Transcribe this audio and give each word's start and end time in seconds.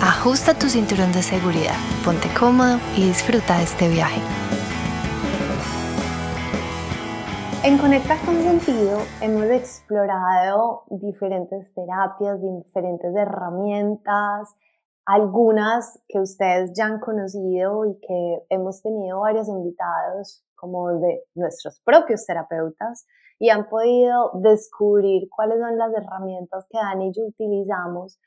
ajusta 0.00 0.54
tu 0.54 0.68
cinturón 0.68 1.12
de 1.12 1.22
seguridad, 1.22 1.74
ponte 2.04 2.28
cómodo 2.38 2.78
y 2.96 3.06
disfruta 3.06 3.58
de 3.58 3.64
este 3.64 3.88
viaje. 3.88 4.20
En 7.64 7.78
Conecta 7.78 8.16
con 8.24 8.40
Sentido 8.42 9.00
hemos 9.20 9.44
explorado 9.46 10.84
diferentes 10.90 11.74
terapias, 11.74 12.40
diferentes 12.40 13.14
herramientas, 13.14 14.54
algunas 15.04 16.00
que 16.06 16.20
ustedes 16.20 16.70
ya 16.74 16.86
han 16.86 17.00
conocido 17.00 17.84
y 17.84 17.98
que 17.98 18.46
hemos 18.50 18.80
tenido 18.82 19.20
varios 19.20 19.48
invitados 19.48 20.44
como 20.54 20.92
de 21.00 21.24
nuestros 21.34 21.80
propios 21.80 22.24
terapeutas 22.24 23.04
y 23.40 23.50
han 23.50 23.68
podido 23.68 24.30
descubrir 24.34 25.28
cuáles 25.28 25.58
son 25.58 25.76
las 25.76 25.92
herramientas 25.92 26.66
que 26.70 26.78
Dani 26.78 27.08
y 27.08 27.12
yo 27.12 27.24
utilizamos 27.24 28.18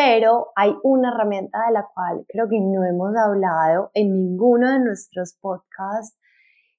pero 0.00 0.46
hay 0.56 0.74
una 0.82 1.10
herramienta 1.10 1.58
de 1.66 1.74
la 1.74 1.86
cual 1.94 2.24
creo 2.26 2.48
que 2.48 2.58
no 2.58 2.86
hemos 2.86 3.14
hablado 3.14 3.90
en 3.92 4.14
ninguno 4.14 4.72
de 4.72 4.78
nuestros 4.78 5.36
podcasts 5.38 6.16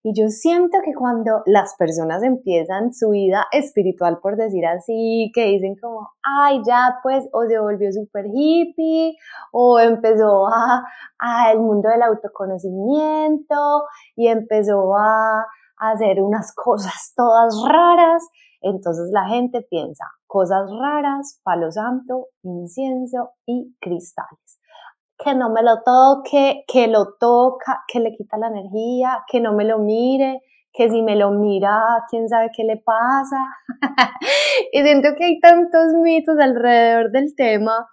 y 0.01 0.19
yo 0.19 0.27
siento 0.29 0.79
que 0.83 0.95
cuando 0.95 1.43
las 1.45 1.75
personas 1.75 2.23
empiezan 2.23 2.91
su 2.95 3.11
vida 3.11 3.45
espiritual, 3.51 4.17
por 4.23 4.37
decir 4.37 4.65
así, 4.65 5.31
que 5.35 5.45
dicen 5.45 5.75
como, 5.79 6.09
ay, 6.23 6.63
ya 6.65 6.97
pues, 7.03 7.29
o 7.31 7.45
se 7.45 7.59
volvió 7.59 7.91
súper 7.91 8.25
hippie, 8.33 9.15
o 9.51 9.79
empezó 9.79 10.47
a, 10.47 10.83
a, 11.19 11.51
el 11.51 11.59
mundo 11.59 11.89
del 11.89 12.01
autoconocimiento, 12.01 13.83
y 14.15 14.29
empezó 14.29 14.95
a, 14.97 15.45
a 15.77 15.91
hacer 15.91 16.19
unas 16.23 16.55
cosas 16.55 17.13
todas 17.15 17.53
raras, 17.69 18.27
entonces 18.61 19.09
la 19.11 19.27
gente 19.27 19.61
piensa 19.61 20.05
cosas 20.27 20.69
raras, 20.79 21.41
palo 21.43 21.71
santo, 21.71 22.27
incienso 22.43 23.31
y 23.45 23.75
cristales. 23.81 24.59
Que 25.17 25.35
no 25.35 25.49
me 25.49 25.61
lo 25.63 25.81
toque, 25.83 26.63
que 26.67 26.87
lo 26.87 27.15
toca, 27.19 27.83
que 27.87 27.99
le 27.99 28.15
quita 28.15 28.37
la 28.37 28.47
energía, 28.47 29.23
que 29.27 29.39
no 29.39 29.53
me 29.53 29.65
lo 29.65 29.79
mire, 29.79 30.41
que 30.73 30.89
si 30.89 31.01
me 31.01 31.15
lo 31.15 31.31
mira, 31.31 32.05
quién 32.09 32.29
sabe 32.29 32.49
qué 32.55 32.63
le 32.63 32.77
pasa. 32.77 33.37
y 34.71 34.81
siento 34.83 35.09
que 35.17 35.25
hay 35.25 35.39
tantos 35.39 35.93
mitos 36.01 36.37
alrededor 36.39 37.11
del 37.11 37.35
tema 37.35 37.87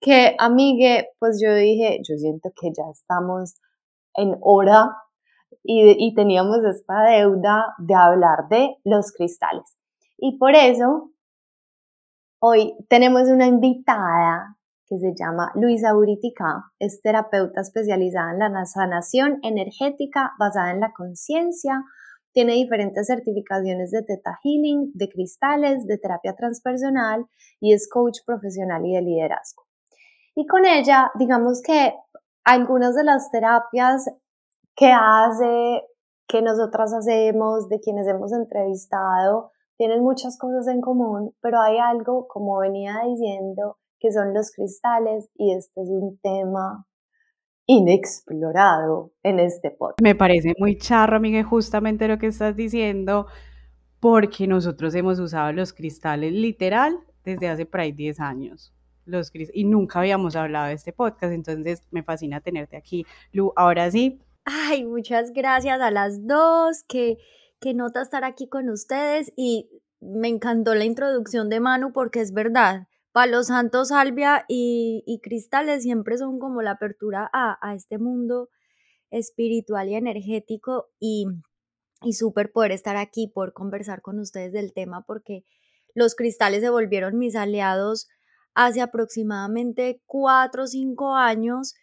que, 0.00 0.36
amigue, 0.38 1.08
pues 1.18 1.40
yo 1.42 1.54
dije, 1.54 1.98
yo 2.08 2.16
siento 2.16 2.50
que 2.58 2.68
ya 2.68 2.84
estamos 2.92 3.56
en 4.14 4.36
hora 4.40 4.96
y, 5.62 5.96
y 5.98 6.14
teníamos 6.14 6.64
esta 6.64 7.02
deuda 7.02 7.74
de 7.78 7.94
hablar 7.94 8.48
de 8.48 8.76
los 8.84 9.12
cristales. 9.12 9.79
Y 10.22 10.36
por 10.36 10.54
eso, 10.54 11.12
hoy 12.42 12.74
tenemos 12.90 13.30
una 13.30 13.46
invitada 13.46 14.58
que 14.86 14.98
se 14.98 15.14
llama 15.18 15.50
Luisa 15.54 15.96
Uritica, 15.96 16.72
es 16.78 17.00
terapeuta 17.00 17.62
especializada 17.62 18.32
en 18.32 18.52
la 18.52 18.66
sanación 18.66 19.38
energética 19.42 20.32
basada 20.38 20.72
en 20.72 20.80
la 20.80 20.92
conciencia, 20.92 21.82
tiene 22.32 22.52
diferentes 22.52 23.06
certificaciones 23.06 23.92
de 23.92 24.02
Theta 24.02 24.38
Healing, 24.44 24.92
de 24.94 25.08
cristales, 25.08 25.86
de 25.86 25.96
terapia 25.96 26.34
transpersonal 26.36 27.24
y 27.58 27.72
es 27.72 27.88
coach 27.88 28.18
profesional 28.26 28.84
y 28.84 28.94
de 28.94 29.02
liderazgo. 29.02 29.62
Y 30.34 30.46
con 30.46 30.66
ella, 30.66 31.10
digamos 31.18 31.62
que 31.62 31.94
algunas 32.44 32.94
de 32.94 33.04
las 33.04 33.30
terapias 33.30 34.04
que 34.76 34.92
hace, 34.92 35.82
que 36.28 36.42
nosotras 36.42 36.92
hacemos, 36.92 37.70
de 37.70 37.80
quienes 37.80 38.06
hemos 38.06 38.32
entrevistado, 38.32 39.52
tienen 39.80 40.02
muchas 40.02 40.36
cosas 40.36 40.68
en 40.68 40.82
común, 40.82 41.34
pero 41.40 41.58
hay 41.58 41.78
algo, 41.78 42.28
como 42.28 42.58
venía 42.58 43.00
diciendo, 43.08 43.78
que 43.98 44.12
son 44.12 44.34
los 44.34 44.52
cristales 44.52 45.30
y 45.34 45.54
este 45.54 45.80
es 45.80 45.88
un 45.88 46.18
tema 46.22 46.86
inexplorado 47.64 49.12
en 49.22 49.40
este 49.40 49.70
podcast. 49.70 50.02
Me 50.02 50.14
parece 50.14 50.52
muy 50.58 50.76
charro, 50.76 51.18
Miguel, 51.18 51.44
justamente 51.44 52.08
lo 52.08 52.18
que 52.18 52.26
estás 52.26 52.54
diciendo, 52.56 53.26
porque 54.00 54.46
nosotros 54.46 54.94
hemos 54.94 55.18
usado 55.18 55.50
los 55.52 55.72
cristales 55.72 56.34
literal 56.34 56.98
desde 57.24 57.48
hace 57.48 57.64
por 57.64 57.80
ahí 57.80 57.92
10 57.92 58.20
años. 58.20 58.74
Los 59.06 59.32
y 59.34 59.64
nunca 59.64 60.00
habíamos 60.00 60.36
hablado 60.36 60.66
de 60.66 60.74
este 60.74 60.92
podcast, 60.92 61.32
entonces 61.32 61.88
me 61.90 62.02
fascina 62.02 62.42
tenerte 62.42 62.76
aquí. 62.76 63.06
Lu, 63.32 63.54
ahora 63.56 63.90
sí. 63.90 64.20
Ay, 64.44 64.84
muchas 64.84 65.32
gracias 65.32 65.80
a 65.80 65.90
las 65.90 66.26
dos, 66.26 66.84
que 66.86 67.16
qué 67.60 67.74
nota 67.74 68.02
estar 68.02 68.24
aquí 68.24 68.48
con 68.48 68.70
ustedes 68.70 69.32
y 69.36 69.68
me 70.00 70.28
encantó 70.28 70.74
la 70.74 70.84
introducción 70.84 71.48
de 71.48 71.60
Manu 71.60 71.92
porque 71.92 72.20
es 72.20 72.32
verdad, 72.32 72.88
Palo 73.12 73.42
Santo, 73.42 73.84
Salvia 73.84 74.44
y, 74.48 75.02
y 75.06 75.20
Cristales 75.20 75.82
siempre 75.82 76.16
son 76.16 76.38
como 76.38 76.62
la 76.62 76.72
apertura 76.72 77.28
a, 77.32 77.58
a 77.60 77.74
este 77.74 77.98
mundo 77.98 78.48
espiritual 79.10 79.88
y 79.88 79.96
energético 79.96 80.88
y, 80.98 81.26
y 82.02 82.14
súper 82.14 82.52
poder 82.52 82.72
estar 82.72 82.96
aquí, 82.96 83.28
poder 83.28 83.52
conversar 83.52 84.00
con 84.00 84.18
ustedes 84.18 84.52
del 84.52 84.72
tema 84.72 85.04
porque 85.06 85.44
los 85.94 86.14
cristales 86.14 86.62
se 86.62 86.70
volvieron 86.70 87.18
mis 87.18 87.36
aliados 87.36 88.08
hace 88.54 88.80
aproximadamente 88.80 90.02
cuatro 90.06 90.64
o 90.64 90.66
cinco 90.66 91.14
años 91.14 91.74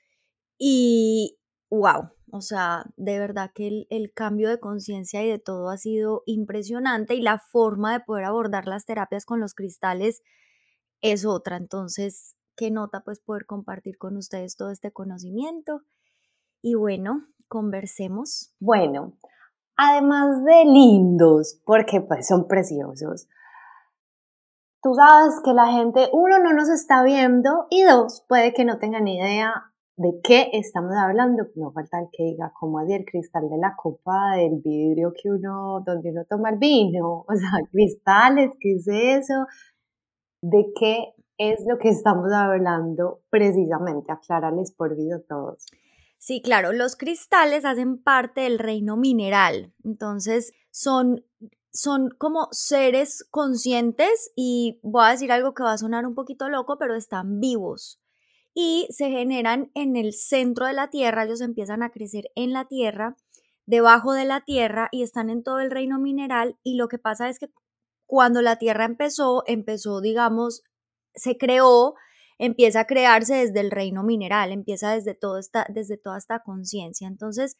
y 0.57 1.37
wow, 1.69 2.09
o 2.31 2.41
sea, 2.41 2.85
de 2.97 3.19
verdad 3.19 3.51
que 3.53 3.85
el, 3.89 4.13
cambio 4.13 4.49
de 4.49 4.59
conciencia 4.59 5.23
y 5.23 5.29
de 5.29 5.39
todo 5.39 5.69
ha 5.69 5.77
sido 5.77 6.23
impresionante 6.25 7.15
y 7.15 7.21
la 7.21 7.39
forma 7.39 7.93
de 7.93 7.99
poder 8.01 8.25
abordar 8.25 8.67
las 8.67 8.85
terapias 8.85 9.25
con 9.25 9.39
los 9.39 9.53
cristales 9.53 10.21
es 11.01 11.25
otra. 11.25 11.55
Entonces, 11.57 12.35
qué 12.55 12.69
nota 12.69 13.01
pues 13.05 13.19
poder 13.19 13.45
compartir 13.45 13.97
con 13.97 14.17
ustedes 14.17 14.57
todo 14.57 14.71
este 14.71 14.91
conocimiento. 14.91 15.81
Y 16.61 16.75
bueno, 16.75 17.27
conversemos. 17.47 18.53
Bueno, 18.59 19.13
además 19.77 20.43
de 20.43 20.65
lindos, 20.65 21.61
porque 21.63 22.01
pues 22.01 22.27
son 22.27 22.47
preciosos, 22.47 23.29
tú 24.83 24.93
sabes 24.95 25.35
que 25.43 25.53
la 25.53 25.67
gente, 25.67 26.09
uno, 26.11 26.39
no 26.39 26.53
nos 26.53 26.69
está 26.69 27.03
viendo 27.03 27.67
y 27.69 27.83
dos, 27.83 28.25
puede 28.27 28.53
que 28.53 28.65
no 28.65 28.79
tengan 28.79 29.07
idea 29.07 29.71
¿De 29.97 30.19
qué 30.23 30.51
estamos 30.53 30.95
hablando? 30.95 31.47
No 31.55 31.71
falta 31.71 31.99
el 31.99 32.09
que 32.11 32.23
diga, 32.23 32.53
como 32.59 32.77
así 32.77 32.93
el 32.93 33.03
cristal 33.03 33.49
de 33.49 33.57
la 33.57 33.75
copa 33.75 34.35
del 34.35 34.61
vidrio 34.63 35.11
que 35.11 35.27
uno, 35.31 35.81
donde 35.83 36.11
uno 36.11 36.23
toma 36.29 36.51
el 36.51 36.59
vino? 36.59 37.25
O 37.27 37.35
sea, 37.35 37.49
cristales, 37.71 38.51
¿qué 38.59 38.75
es 38.75 38.87
eso? 38.87 39.47
¿De 40.43 40.71
qué 40.79 41.15
es 41.39 41.65
lo 41.67 41.79
que 41.79 41.89
estamos 41.89 42.31
hablando 42.31 43.21
precisamente? 43.31 44.11
Aclararles 44.11 44.71
por 44.71 44.95
vida 44.95 45.15
a 45.15 45.23
todos. 45.27 45.65
Sí, 46.19 46.43
claro, 46.43 46.73
los 46.73 46.95
cristales 46.95 47.65
hacen 47.65 47.97
parte 47.97 48.41
del 48.41 48.59
reino 48.59 48.97
mineral, 48.97 49.73
entonces 49.83 50.53
son, 50.69 51.25
son 51.71 52.09
como 52.19 52.49
seres 52.51 53.25
conscientes 53.31 54.31
y 54.35 54.79
voy 54.83 55.05
a 55.05 55.11
decir 55.11 55.31
algo 55.31 55.55
que 55.55 55.63
va 55.63 55.73
a 55.73 55.77
sonar 55.79 56.05
un 56.05 56.13
poquito 56.13 56.49
loco, 56.49 56.77
pero 56.77 56.95
están 56.95 57.39
vivos 57.39 57.99
y 58.59 58.87
se 58.89 59.11
generan 59.11 59.69
en 59.75 59.95
el 59.95 60.13
centro 60.13 60.65
de 60.65 60.73
la 60.73 60.89
Tierra, 60.89 61.25
ellos 61.25 61.41
empiezan 61.41 61.83
a 61.83 61.91
crecer 61.91 62.31
en 62.33 62.53
la 62.53 62.65
Tierra, 62.65 63.15
debajo 63.67 64.13
de 64.13 64.25
la 64.25 64.41
Tierra 64.41 64.89
y 64.91 65.03
están 65.03 65.29
en 65.29 65.43
todo 65.43 65.59
el 65.59 65.69
reino 65.69 65.99
mineral 65.99 66.57
y 66.63 66.75
lo 66.75 66.87
que 66.87 66.97
pasa 66.97 67.29
es 67.29 67.37
que 67.37 67.51
cuando 68.07 68.41
la 68.41 68.55
Tierra 68.55 68.85
empezó, 68.85 69.43
empezó, 69.45 70.01
digamos, 70.01 70.63
se 71.13 71.37
creó, 71.37 71.93
empieza 72.39 72.79
a 72.79 72.87
crearse 72.87 73.35
desde 73.35 73.59
el 73.59 73.69
reino 73.69 74.01
mineral, 74.01 74.51
empieza 74.51 74.95
desde, 74.95 75.19
esta, 75.39 75.67
desde 75.69 75.97
toda 75.99 76.17
esta 76.17 76.39
conciencia. 76.39 77.07
Entonces, 77.07 77.57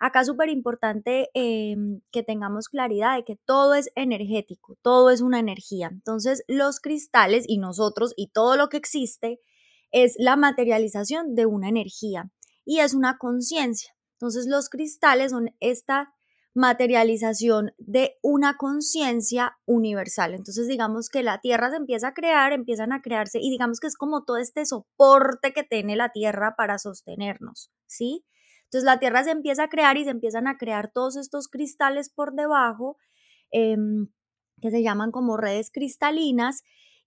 acá 0.00 0.22
es 0.22 0.26
súper 0.26 0.48
importante 0.48 1.30
em, 1.34 2.00
que 2.10 2.24
tengamos 2.24 2.68
claridad 2.68 3.14
de 3.14 3.22
que 3.22 3.36
todo 3.36 3.74
es 3.74 3.92
energético, 3.94 4.76
todo 4.82 5.10
es 5.10 5.20
una 5.20 5.38
energía. 5.38 5.90
Entonces, 5.92 6.42
los 6.48 6.80
cristales 6.80 7.44
y 7.46 7.58
nosotros 7.58 8.14
y 8.16 8.32
todo 8.32 8.56
lo 8.56 8.68
que 8.68 8.78
existe 8.78 9.38
es 9.92 10.14
la 10.18 10.36
materialización 10.36 11.34
de 11.34 11.46
una 11.46 11.68
energía 11.68 12.30
y 12.64 12.78
es 12.80 12.94
una 12.94 13.18
conciencia. 13.18 13.94
Entonces 14.12 14.46
los 14.46 14.68
cristales 14.68 15.32
son 15.32 15.54
esta 15.60 16.14
materialización 16.54 17.72
de 17.78 18.18
una 18.22 18.56
conciencia 18.56 19.58
universal. 19.66 20.34
Entonces 20.34 20.66
digamos 20.66 21.08
que 21.08 21.22
la 21.22 21.40
Tierra 21.40 21.70
se 21.70 21.76
empieza 21.76 22.08
a 22.08 22.14
crear, 22.14 22.52
empiezan 22.52 22.92
a 22.92 23.02
crearse 23.02 23.38
y 23.40 23.50
digamos 23.50 23.78
que 23.78 23.86
es 23.86 23.96
como 23.96 24.24
todo 24.24 24.36
este 24.36 24.66
soporte 24.66 25.52
que 25.52 25.62
tiene 25.62 25.96
la 25.96 26.10
Tierra 26.10 26.54
para 26.56 26.78
sostenernos, 26.78 27.70
¿sí? 27.86 28.24
Entonces 28.64 28.84
la 28.84 28.98
Tierra 28.98 29.24
se 29.24 29.30
empieza 29.30 29.64
a 29.64 29.68
crear 29.68 29.96
y 29.96 30.04
se 30.04 30.10
empiezan 30.10 30.48
a 30.48 30.58
crear 30.58 30.90
todos 30.92 31.16
estos 31.16 31.48
cristales 31.48 32.10
por 32.10 32.34
debajo, 32.34 32.96
em, 33.52 34.08
que 34.60 34.70
se 34.70 34.82
llaman 34.82 35.12
como 35.12 35.36
redes 35.36 35.70
cristalinas 35.72 36.62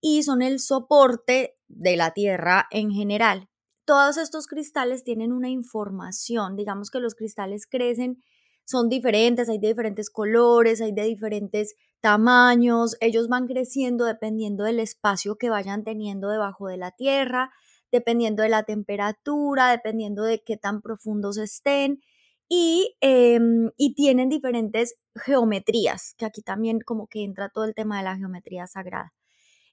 y 0.06 0.22
son 0.22 0.42
el 0.42 0.60
soporte 0.60 1.56
de 1.66 1.96
la 1.96 2.10
Tierra 2.10 2.66
en 2.70 2.90
general. 2.90 3.48
Todos 3.86 4.18
estos 4.18 4.46
cristales 4.46 5.02
tienen 5.02 5.32
una 5.32 5.48
información, 5.48 6.56
digamos 6.56 6.90
que 6.90 7.00
los 7.00 7.14
cristales 7.14 7.66
crecen, 7.66 8.22
son 8.66 8.90
diferentes, 8.90 9.48
hay 9.48 9.58
de 9.58 9.68
diferentes 9.68 10.10
colores, 10.10 10.82
hay 10.82 10.92
de 10.92 11.04
diferentes 11.04 11.74
tamaños, 12.02 12.98
ellos 13.00 13.28
van 13.28 13.46
creciendo 13.46 14.04
dependiendo 14.04 14.64
del 14.64 14.78
espacio 14.78 15.36
que 15.36 15.48
vayan 15.48 15.84
teniendo 15.84 16.28
debajo 16.28 16.68
de 16.68 16.76
la 16.76 16.90
Tierra, 16.90 17.50
dependiendo 17.90 18.42
de 18.42 18.50
la 18.50 18.64
temperatura, 18.64 19.70
dependiendo 19.70 20.22
de 20.24 20.42
qué 20.44 20.58
tan 20.58 20.82
profundos 20.82 21.38
estén. 21.38 22.02
Y, 22.46 22.94
em, 23.00 23.70
y, 23.78 23.94
tienen 23.94 24.28
diferentes 24.28 24.96
geometrías, 25.14 26.14
que 26.18 26.26
aquí 26.26 26.42
también 26.42 26.80
como 26.80 27.06
que 27.06 27.24
entra 27.24 27.48
todo 27.48 27.64
el 27.64 27.74
tema 27.74 27.96
de 27.96 28.04
la 28.04 28.18
geometría 28.18 28.66
sagrada. 28.66 29.14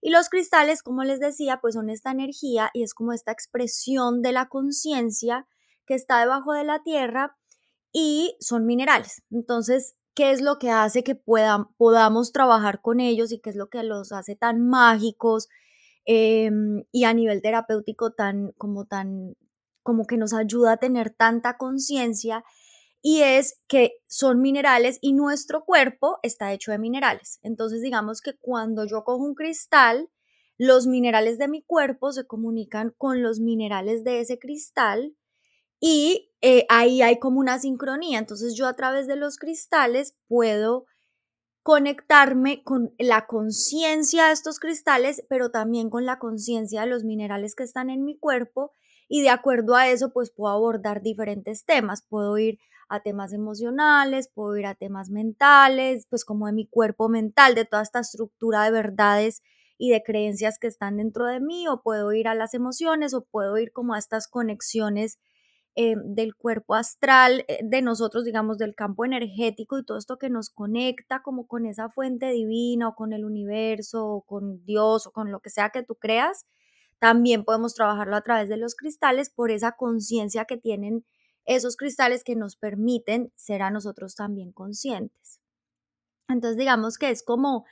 Y 0.01 0.09
los 0.09 0.29
cristales, 0.29 0.81
como 0.83 1.03
les 1.03 1.19
decía, 1.19 1.59
pues 1.61 1.75
son 1.75 1.89
esta 1.89 2.11
energía 2.11 2.71
y 2.73 2.83
es 2.83 2.93
como 2.93 3.13
esta 3.13 3.31
expresión 3.31 4.21
de 4.21 4.31
la 4.31 4.47
conciencia 4.49 5.47
que 5.85 5.93
está 5.95 6.19
debajo 6.19 6.53
de 6.53 6.63
la 6.63 6.81
tierra 6.83 7.37
y 7.93 8.35
son 8.39 8.65
minerales. 8.65 9.23
Entonces, 9.31 9.95
¿qué 10.15 10.31
es 10.31 10.41
lo 10.41 10.57
que 10.59 10.71
hace 10.71 11.03
que 11.03 11.15
podamos 11.15 12.31
trabajar 12.31 12.81
con 12.81 12.99
ellos 12.99 13.31
y 13.31 13.39
qué 13.39 13.51
es 13.51 13.55
lo 13.55 13.69
que 13.69 13.83
los 13.83 14.11
hace 14.11 14.35
tan 14.35 14.67
mágicos 14.67 15.49
em, 16.05 16.83
y 16.91 17.03
a 17.05 17.13
nivel 17.13 17.41
terapéutico 17.41 18.11
tan 18.13 18.51
como 18.57 18.85
tan 18.85 19.35
como 19.83 20.05
que 20.05 20.17
nos 20.17 20.33
ayuda 20.33 20.73
a 20.73 20.77
tener 20.77 21.11
tanta 21.11 21.57
conciencia? 21.57 22.43
Y 23.01 23.21
es 23.21 23.59
que 23.67 23.93
son 24.07 24.41
minerales 24.41 24.99
y 25.01 25.13
nuestro 25.13 25.65
cuerpo 25.65 26.19
está 26.23 26.53
hecho 26.53 26.71
de 26.71 26.77
minerales. 26.77 27.39
Entonces, 27.41 27.81
digamos 27.81 28.21
que 28.21 28.35
cuando 28.37 28.85
yo 28.85 29.03
cojo 29.03 29.23
un 29.23 29.33
cristal, 29.33 30.09
los 30.57 30.85
minerales 30.85 31.39
de 31.39 31.47
mi 31.47 31.63
cuerpo 31.63 32.11
se 32.11 32.27
comunican 32.27 32.93
con 32.97 33.23
los 33.23 33.39
minerales 33.39 34.03
de 34.03 34.19
ese 34.19 34.37
cristal 34.37 35.15
y 35.79 36.31
eh, 36.41 36.65
ahí 36.69 37.01
hay 37.01 37.17
como 37.17 37.39
una 37.39 37.57
sincronía. 37.57 38.19
Entonces, 38.19 38.55
yo 38.55 38.67
a 38.67 38.75
través 38.75 39.07
de 39.07 39.15
los 39.15 39.37
cristales 39.37 40.15
puedo 40.27 40.85
conectarme 41.63 42.63
con 42.63 42.93
la 42.99 43.25
conciencia 43.25 44.27
de 44.27 44.33
estos 44.33 44.59
cristales, 44.59 45.23
pero 45.29 45.49
también 45.49 45.89
con 45.89 46.05
la 46.05 46.19
conciencia 46.19 46.81
de 46.81 46.87
los 46.87 47.03
minerales 47.03 47.55
que 47.55 47.63
están 47.63 47.89
en 47.89 48.03
mi 48.03 48.17
cuerpo 48.17 48.71
y 49.13 49.21
de 49.23 49.29
acuerdo 49.29 49.75
a 49.75 49.89
eso, 49.89 50.13
pues 50.13 50.31
puedo 50.31 50.53
abordar 50.53 51.01
diferentes 51.01 51.65
temas. 51.65 52.01
Puedo 52.01 52.37
ir 52.37 52.59
a 52.87 53.01
temas 53.01 53.33
emocionales, 53.33 54.29
puedo 54.33 54.55
ir 54.55 54.65
a 54.65 54.73
temas 54.75 55.09
mentales, 55.09 56.07
pues 56.09 56.23
como 56.23 56.47
de 56.47 56.53
mi 56.53 56.65
cuerpo 56.65 57.09
mental, 57.09 57.53
de 57.53 57.65
toda 57.65 57.83
esta 57.83 57.99
estructura 57.99 58.63
de 58.63 58.71
verdades 58.71 59.41
y 59.77 59.89
de 59.89 60.01
creencias 60.01 60.57
que 60.57 60.67
están 60.67 60.95
dentro 60.95 61.25
de 61.25 61.41
mí, 61.41 61.67
o 61.67 61.81
puedo 61.81 62.13
ir 62.13 62.29
a 62.29 62.35
las 62.35 62.53
emociones, 62.53 63.13
o 63.13 63.25
puedo 63.25 63.57
ir 63.57 63.73
como 63.73 63.95
a 63.95 63.99
estas 63.99 64.29
conexiones 64.29 65.19
eh, 65.75 65.95
del 66.05 66.33
cuerpo 66.33 66.75
astral, 66.75 67.43
eh, 67.49 67.59
de 67.63 67.81
nosotros, 67.81 68.23
digamos, 68.23 68.57
del 68.57 68.75
campo 68.75 69.03
energético 69.03 69.77
y 69.77 69.83
todo 69.83 69.97
esto 69.97 70.17
que 70.17 70.29
nos 70.29 70.49
conecta 70.49 71.21
como 71.21 71.47
con 71.47 71.65
esa 71.65 71.89
fuente 71.89 72.29
divina 72.31 72.87
o 72.87 72.95
con 72.95 73.11
el 73.11 73.25
universo 73.25 74.07
o 74.07 74.21
con 74.21 74.63
Dios 74.63 75.05
o 75.05 75.11
con 75.11 75.31
lo 75.31 75.41
que 75.41 75.49
sea 75.49 75.69
que 75.71 75.83
tú 75.83 75.95
creas. 75.95 76.45
También 77.01 77.45
podemos 77.45 77.73
trabajarlo 77.73 78.15
a 78.15 78.21
través 78.21 78.47
de 78.47 78.57
los 78.57 78.75
cristales 78.75 79.31
por 79.31 79.49
esa 79.49 79.71
conciencia 79.71 80.45
que 80.45 80.57
tienen 80.57 81.03
esos 81.45 81.75
cristales 81.75 82.23
que 82.23 82.35
nos 82.35 82.55
permiten 82.55 83.33
ser 83.35 83.63
a 83.63 83.71
nosotros 83.71 84.13
también 84.13 84.51
conscientes. 84.51 85.41
Entonces 86.29 86.57
digamos 86.57 86.99
que 86.99 87.09
es 87.09 87.23
como, 87.23 87.65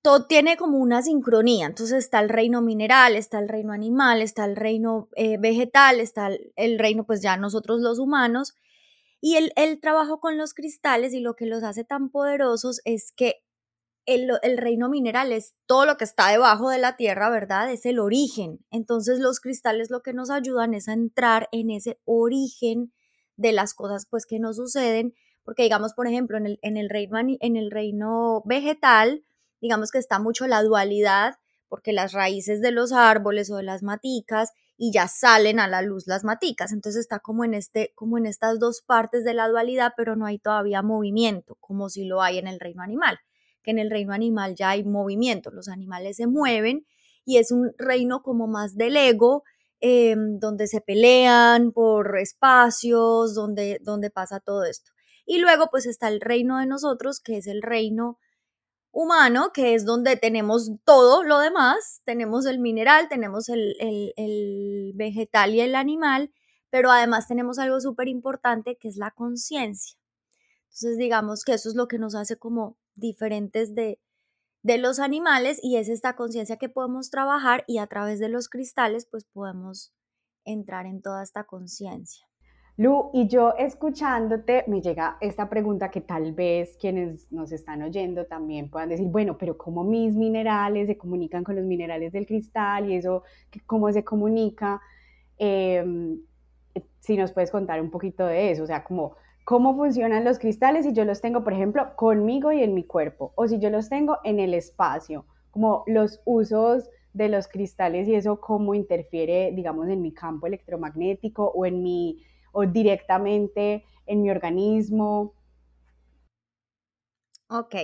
todo 0.00 0.28
tiene 0.28 0.56
como 0.56 0.78
una 0.78 1.02
sincronía, 1.02 1.66
entonces 1.66 2.04
está 2.04 2.20
el 2.20 2.28
reino 2.28 2.62
mineral, 2.62 3.16
está 3.16 3.40
el 3.40 3.48
reino 3.48 3.72
animal, 3.72 4.22
está 4.22 4.44
el 4.44 4.54
reino 4.54 5.08
eh, 5.16 5.38
vegetal, 5.38 5.98
está 5.98 6.30
el, 6.54 6.78
reino 6.78 7.04
pues 7.04 7.22
ya 7.22 7.36
nosotros 7.36 7.80
los 7.80 7.98
humanos, 7.98 8.54
y 9.20 9.34
el, 9.34 9.52
el 9.56 9.80
trabajo 9.80 10.20
con 10.20 10.38
los 10.38 10.54
cristales 10.54 11.14
y 11.14 11.18
lo 11.18 11.34
que 11.34 11.46
los 11.46 11.64
hace 11.64 11.82
tan 11.82 12.10
poderosos 12.10 12.80
es 12.84 13.10
que 13.10 13.42
el, 14.06 14.56
reino 14.56 14.88
mineral 14.88 15.32
es 15.32 15.54
todo 15.66 15.84
lo 15.84 15.96
que 15.96 16.04
está 16.04 16.30
debajo 16.30 16.70
de 16.70 16.78
la 16.78 16.96
tierra, 16.96 17.28
¿verdad? 17.28 17.70
Es 17.70 17.84
el 17.86 17.98
origen. 17.98 18.64
Entonces 18.70 19.18
los 19.18 19.40
cristales 19.40 19.90
lo 19.90 20.00
que 20.00 20.12
nos 20.12 20.30
ayudan 20.30 20.74
es 20.74 20.88
a 20.88 20.92
entrar 20.92 21.48
en 21.52 21.70
ese 21.70 21.98
origen 22.04 22.92
de 23.36 23.52
las 23.52 23.74
cosas 23.74 24.06
pues 24.08 24.24
que 24.24 24.38
nos 24.38 24.56
suceden, 24.56 25.14
porque 25.44 25.64
digamos, 25.64 25.92
por 25.92 26.06
ejemplo, 26.06 26.38
en 26.38 26.46
el, 26.46 26.58
en 26.62 26.76
el, 26.76 26.88
reino, 26.88 27.18
en 27.18 27.56
el 27.56 27.70
reino 27.70 28.42
vegetal, 28.46 29.24
digamos 29.60 29.90
que 29.90 29.98
está 29.98 30.18
mucho 30.18 30.46
la 30.46 30.62
dualidad, 30.62 31.34
porque 31.68 31.92
las 31.92 32.12
raíces 32.12 32.60
de 32.60 32.70
los 32.70 32.92
árboles 32.92 33.50
o 33.50 33.56
de 33.56 33.64
las 33.64 33.82
maticas 33.82 34.52
y 34.76 34.92
ya 34.92 35.08
salen 35.08 35.58
a 35.58 35.66
la 35.66 35.82
luz 35.82 36.06
las 36.06 36.22
maticas. 36.22 36.72
Entonces 36.72 37.00
está 37.00 37.18
como 37.18 37.44
en 37.44 37.54
este, 37.54 37.92
como 37.96 38.18
en 38.18 38.26
estas 38.26 38.60
dos 38.60 38.82
partes 38.82 39.24
de 39.24 39.34
la 39.34 39.48
dualidad, 39.48 39.94
pero 39.96 40.14
no 40.14 40.26
hay 40.26 40.38
todavía 40.38 40.82
movimiento, 40.82 41.56
como 41.60 41.88
si 41.88 42.04
lo 42.04 42.22
hay 42.22 42.38
en 42.38 42.46
el 42.46 42.60
reino 42.60 42.82
animal 42.82 43.18
que 43.66 43.72
en 43.72 43.80
el 43.80 43.90
reino 43.90 44.12
animal 44.12 44.54
ya 44.54 44.70
hay 44.70 44.84
movimiento, 44.84 45.50
los 45.50 45.66
animales 45.68 46.18
se 46.18 46.28
mueven 46.28 46.86
y 47.24 47.38
es 47.38 47.50
un 47.50 47.72
reino 47.76 48.22
como 48.22 48.46
más 48.46 48.76
del 48.76 48.96
ego, 48.96 49.42
em, 49.80 50.38
donde 50.38 50.68
se 50.68 50.80
pelean 50.80 51.72
por 51.72 52.16
espacios, 52.18 53.34
donde, 53.34 53.80
donde 53.82 54.10
pasa 54.10 54.38
todo 54.38 54.64
esto. 54.64 54.92
Y 55.26 55.38
luego 55.38 55.66
pues 55.68 55.86
está 55.86 56.06
el 56.06 56.20
reino 56.20 56.58
de 56.58 56.66
nosotros, 56.66 57.18
que 57.18 57.38
es 57.38 57.48
el 57.48 57.60
reino 57.60 58.20
humano, 58.92 59.50
que 59.52 59.74
es 59.74 59.84
donde 59.84 60.16
tenemos 60.16 60.70
todo 60.84 61.24
lo 61.24 61.40
demás, 61.40 62.02
tenemos 62.04 62.46
el 62.46 62.60
mineral, 62.60 63.08
tenemos 63.08 63.48
el, 63.48 63.74
el 63.80 64.92
vegetal 64.94 65.54
y 65.56 65.60
el 65.60 65.74
animal, 65.74 66.32
pero 66.70 66.92
además 66.92 67.26
tenemos 67.26 67.58
algo 67.58 67.80
súper 67.80 68.06
importante 68.06 68.76
que 68.76 68.88
es 68.88 68.96
la 68.96 69.10
conciencia. 69.10 69.98
Entonces 70.66 70.98
digamos 70.98 71.42
que 71.42 71.54
eso 71.54 71.68
es 71.68 71.74
lo 71.74 71.88
que 71.88 71.98
nos 71.98 72.14
hace 72.14 72.36
como 72.36 72.76
diferentes 72.96 73.74
de, 73.74 74.00
de 74.62 74.78
los 74.78 74.98
animales 74.98 75.60
y 75.62 75.76
es 75.76 75.88
esta 75.88 76.16
conciencia 76.16 76.56
que 76.56 76.68
podemos 76.68 77.10
trabajar 77.10 77.64
y 77.66 77.78
a 77.78 77.86
través 77.86 78.18
de 78.18 78.28
los 78.28 78.48
cristales 78.48 79.06
pues 79.10 79.24
podemos 79.24 79.94
entrar 80.44 80.86
en 80.86 81.02
toda 81.02 81.22
esta 81.22 81.44
conciencia. 81.44 82.26
Lu, 82.78 83.10
y 83.14 83.26
yo 83.26 83.54
escuchándote 83.56 84.64
me 84.66 84.82
llega 84.82 85.16
esta 85.20 85.48
pregunta 85.48 85.90
que 85.90 86.02
tal 86.02 86.32
vez 86.32 86.76
quienes 86.78 87.30
nos 87.32 87.50
están 87.52 87.82
oyendo 87.82 88.26
también 88.26 88.68
puedan 88.68 88.90
decir, 88.90 89.06
bueno, 89.06 89.38
pero 89.38 89.56
¿cómo 89.56 89.82
mis 89.82 90.14
minerales 90.14 90.86
se 90.86 90.98
comunican 90.98 91.42
con 91.42 91.56
los 91.56 91.64
minerales 91.64 92.12
del 92.12 92.26
cristal 92.26 92.90
y 92.90 92.96
eso, 92.96 93.22
cómo 93.64 93.90
se 93.92 94.04
comunica? 94.04 94.80
Em, 95.38 96.20
si 97.00 97.16
nos 97.16 97.32
puedes 97.32 97.50
contar 97.50 97.80
un 97.80 97.90
poquito 97.90 98.26
de 98.26 98.50
eso, 98.50 98.64
o 98.64 98.66
sea, 98.66 98.84
como 98.84 99.16
cómo 99.46 99.76
funcionan 99.76 100.24
los 100.24 100.40
cristales 100.40 100.84
si 100.84 100.92
yo 100.92 101.04
los 101.04 101.20
tengo, 101.20 101.44
por 101.44 101.52
ejemplo, 101.52 101.94
conmigo 101.94 102.50
y 102.50 102.64
en 102.64 102.74
mi 102.74 102.82
cuerpo, 102.82 103.32
o 103.36 103.46
si 103.46 103.60
yo 103.60 103.70
los 103.70 103.88
tengo 103.88 104.18
en 104.24 104.40
el 104.40 104.54
espacio, 104.54 105.24
como 105.52 105.84
los 105.86 106.20
usos 106.24 106.90
de 107.12 107.28
los 107.28 107.46
cristales 107.46 108.08
y 108.08 108.16
eso 108.16 108.40
cómo 108.40 108.74
interfiere, 108.74 109.52
digamos, 109.54 109.88
en 109.88 110.02
mi 110.02 110.12
campo 110.12 110.48
electromagnético 110.48 111.46
o 111.54 111.64
en 111.64 111.80
mi, 111.80 112.24
o 112.50 112.66
directamente 112.66 113.84
en 114.06 114.22
mi 114.22 114.30
organismo. 114.30 115.32
Ok, 117.48 117.76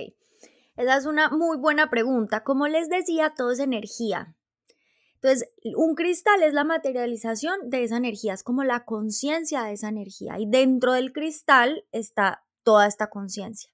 esa 0.75 0.97
es 0.97 1.05
una 1.05 1.29
muy 1.29 1.57
buena 1.57 1.89
pregunta. 1.89 2.43
Como 2.43 2.67
les 2.67 2.89
decía, 2.89 3.35
todo 3.37 3.51
es 3.51 3.59
energía. 3.59 4.35
Entonces, 5.23 5.49
un 5.77 5.95
cristal 5.95 6.43
es 6.43 6.53
la 6.53 6.65
materialización 6.65 7.69
de 7.69 7.85
esa 7.85 7.95
energía, 7.95 8.33
es 8.33 8.43
como 8.43 8.65
la 8.65 8.83
conciencia 8.83 9.63
de 9.63 9.71
esa 9.71 9.87
energía 9.87 10.37
y 10.37 10.45
dentro 10.45 10.91
del 10.91 11.13
cristal 11.13 11.85
está 11.93 12.43
toda 12.63 12.87
esta 12.87 13.09
conciencia. 13.09 13.71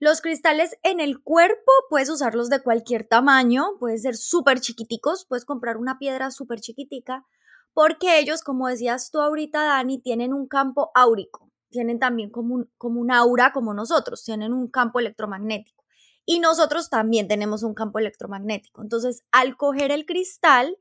Los 0.00 0.20
cristales 0.20 0.76
en 0.82 0.98
el 0.98 1.22
cuerpo 1.22 1.70
puedes 1.88 2.10
usarlos 2.10 2.50
de 2.50 2.60
cualquier 2.64 3.06
tamaño, 3.06 3.78
pueden 3.78 4.00
ser 4.00 4.16
súper 4.16 4.58
chiquiticos, 4.60 5.24
puedes 5.24 5.44
comprar 5.44 5.76
una 5.76 6.00
piedra 6.00 6.32
súper 6.32 6.60
chiquitica, 6.60 7.24
porque 7.72 8.18
ellos, 8.18 8.42
como 8.42 8.66
decías 8.66 9.12
tú 9.12 9.20
ahorita, 9.20 9.62
Dani, 9.62 10.00
tienen 10.00 10.34
un 10.34 10.48
campo 10.48 10.90
áurico, 10.96 11.48
tienen 11.70 12.00
también 12.00 12.30
como 12.30 12.56
un, 12.56 12.70
como 12.76 13.00
un 13.00 13.12
aura 13.12 13.52
como 13.52 13.72
nosotros, 13.72 14.24
tienen 14.24 14.52
un 14.52 14.68
campo 14.68 14.98
electromagnético 14.98 15.85
y 16.26 16.40
nosotros 16.40 16.90
también 16.90 17.28
tenemos 17.28 17.62
un 17.62 17.72
campo 17.72 18.00
electromagnético. 18.00 18.82
Entonces, 18.82 19.24
al 19.30 19.56
coger 19.56 19.92
el 19.92 20.04
cristal, 20.04 20.76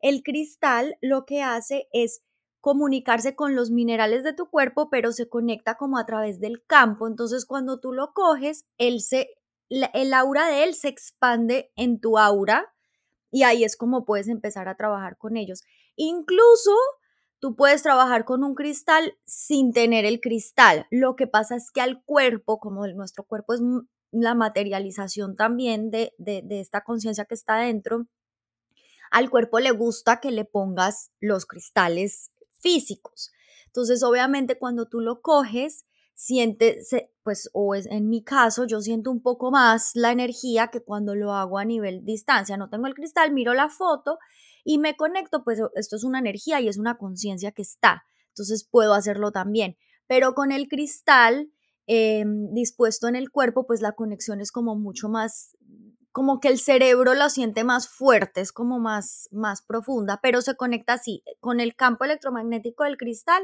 el 0.00 0.22
cristal 0.22 0.96
lo 1.00 1.24
que 1.24 1.42
hace 1.42 1.88
es 1.92 2.22
comunicarse 2.60 3.34
con 3.34 3.56
los 3.56 3.70
minerales 3.70 4.22
de 4.22 4.34
tu 4.34 4.50
cuerpo, 4.50 4.90
pero 4.90 5.12
se 5.12 5.28
conecta 5.28 5.76
como 5.76 5.98
a 5.98 6.04
través 6.04 6.38
del 6.38 6.64
campo. 6.66 7.08
Entonces, 7.08 7.46
cuando 7.46 7.80
tú 7.80 7.92
lo 7.92 8.12
coges, 8.12 8.66
él 8.76 9.00
se, 9.00 9.30
el 9.70 10.12
aura 10.12 10.46
de 10.46 10.64
él 10.64 10.74
se 10.74 10.88
expande 10.88 11.72
en 11.74 11.98
tu 11.98 12.18
aura 12.18 12.70
y 13.30 13.44
ahí 13.44 13.64
es 13.64 13.76
como 13.76 14.04
puedes 14.04 14.28
empezar 14.28 14.68
a 14.68 14.76
trabajar 14.76 15.16
con 15.16 15.38
ellos. 15.38 15.62
Incluso 15.96 16.72
tú 17.38 17.56
puedes 17.56 17.82
trabajar 17.82 18.26
con 18.26 18.44
un 18.44 18.54
cristal 18.54 19.16
sin 19.24 19.72
tener 19.72 20.04
el 20.04 20.20
cristal. 20.20 20.86
Lo 20.90 21.16
que 21.16 21.26
pasa 21.26 21.56
es 21.56 21.70
que 21.70 21.80
al 21.80 22.02
cuerpo, 22.04 22.58
como 22.58 22.86
nuestro 22.88 23.24
cuerpo 23.24 23.54
es 23.54 23.60
la 24.12 24.34
materialización 24.34 25.36
también 25.36 25.90
de, 25.90 26.12
de, 26.18 26.60
esta 26.60 26.82
conciencia 26.82 27.24
que 27.24 27.34
está 27.34 27.56
dentro, 27.56 28.06
al 29.10 29.30
cuerpo 29.30 29.58
le 29.60 29.70
gusta 29.70 30.20
que 30.20 30.30
le 30.30 30.44
pongas 30.44 31.10
los 31.20 31.46
cristales 31.46 32.30
físicos. 32.60 33.32
Entonces, 33.66 34.02
obviamente, 34.02 34.58
cuando 34.58 34.86
tú 34.86 35.00
lo 35.00 35.20
coges, 35.20 35.84
siente, 36.14 36.80
pues, 37.22 37.50
o 37.52 37.74
es, 37.74 37.86
en 37.86 38.08
mi 38.08 38.22
caso, 38.22 38.66
yo 38.66 38.80
siento 38.80 39.10
un 39.10 39.22
poco 39.22 39.50
más 39.50 39.92
la 39.94 40.12
energía 40.12 40.68
que 40.68 40.82
cuando 40.82 41.14
lo 41.14 41.32
hago 41.32 41.58
a 41.58 41.64
nivel 41.64 42.04
distancia. 42.04 42.56
No 42.56 42.68
tengo 42.68 42.86
el 42.86 42.94
cristal, 42.94 43.32
miro 43.32 43.54
la 43.54 43.68
foto 43.68 44.18
y 44.64 44.78
me 44.78 44.96
conecto, 44.96 45.44
pues 45.44 45.60
esto 45.74 45.96
es 45.96 46.04
una 46.04 46.18
energía 46.18 46.60
y 46.60 46.68
es 46.68 46.78
una 46.78 46.98
conciencia 46.98 47.52
que 47.52 47.62
está. 47.62 48.04
Entonces 48.28 48.68
puedo 48.68 48.94
hacerlo 48.94 49.32
también. 49.32 49.76
Pero 50.06 50.34
con 50.34 50.52
el 50.52 50.68
cristal 50.68 51.50
em, 51.92 52.52
dispuesto 52.54 53.08
en 53.08 53.16
el 53.16 53.30
cuerpo, 53.30 53.66
pues 53.66 53.80
la 53.80 53.92
conexión 53.92 54.40
es 54.40 54.52
como 54.52 54.76
mucho 54.76 55.08
más, 55.08 55.56
como 56.12 56.38
que 56.38 56.46
el 56.46 56.60
cerebro 56.60 57.14
lo 57.14 57.28
siente 57.28 57.64
más 57.64 57.88
fuerte, 57.88 58.40
es 58.40 58.52
como 58.52 58.78
más, 58.78 59.28
más 59.32 59.62
profunda, 59.62 60.20
pero 60.22 60.40
se 60.40 60.54
conecta 60.54 60.92
así, 60.92 61.24
con 61.40 61.58
el 61.58 61.74
campo 61.74 62.04
electromagnético 62.04 62.84
del 62.84 62.96
cristal 62.96 63.42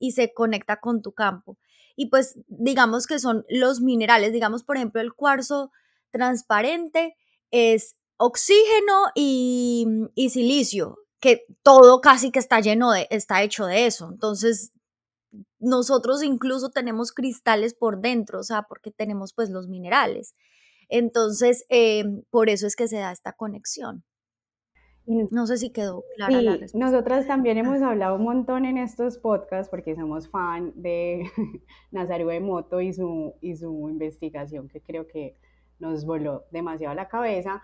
y 0.00 0.10
se 0.10 0.32
conecta 0.34 0.80
con 0.80 1.02
tu 1.02 1.12
campo. 1.12 1.56
Y 1.94 2.10
pues 2.10 2.40
digamos 2.48 3.06
que 3.06 3.20
son 3.20 3.44
los 3.48 3.80
minerales, 3.80 4.32
digamos 4.32 4.64
por 4.64 4.76
ejemplo 4.76 5.00
el 5.00 5.14
cuarzo 5.14 5.70
transparente 6.10 7.14
es 7.52 7.96
oxígeno 8.16 9.04
y 9.14 10.28
silicio, 10.32 10.96
que 11.20 11.44
todo 11.62 12.00
casi 12.00 12.30
que 12.30 12.38
está 12.38 12.60
lleno 12.60 12.90
de, 12.92 13.06
está 13.10 13.42
hecho 13.42 13.66
de 13.66 13.86
eso. 13.86 14.08
Entonces, 14.10 14.72
nosotros 15.58 16.22
incluso 16.22 16.70
tenemos 16.70 17.12
cristales 17.12 17.74
por 17.74 18.00
dentro, 18.00 18.40
o 18.40 18.44
sea, 18.44 18.62
porque 18.62 18.90
tenemos 18.90 19.32
pues 19.32 19.50
los 19.50 19.68
minerales. 19.68 20.34
Entonces, 20.88 21.66
eh, 21.68 22.04
por 22.30 22.48
eso 22.48 22.66
es 22.66 22.76
que 22.76 22.88
se 22.88 22.98
da 22.98 23.12
esta 23.12 23.32
conexión. 23.32 24.04
No 25.30 25.46
sé 25.46 25.56
si 25.56 25.70
quedó 25.70 26.04
clara 26.16 26.42
la 26.42 26.50
respuesta. 26.52 26.78
Nosotras 26.78 27.26
también 27.26 27.56
hemos 27.56 27.80
hablado 27.80 28.16
un 28.16 28.24
montón 28.24 28.66
en 28.66 28.76
estos 28.76 29.16
podcasts 29.16 29.70
porque 29.70 29.96
somos 29.96 30.28
fan 30.28 30.72
de 30.76 31.30
Nazario 31.90 32.30
Emoto 32.30 32.82
y 32.82 32.92
su, 32.92 33.34
y 33.40 33.56
su 33.56 33.88
investigación 33.88 34.68
que 34.68 34.82
creo 34.82 35.06
que 35.06 35.38
nos 35.78 36.04
voló 36.04 36.44
demasiado 36.50 36.94
la 36.94 37.08
cabeza. 37.08 37.62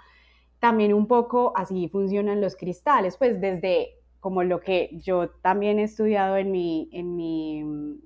También 0.59 0.95
un 0.95 1.07
poco 1.07 1.53
así 1.55 1.89
funcionan 1.89 2.41
los 2.41 2.57
cristales, 2.57 3.19
pues 3.19 3.39
desde 3.43 3.99
como 4.25 4.43
lo 4.43 4.61
que 4.61 4.89
yo 5.03 5.29
también 5.29 5.79
he 5.79 5.83
estudiado 5.83 6.39
en 6.39 6.51
mi, 6.51 6.89
en 6.93 7.15
mi 7.15 7.63
mm, 7.63 8.01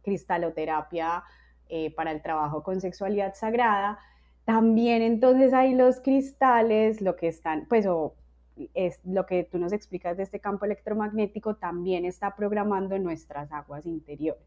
cristaloterapia 0.00 1.22
eh, 1.68 1.94
para 1.94 2.12
el 2.12 2.22
trabajo 2.22 2.62
con 2.62 2.80
sexualidad 2.80 3.34
sagrada, 3.34 3.98
también 4.46 5.02
entonces 5.02 5.52
hay 5.52 5.74
los 5.74 6.00
cristales, 6.00 7.02
lo 7.02 7.14
que 7.14 7.28
están, 7.28 7.66
pues 7.68 7.86
o 7.86 8.14
es 8.72 9.04
lo 9.04 9.26
que 9.26 9.44
tú 9.44 9.58
nos 9.58 9.74
explicas 9.74 10.16
de 10.16 10.22
este 10.22 10.40
campo 10.40 10.64
electromagnético, 10.64 11.56
también 11.56 12.06
está 12.06 12.34
programando 12.36 12.98
nuestras 12.98 13.52
aguas 13.52 13.84
interiores, 13.84 14.42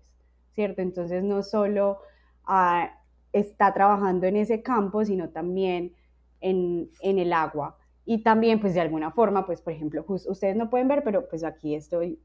¿cierto? 0.55 0.81
Entonces 0.81 1.23
no 1.23 1.43
solo 1.43 1.99
ah, 2.43 2.89
está 3.33 3.71
trabajando 3.71 4.25
en 4.25 4.37
ese 4.37 4.63
campo, 4.63 5.05
sino 5.05 5.29
también 5.29 5.93
en, 6.41 6.89
en, 7.01 7.19
el 7.19 7.33
agua. 7.33 7.77
Y 8.05 8.23
también, 8.23 8.59
pues 8.59 8.73
de 8.73 8.81
alguna 8.81 9.11
forma, 9.11 9.45
pues 9.45 9.61
por 9.61 9.73
ejemplo, 9.73 10.03
ustedes 10.07 10.55
no 10.55 10.69
pueden 10.69 10.87
ver, 10.87 11.03
pero 11.03 11.27
pues 11.29 11.43
aquí 11.43 11.75
estoy 11.75 12.19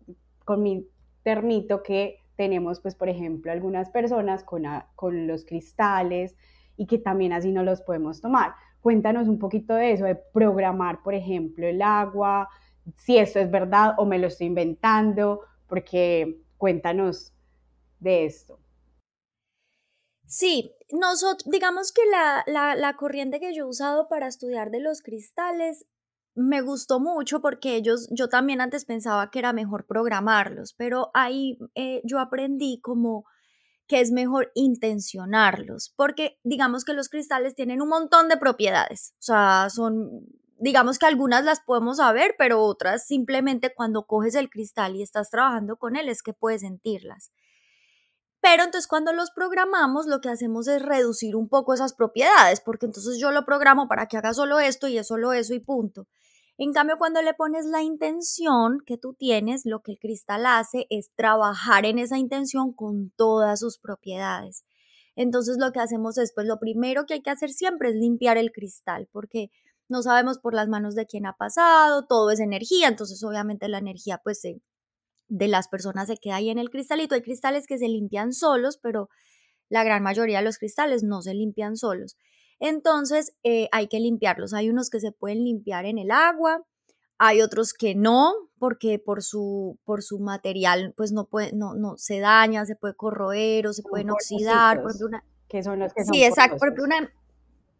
con 0.45 0.63
mi 0.63 0.89
termito 1.23 1.83
que 1.83 2.25
tenemos, 2.37 2.81
pues 2.81 2.95
por 2.95 3.09
ejemplo, 3.09 3.53
algunas 3.53 3.91
personas 3.91 4.45
con, 4.45 4.65
con 4.95 5.27
los 5.27 5.45
cristales 5.45 6.37
y 6.77 6.87
que 6.87 6.99
también 6.99 7.33
así 7.33 7.53
no 7.53 7.63
los 7.63 7.83
podemos 7.83 8.21
tomar. 8.21 8.53
Cuéntanos 8.81 9.29
un 9.29 9.39
poquito 9.39 9.75
de 9.75 9.93
eso, 9.93 10.05
de 10.05 10.15
programar, 10.15 11.03
por 11.03 11.15
ejemplo, 11.15 11.67
el 11.67 11.83
agua, 11.83 12.49
si 12.97 13.19
esto 13.19 13.39
es 13.41 13.51
verdad 13.51 13.95
o 13.99 14.05
me 14.05 14.19
lo 14.19 14.29
estoy 14.29 14.47
inventando, 14.47 15.43
porque 15.67 16.39
cuéntanos 16.57 17.33
de 18.01 18.25
esto. 18.25 18.59
Sí, 20.29 20.71
nosotros, 20.93 21.51
digamos 21.51 21.91
que 21.91 22.03
la, 22.11 22.45
la, 22.47 22.75
la, 22.75 22.97
corriente 22.97 23.41
que 23.41 23.55
yo 23.55 23.65
he 23.65 23.69
usado 23.69 24.09
para 24.09 24.29
estudiar 24.29 24.71
de 24.71 24.81
los 24.81 25.01
cristales 25.01 25.87
me 26.35 26.61
gustó 26.61 27.01
mucho 27.01 27.41
porque 27.41 27.75
ellos, 27.77 28.09
yo 28.11 28.29
también 28.29 28.61
antes 28.61 28.85
pensaba 28.85 29.31
que 29.31 29.39
era 29.39 29.53
mejor 29.55 29.87
programarlos, 29.87 30.75
pero 30.75 31.11
ahí 31.15 31.59
eh, 31.75 32.03
yo 32.05 32.21
aprendí 32.21 32.79
como 32.81 33.25
que 33.89 34.01
es 34.01 34.13
mejor 34.13 34.53
intencionarlos, 34.55 35.95
porque 35.97 36.39
digamos 36.45 36.85
que 36.85 36.93
los 36.93 37.09
cristales 37.09 37.55
tienen 37.55 37.81
un 37.81 37.89
montón 37.89 38.29
de 38.29 38.37
propiedades, 38.37 39.15
o 39.15 39.23
sea, 39.23 39.69
son, 39.71 40.27
digamos 40.59 40.99
que 40.99 41.07
algunas 41.07 41.43
las 41.45 41.61
podemos 41.61 41.97
saber, 41.97 42.35
pero 42.39 42.63
otras 42.63 43.07
simplemente 43.07 43.73
cuando 43.75 44.05
coges 44.07 44.35
el 44.35 44.51
cristal 44.51 44.95
y 44.95 45.03
estás 45.03 45.31
trabajando 45.31 45.77
con 45.79 45.97
él 45.97 46.09
es 46.11 46.23
que 46.23 46.35
puedes 46.35 46.61
sentirlas. 46.61 47.33
Pero 48.51 48.65
entonces 48.65 48.89
cuando 48.89 49.13
los 49.13 49.31
programamos 49.31 50.07
lo 50.07 50.23
que 50.23 50.31
hacemos 50.31 50.69
es 50.69 50.81
reducir 50.81 51.37
un 51.37 51.51
poco 51.51 51.75
esas 51.75 51.93
propiedades, 51.93 52.63
porque 52.63 52.87
entonces 52.87 53.19
yo 53.21 53.31
lo 53.31 53.45
programo 53.45 53.89
para 53.89 54.07
que 54.07 54.17
haga 54.17 54.33
solo 54.33 54.59
esto 54.59 54.89
y 54.89 54.97
es 54.97 55.07
solo 55.07 55.35
eso 55.35 55.53
y 55.53 55.61
punto. 55.61 56.07
En 56.57 56.73
cambio, 56.73 56.97
cuando 56.97 57.21
le 57.21 57.35
pones 57.35 57.67
la 57.67 57.83
intención 57.83 58.79
que 58.87 58.97
tú 58.97 59.13
tienes, 59.13 59.67
lo 59.67 59.83
que 59.83 59.93
el 59.93 59.99
cristal 59.99 60.47
hace 60.47 60.87
es 60.89 61.11
trabajar 61.15 61.85
en 61.85 61.99
esa 61.99 62.17
intención 62.17 62.73
con 62.73 63.11
todas 63.17 63.61
sus 63.61 63.79
propiedades. 63.79 64.65
Entonces 65.15 65.59
lo 65.61 65.71
que 65.71 65.81
hacemos 65.81 66.17
es, 66.17 66.33
pues 66.35 66.47
lo 66.47 66.59
primero 66.59 67.05
que 67.05 67.15
hay 67.15 67.21
que 67.21 67.31
hacer 67.31 67.51
siempre 67.51 67.91
es 67.91 67.97
limpiar 67.97 68.39
el 68.39 68.51
cristal, 68.51 69.11
porque 69.13 69.51
no 69.91 70.01
sabemos 70.01 70.39
por 70.39 70.55
las 70.55 70.69
manos 70.69 70.95
de 70.95 71.05
quién 71.05 71.27
ha 71.27 71.35
pasado, 71.35 72.07
todo 72.07 72.31
es 72.31 72.41
energía, 72.41 72.89
entonces 72.89 73.23
obviamente 73.23 73.69
la 73.69 73.77
energía 73.77 74.23
pues 74.25 74.41
de 75.29 75.49
las 75.49 75.69
personas 75.69 76.09
se 76.09 76.17
queda 76.17 76.37
ahí 76.37 76.51
en 76.51 76.59
el 76.59 76.71
cristalito. 76.71 77.15
Hay 77.15 77.23
cristales 77.23 77.67
que 77.67 77.79
se 77.79 77.89
limpian 77.89 78.33
solos, 78.33 78.79
pero 78.83 79.09
la 79.69 79.85
gran 79.85 80.03
mayoría 80.03 80.39
de 80.39 80.45
los 80.45 80.59
cristales 80.59 81.03
no 81.03 81.23
se 81.23 81.35
limpian 81.35 81.77
solos. 81.77 82.17
Entonces 82.61 83.37
eh, 83.43 83.69
hay 83.73 83.89
que 83.89 84.01
limpiarlos. 84.01 84.55
Hay 84.55 84.71
unos 84.71 84.91
que 84.91 85.01
se 85.01 85.13
pueden 85.13 85.45
limpiar 85.45 85.85
en 85.85 85.99
el 85.99 86.11
agua, 86.11 86.65
hay 87.19 87.43
otros 87.43 87.73
que 87.73 87.95
no, 87.95 88.33
porque 88.59 88.99
por 88.99 89.23
su, 89.23 89.79
por 89.85 90.03
su 90.03 90.21
material 90.21 90.95
pues 90.97 91.13
no, 91.13 91.27
puede, 91.27 91.53
no, 91.53 91.75
no 91.75 91.97
se 91.97 92.21
daña, 92.21 92.65
se 92.65 92.77
puede 92.77 92.95
corroer 92.95 93.67
o 93.67 93.73
se 93.73 93.83
pueden 93.83 94.11
oxidar. 94.11 94.83
Por 94.83 94.93
una, 95.05 95.25
que 95.49 95.63
son 95.63 95.81
los 95.81 95.93
que 95.93 96.05
son 96.05 96.15
Sí, 96.15 96.25
exacto. 96.25 96.59
Por 96.59 96.81
una, 96.81 97.13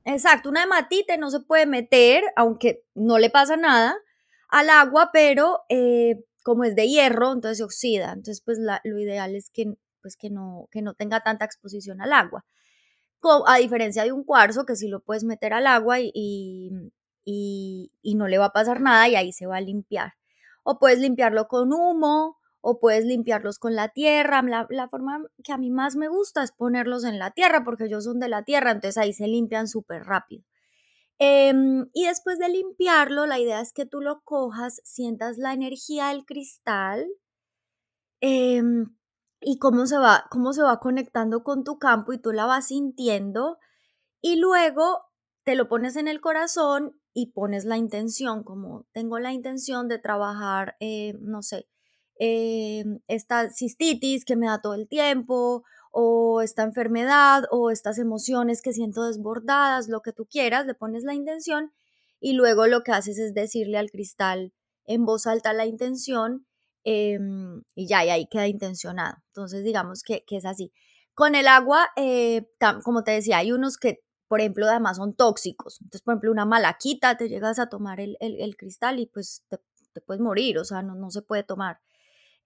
exacto, 0.05 0.49
una 0.49 0.65
hematite 0.65 1.19
no 1.19 1.31
se 1.31 1.41
puede 1.41 1.67
meter, 1.67 2.25
aunque 2.37 2.85
no 2.95 3.19
le 3.19 3.31
pasa 3.31 3.57
nada, 3.57 3.97
al 4.49 4.71
agua, 4.71 5.11
pero 5.13 5.61
eh, 5.69 6.25
como 6.49 6.65
es 6.65 6.75
de 6.75 6.89
hierro, 6.89 7.33
entonces 7.33 7.59
se 7.59 7.65
oxida. 7.65 8.13
Entonces, 8.13 8.41
pues 8.43 8.59
lo 8.59 8.99
ideal 8.99 9.35
es 9.35 9.51
que, 9.51 9.75
pues, 10.01 10.17
que, 10.17 10.31
no, 10.31 10.67
que 10.71 10.81
no 10.81 10.95
tenga 10.95 11.21
tanta 11.21 11.45
exposición 11.45 12.01
al 12.01 12.15
agua 12.15 12.45
a 13.47 13.57
diferencia 13.59 14.05
de 14.05 14.13
un 14.13 14.25
cuarzo 14.25 14.65
que 14.65 14.77
si 14.77 14.89
lo 14.89 15.01
puedes 15.01 15.25
meter 15.25 15.53
al 15.53 15.67
agua 15.67 16.01
y, 16.01 16.11
y, 16.15 17.93
y, 18.03 18.15
no 18.15 18.29
le 18.29 18.39
va 18.39 18.47
a 18.47 18.53
pasar 18.53 18.81
nada 18.81 19.09
y 19.09 19.17
ahí 19.17 19.33
se 19.33 19.47
va 19.47 19.57
a 19.57 19.61
limpiar. 19.61 20.15
O 20.63 20.79
puedes 20.79 21.01
limpiarlo 21.01 21.49
con 21.49 21.73
humo, 21.73 22.39
o 22.61 22.81
puedes 22.81 23.05
limpiarlos 23.05 23.59
con 23.59 23.75
la 23.75 23.89
tierra. 23.89 24.43
La, 24.43 24.67
la, 24.71 24.89
forma 24.89 25.23
que 25.45 25.53
a 25.53 25.59
mí 25.59 25.71
más 25.71 25.97
me 25.97 26.09
gusta 26.09 26.43
es 26.43 26.53
ponerlos 26.53 27.05
en 27.05 27.19
la 27.19 27.33
tierra 27.33 27.65
porque 27.65 27.85
ellos 27.85 28.05
son 28.05 28.21
de 28.21 28.29
la 28.29 28.45
tierra, 28.45 28.71
entonces 28.71 28.99
ahí 28.99 29.13
se 29.13 29.27
limpian 29.27 29.69
súper 29.69 30.05
rápido. 30.05 30.45
Em, 31.19 31.89
y 31.93 32.07
después 32.07 32.39
de 32.39 32.49
limpiarlo, 32.49 33.27
la 33.27 33.39
idea 33.39 33.61
es 33.61 33.73
que 33.73 33.87
tú 33.87 34.01
lo 34.01 34.23
cojas, 34.25 34.81
sientas 34.85 35.39
la 35.39 35.53
energía 35.53 36.09
del 36.09 36.25
cristal, 36.25 37.07
eh, 38.21 38.63
y 39.41 39.59
cómo 39.59 39.87
se 39.87 39.99
va, 39.99 40.25
cómo 40.31 40.53
se 40.53 40.63
va 40.63 40.81
conectando 40.81 41.43
con 41.45 41.65
tu 41.65 41.79
campo 41.79 42.13
y 42.13 42.19
tú 42.19 42.33
la 42.33 42.47
vas 42.47 42.69
sintiendo 42.69 43.59
y 44.21 44.37
luego 44.37 45.03
te 45.45 45.55
lo 45.55 45.69
pones 45.69 45.97
en 45.97 46.09
el 46.09 46.21
corazón 46.21 47.01
y 47.15 47.33
pones 47.33 47.65
la 47.65 47.79
intención, 47.79 48.45
como 48.45 48.87
tengo 48.93 49.19
la 49.19 49.33
intención 49.33 49.89
de 49.89 49.99
trabajar, 49.99 50.77
eh, 50.81 51.15
no 51.21 51.43
sé, 51.43 51.69
eh, 52.21 52.85
esta 53.09 53.51
cistitis 53.51 54.25
que 54.25 54.37
me 54.37 54.47
da 54.47 54.61
todo 54.61 54.75
el 54.75 54.89
tiempo, 54.89 55.65
o 55.93 56.43
esta 56.43 56.63
enfermedad, 56.63 57.45
o 57.51 57.71
estas 57.71 57.99
emociones 57.99 58.63
que 58.63 58.73
siento 58.73 59.05
desbordadas, 59.05 59.89
lo 59.89 60.01
que 60.03 60.13
tú 60.13 60.27
quieras, 60.27 60.67
le 60.67 60.75
pones 60.75 61.05
la 61.05 61.15
intención 61.15 61.73
y 62.21 62.33
luego 62.33 62.67
lo 62.67 62.83
que 62.83 62.93
haces 62.93 63.19
es 63.19 63.35
decirle 63.35 63.79
al 63.79 63.91
cristal 63.91 64.53
en 64.85 65.05
voz 65.05 65.27
alta 65.27 65.53
la 65.53 65.67
intención 65.67 66.47
Em, 66.91 67.63
y 67.75 67.87
ya, 67.87 68.03
y 68.05 68.09
ahí 68.09 68.27
queda 68.29 68.49
intencionado. 68.49 69.19
Entonces, 69.29 69.63
digamos 69.63 70.03
que, 70.03 70.25
es 70.31 70.45
así. 70.47 70.73
Con 71.15 71.35
el 71.35 71.47
agua, 71.47 71.89
eh, 71.97 72.49
como 72.83 73.05
te 73.05 73.11
decía, 73.11 73.37
hay 73.39 73.53
unos 73.53 73.77
que, 73.77 74.01
por 74.27 74.41
ejemplo, 74.41 74.67
además 74.67 74.97
son 74.97 75.15
tóxicos. 75.15 75.81
Entonces, 75.83 76.03
por 76.03 76.15
ejemplo, 76.15 76.33
una 76.33 76.47
malaquita, 76.47 77.17
te 77.19 77.29
llegas 77.29 77.59
a 77.59 77.69
tomar 77.69 78.01
el, 78.01 78.57
cristal 78.57 79.01
y 79.01 79.07
pues 79.07 79.45
te, 79.51 79.59
puedes 80.01 80.23
morir, 80.23 80.59
o 80.59 80.65
sea, 80.65 80.83
no, 80.83 80.95
no 80.95 81.11
se 81.11 81.21
puede 81.21 81.43
tomar. 81.43 81.81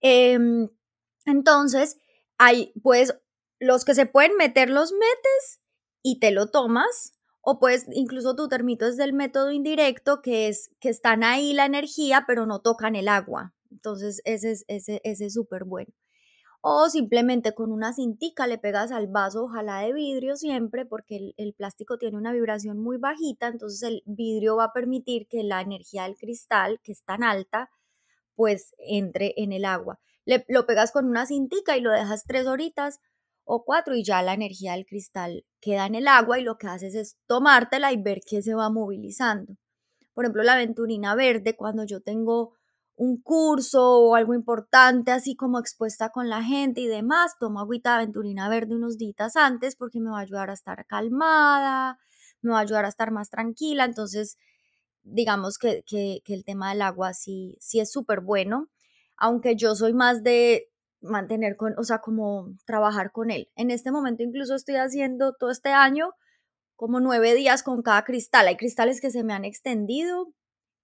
Em, 0.00 0.68
entonces, 1.26 1.98
hay, 2.38 2.72
pues, 2.82 3.14
los 3.62 3.84
que 3.84 3.94
se 3.94 4.06
pueden 4.06 4.36
meter 4.36 4.68
los 4.68 4.92
metes 4.92 5.60
y 6.02 6.18
te 6.18 6.32
lo 6.32 6.50
tomas, 6.50 7.14
o 7.40 7.60
pues 7.60 7.86
incluso 7.92 8.34
tu 8.34 8.48
termito 8.48 8.86
es 8.86 8.96
del 8.96 9.12
método 9.12 9.52
indirecto, 9.52 10.20
que 10.20 10.48
es 10.48 10.70
que 10.80 10.88
están 10.88 11.22
ahí 11.22 11.52
la 11.52 11.64
energía, 11.64 12.24
pero 12.26 12.44
no 12.44 12.60
tocan 12.60 12.96
el 12.96 13.06
agua. 13.06 13.54
Entonces, 13.70 14.20
ese 14.24 14.50
es 14.50 14.64
ese, 14.66 15.00
ese 15.04 15.30
súper 15.30 15.64
bueno. 15.64 15.92
O 16.60 16.88
simplemente 16.88 17.54
con 17.54 17.70
una 17.72 17.92
cintica 17.92 18.48
le 18.48 18.58
pegas 18.58 18.90
al 18.90 19.06
vaso, 19.06 19.44
ojalá 19.44 19.80
de 19.80 19.92
vidrio 19.92 20.36
siempre, 20.36 20.84
porque 20.84 21.16
el, 21.16 21.34
el, 21.36 21.54
plástico 21.54 21.98
tiene 21.98 22.16
una 22.16 22.32
vibración 22.32 22.78
muy 22.80 22.98
bajita, 22.98 23.46
entonces 23.46 23.82
el 23.82 24.02
vidrio 24.06 24.56
va 24.56 24.64
a 24.64 24.72
permitir 24.72 25.28
que 25.28 25.44
la 25.44 25.60
energía 25.60 26.04
del 26.04 26.16
cristal, 26.16 26.80
que 26.82 26.92
es 26.92 27.04
tan 27.04 27.22
alta, 27.22 27.70
pues 28.34 28.74
entre 28.78 29.34
en 29.36 29.52
el 29.52 29.64
agua. 29.64 30.00
Le, 30.24 30.44
lo 30.48 30.66
pegas 30.66 30.92
con 30.92 31.06
una 31.06 31.26
cintica 31.26 31.76
y 31.76 31.80
lo 31.80 31.90
dejas 31.92 32.24
tres 32.24 32.46
horitas 32.46 33.00
o 33.44 33.64
cuatro 33.64 33.94
y 33.94 34.04
ya 34.04 34.22
la 34.22 34.34
energía 34.34 34.72
del 34.72 34.86
cristal 34.86 35.44
queda 35.60 35.86
en 35.86 35.94
el 35.94 36.08
agua 36.08 36.38
y 36.38 36.42
lo 36.42 36.56
que 36.58 36.68
haces 36.68 36.94
es 36.94 37.16
tomártela 37.26 37.92
y 37.92 38.00
ver 38.00 38.20
que 38.26 38.42
se 38.42 38.54
va 38.54 38.70
movilizando. 38.70 39.56
Por 40.14 40.24
ejemplo, 40.24 40.42
la 40.42 40.54
aventurina 40.54 41.14
verde, 41.14 41.56
cuando 41.56 41.84
yo 41.84 42.00
tengo 42.00 42.54
un 42.96 43.20
curso 43.20 43.98
o 43.98 44.14
algo 44.14 44.34
importante, 44.34 45.10
así 45.10 45.34
como 45.34 45.58
expuesta 45.58 46.10
con 46.10 46.28
la 46.28 46.42
gente 46.42 46.82
y 46.82 46.86
demás, 46.86 47.36
tomo 47.38 47.60
agüita 47.60 47.90
de 47.90 47.96
aventurina 47.96 48.48
verde 48.48 48.74
unos 48.74 48.98
días 48.98 49.36
antes 49.36 49.76
porque 49.76 50.00
me 50.00 50.10
va 50.10 50.18
a 50.18 50.22
ayudar 50.22 50.50
a 50.50 50.52
estar 50.54 50.86
calmada, 50.86 51.98
me 52.42 52.52
va 52.52 52.58
a 52.58 52.62
ayudar 52.62 52.84
a 52.84 52.88
estar 52.88 53.10
más 53.10 53.30
tranquila. 53.30 53.84
Entonces, 53.84 54.36
digamos 55.02 55.58
que, 55.58 55.82
que, 55.86 56.20
que 56.24 56.34
el 56.34 56.44
tema 56.44 56.70
del 56.70 56.82
agua 56.82 57.14
sí, 57.14 57.56
sí 57.60 57.80
es 57.80 57.90
súper 57.90 58.20
bueno, 58.20 58.68
aunque 59.16 59.56
yo 59.56 59.74
soy 59.74 59.94
más 59.94 60.22
de 60.22 60.71
mantener 61.02 61.56
con, 61.56 61.74
o 61.78 61.84
sea, 61.84 61.98
como 61.98 62.48
trabajar 62.64 63.12
con 63.12 63.30
él. 63.30 63.50
En 63.56 63.70
este 63.70 63.90
momento 63.90 64.22
incluso 64.22 64.54
estoy 64.54 64.76
haciendo 64.76 65.34
todo 65.34 65.50
este 65.50 65.70
año 65.70 66.10
como 66.76 67.00
nueve 67.00 67.34
días 67.34 67.62
con 67.62 67.82
cada 67.82 68.04
cristal. 68.04 68.48
Hay 68.48 68.56
cristales 68.56 69.00
que 69.00 69.10
se 69.10 69.24
me 69.24 69.34
han 69.34 69.44
extendido 69.44 70.32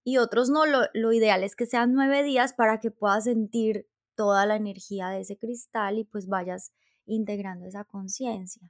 y 0.03 0.17
otros 0.17 0.49
no. 0.49 0.65
Lo, 0.65 0.81
lo 0.93 1.11
ideal 1.13 1.43
es 1.43 1.55
que 1.55 1.65
sean 1.65 1.93
nueve 1.93 2.23
días 2.23 2.53
para 2.53 2.79
que 2.79 2.91
puedas 2.91 3.25
sentir 3.25 3.87
toda 4.15 4.45
la 4.45 4.55
energía 4.55 5.09
de 5.09 5.21
ese 5.21 5.37
cristal 5.37 5.97
y 5.97 6.03
pues 6.03 6.27
vayas 6.27 6.71
integrando 7.05 7.65
esa 7.65 7.85
conciencia. 7.85 8.69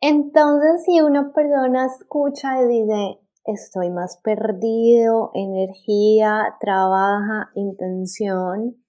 Entonces, 0.00 0.84
si 0.84 1.00
una 1.00 1.32
persona 1.32 1.86
escucha 1.86 2.60
y 2.60 2.66
dice, 2.66 3.20
estoy 3.44 3.90
más 3.90 4.16
perdido, 4.16 5.30
energía, 5.34 6.56
trabaja, 6.60 7.50
intención, 7.54 8.81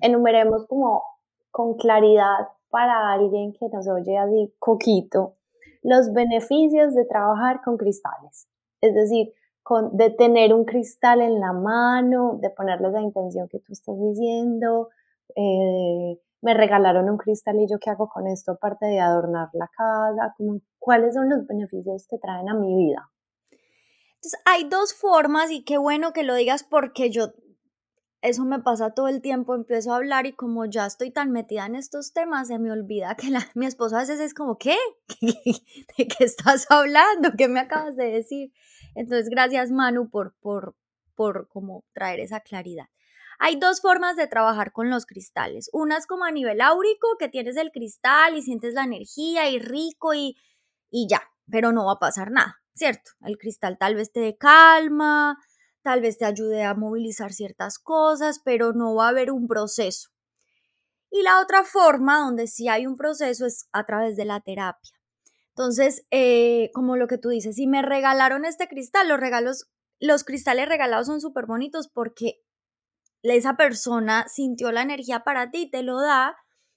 enumeremos 0.00 0.66
como 0.66 1.02
con 1.50 1.74
claridad 1.76 2.48
para 2.70 3.12
alguien 3.12 3.52
que 3.52 3.68
nos 3.68 3.88
oye 3.88 4.16
así 4.16 4.54
coquito 4.58 5.36
los 5.82 6.12
beneficios 6.12 6.94
de 6.94 7.04
trabajar 7.04 7.60
con 7.64 7.76
cristales. 7.76 8.48
Es 8.80 8.94
decir, 8.94 9.32
con, 9.62 9.96
de 9.96 10.10
tener 10.10 10.54
un 10.54 10.64
cristal 10.64 11.20
en 11.20 11.40
la 11.40 11.52
mano, 11.52 12.38
de 12.40 12.50
ponerle 12.50 12.90
la 12.90 13.02
intención 13.02 13.48
que 13.48 13.60
tú 13.60 13.72
estás 13.72 13.96
diciendo, 13.98 14.88
eh, 15.36 16.18
me 16.42 16.54
regalaron 16.54 17.08
un 17.10 17.18
cristal 17.18 17.60
y 17.60 17.68
yo 17.68 17.78
qué 17.78 17.90
hago 17.90 18.08
con 18.08 18.26
esto 18.26 18.52
aparte 18.52 18.86
de 18.86 19.00
adornar 19.00 19.48
la 19.52 19.68
casa, 19.76 20.34
como, 20.36 20.60
cuáles 20.78 21.14
son 21.14 21.28
los 21.28 21.46
beneficios 21.46 22.06
que 22.08 22.18
traen 22.18 22.48
a 22.48 22.54
mi 22.54 22.74
vida. 22.74 23.10
Entonces, 24.14 24.40
hay 24.44 24.68
dos 24.68 24.94
formas 24.94 25.50
y 25.50 25.64
qué 25.64 25.78
bueno 25.78 26.12
que 26.12 26.24
lo 26.24 26.34
digas 26.34 26.62
porque 26.62 27.10
yo 27.10 27.32
eso 28.22 28.44
me 28.44 28.60
pasa 28.60 28.90
todo 28.90 29.08
el 29.08 29.22
tiempo, 29.22 29.54
empiezo 29.54 29.92
a 29.92 29.96
hablar 29.96 30.26
y 30.26 30.34
como 30.34 30.66
ya 30.66 30.86
estoy 30.86 31.10
tan 31.10 31.30
metida 31.30 31.66
en 31.66 31.74
estos 31.74 32.12
temas, 32.12 32.48
se 32.48 32.58
me 32.58 32.70
olvida 32.70 33.14
que 33.16 33.30
la, 33.30 33.48
mi 33.54 33.66
esposo 33.66 33.96
a 33.96 34.00
veces 34.00 34.20
es 34.20 34.34
como, 34.34 34.58
¿qué? 34.58 34.76
¿De 35.20 36.06
qué 36.06 36.24
estás 36.24 36.70
hablando? 36.70 37.30
¿Qué 37.36 37.48
me 37.48 37.60
acabas 37.60 37.96
de 37.96 38.10
decir? 38.10 38.52
Entonces, 38.94 39.28
gracias 39.30 39.70
Manu 39.70 40.10
por, 40.10 40.34
por, 40.40 40.76
por 41.14 41.48
como 41.48 41.84
traer 41.92 42.20
esa 42.20 42.40
claridad. 42.40 42.86
Hay 43.38 43.56
dos 43.56 43.80
formas 43.80 44.16
de 44.16 44.26
trabajar 44.26 44.70
con 44.72 44.90
los 44.90 45.06
cristales. 45.06 45.70
Una 45.72 45.96
es 45.96 46.06
como 46.06 46.24
a 46.24 46.30
nivel 46.30 46.60
áurico, 46.60 47.16
que 47.18 47.30
tienes 47.30 47.56
el 47.56 47.72
cristal 47.72 48.36
y 48.36 48.42
sientes 48.42 48.74
la 48.74 48.84
energía 48.84 49.48
y 49.48 49.58
rico 49.58 50.12
y, 50.12 50.36
y 50.90 51.08
ya, 51.08 51.22
pero 51.50 51.72
no 51.72 51.86
va 51.86 51.92
a 51.92 51.98
pasar 51.98 52.30
nada, 52.30 52.60
¿cierto? 52.74 53.12
El 53.22 53.38
cristal 53.38 53.78
tal 53.78 53.94
vez 53.94 54.12
te 54.12 54.20
dé 54.20 54.36
calma, 54.36 55.38
tal 55.82 56.00
vez 56.00 56.18
te 56.18 56.24
ayude 56.24 56.64
a 56.64 56.74
movilizar 56.74 57.32
ciertas 57.32 57.78
cosas, 57.78 58.40
pero 58.44 58.72
no 58.72 58.94
va 58.94 59.06
a 59.06 59.10
haber 59.10 59.30
un 59.30 59.46
proceso. 59.46 60.10
Y 61.10 61.22
la 61.22 61.40
otra 61.40 61.64
forma 61.64 62.20
donde 62.20 62.46
sí 62.46 62.68
hay 62.68 62.86
un 62.86 62.96
proceso 62.96 63.46
es 63.46 63.68
a 63.72 63.84
través 63.84 64.16
de 64.16 64.24
la 64.24 64.40
terapia. 64.40 64.92
Entonces, 65.48 66.06
eh, 66.10 66.70
como 66.72 66.96
lo 66.96 67.08
que 67.08 67.18
tú 67.18 67.28
dices, 67.28 67.56
si 67.56 67.66
me 67.66 67.82
regalaron 67.82 68.44
este 68.44 68.68
cristal, 68.68 69.08
los 69.08 69.18
regalos, 69.18 69.68
los 69.98 70.24
cristales 70.24 70.68
regalados 70.68 71.06
son 71.06 71.20
súper 71.20 71.46
bonitos 71.46 71.88
porque 71.88 72.42
esa 73.22 73.56
persona 73.56 74.26
sintió 74.28 74.72
la 74.72 74.82
energía 74.82 75.24
para 75.24 75.50
ti, 75.50 75.68
te 75.68 75.82
lo 75.82 76.00
da 76.00 76.36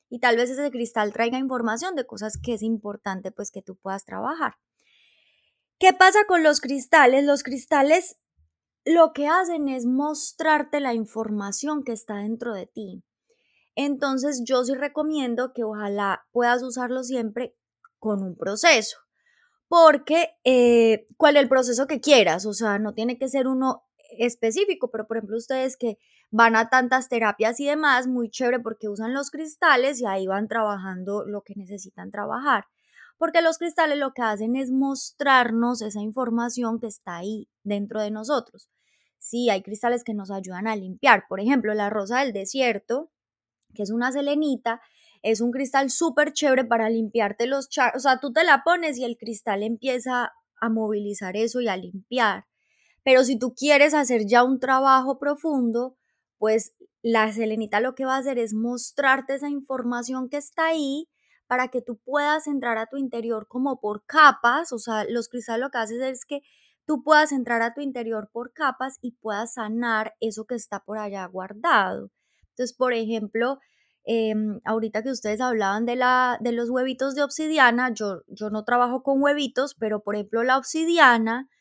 y 0.09 0.19
tal 0.19 0.35
vez 0.35 0.49
ese 0.49 0.69
cristal 0.71 1.13
traiga 1.13 1.37
información 1.37 1.95
de 1.95 2.05
cosas 2.05 2.37
que 2.37 2.53
es 2.53 2.61
importante 2.61 3.31
pues 3.31 3.51
que 3.51 3.61
tú 3.61 3.77
puedas 3.77 4.05
trabajar. 4.05 4.55
¿Qué 5.79 5.93
pasa 5.93 6.19
con 6.27 6.43
los 6.43 6.61
cristales? 6.61 7.23
Los 7.23 7.43
cristales 7.43 8.17
lo 8.85 9.13
que 9.13 9.27
hacen 9.27 9.69
es 9.69 9.85
mostrarte 9.85 10.79
la 10.79 10.93
información 10.93 11.83
que 11.83 11.93
está 11.93 12.17
dentro 12.17 12.53
de 12.53 12.67
ti. 12.67 13.03
Entonces 13.75 14.43
yo 14.45 14.63
sí 14.63 14.75
recomiendo 14.75 15.53
que 15.53 15.63
ojalá 15.63 16.25
puedas 16.31 16.61
usarlo 16.63 17.03
siempre 17.03 17.55
con 17.97 18.21
un 18.21 18.35
proceso, 18.35 18.97
porque 19.67 20.29
eh, 20.43 21.07
cuál 21.17 21.37
es 21.37 21.43
el 21.43 21.49
proceso 21.49 21.87
que 21.87 22.01
quieras, 22.01 22.45
o 22.45 22.53
sea, 22.53 22.77
no 22.77 22.93
tiene 22.93 23.17
que 23.17 23.29
ser 23.29 23.47
uno 23.47 23.83
específico, 24.19 24.91
pero 24.91 25.07
por 25.07 25.17
ejemplo 25.17 25.37
ustedes 25.37 25.77
que 25.77 25.97
van 26.29 26.55
a 26.55 26.69
tantas 26.69 27.09
terapias 27.09 27.59
y 27.59 27.65
demás, 27.65 28.07
muy 28.07 28.29
chévere 28.29 28.59
porque 28.59 28.89
usan 28.89 29.13
los 29.13 29.31
cristales 29.31 30.01
y 30.01 30.05
ahí 30.05 30.27
van 30.27 30.47
trabajando 30.47 31.25
lo 31.25 31.41
que 31.41 31.55
necesitan 31.55 32.11
trabajar 32.11 32.65
porque 33.17 33.41
los 33.41 33.57
cristales 33.57 33.97
lo 33.97 34.13
que 34.13 34.21
hacen 34.21 34.55
es 34.55 34.71
mostrarnos 34.71 35.81
esa 35.81 36.01
información 36.01 36.79
que 36.79 36.87
está 36.87 37.17
ahí 37.17 37.49
dentro 37.63 38.01
de 38.01 38.11
nosotros. 38.11 38.69
Sí, 39.17 39.49
hay 39.49 39.63
cristales 39.63 40.03
que 40.03 40.13
nos 40.13 40.31
ayudan 40.31 40.67
a 40.67 40.75
limpiar. 40.75 41.25
Por 41.29 41.39
ejemplo, 41.39 41.73
la 41.73 41.89
rosa 41.89 42.19
del 42.19 42.33
desierto, 42.33 43.11
que 43.73 43.83
es 43.83 43.91
una 43.91 44.11
selenita, 44.11 44.81
es 45.21 45.39
un 45.39 45.51
cristal 45.51 45.89
súper 45.89 46.33
chévere 46.33 46.65
para 46.65 46.89
limpiarte 46.89 47.47
los 47.47 47.69
chakras. 47.69 47.95
O 47.95 48.07
sea, 48.07 48.19
tú 48.19 48.33
te 48.33 48.43
la 48.43 48.63
pones 48.63 48.97
y 48.97 49.05
el 49.05 49.17
cristal 49.17 49.63
empieza 49.63 50.33
a 50.59 50.69
movilizar 50.69 51.37
eso 51.37 51.61
y 51.61 51.69
a 51.69 51.77
limpiar. 51.77 52.45
Pero 53.03 53.23
si 53.23 53.37
tú 53.37 53.53
quieres 53.53 53.93
hacer 53.93 54.25
ya 54.25 54.43
un 54.43 54.59
trabajo 54.59 55.19
profundo, 55.19 55.97
pues 56.37 56.75
la 57.01 57.31
selenita 57.31 57.79
lo 57.79 57.95
que 57.95 58.05
va 58.05 58.15
a 58.15 58.19
hacer 58.19 58.37
es 58.39 58.53
mostrarte 58.53 59.35
esa 59.35 59.49
información 59.49 60.29
que 60.29 60.37
está 60.37 60.67
ahí 60.67 61.09
para 61.53 61.67
que 61.67 61.83
tú 61.83 61.99
puedas 62.03 62.47
entrar 62.47 62.79
a 62.79 62.87
tu 62.87 62.97
interior 62.97 63.47
como 63.47 63.79
por 63.79 64.03
capas. 64.07 64.73
O 64.73 64.79
sea, 64.79 65.05
los 65.07 65.29
cristales 65.29 65.61
lo 65.61 65.69
que 65.69 65.77
hacen 65.77 66.01
es 66.01 66.25
que 66.25 66.41
tú 66.87 67.03
puedas 67.03 67.31
entrar 67.31 67.61
a 67.61 67.75
tu 67.75 67.81
interior 67.81 68.31
por 68.33 68.53
capas 68.53 68.97
y 69.03 69.11
puedas 69.11 69.53
sanar 69.53 70.15
eso 70.19 70.45
que 70.45 70.55
está 70.55 70.79
por 70.79 70.97
allá 70.97 71.23
guardado. 71.27 72.09
Entonces, 72.49 72.75
por 72.75 72.91
ejemplo, 72.91 73.59
em, 74.03 74.61
ahorita 74.65 75.03
que 75.03 75.11
ustedes 75.11 75.41
hablaban 75.41 75.85
de, 75.85 75.95
la, 75.95 76.39
de 76.41 76.53
los 76.53 76.71
huevitos 76.71 77.13
de 77.13 77.21
obsidiana, 77.21 77.93
yo, 77.93 78.23
yo 78.25 78.49
no 78.49 78.63
trabajo 78.63 79.03
con 79.03 79.21
huevitos, 79.21 79.75
pero 79.75 80.01
por 80.01 80.15
ejemplo 80.15 80.41
la 80.41 80.57
obsidiana 80.57 81.51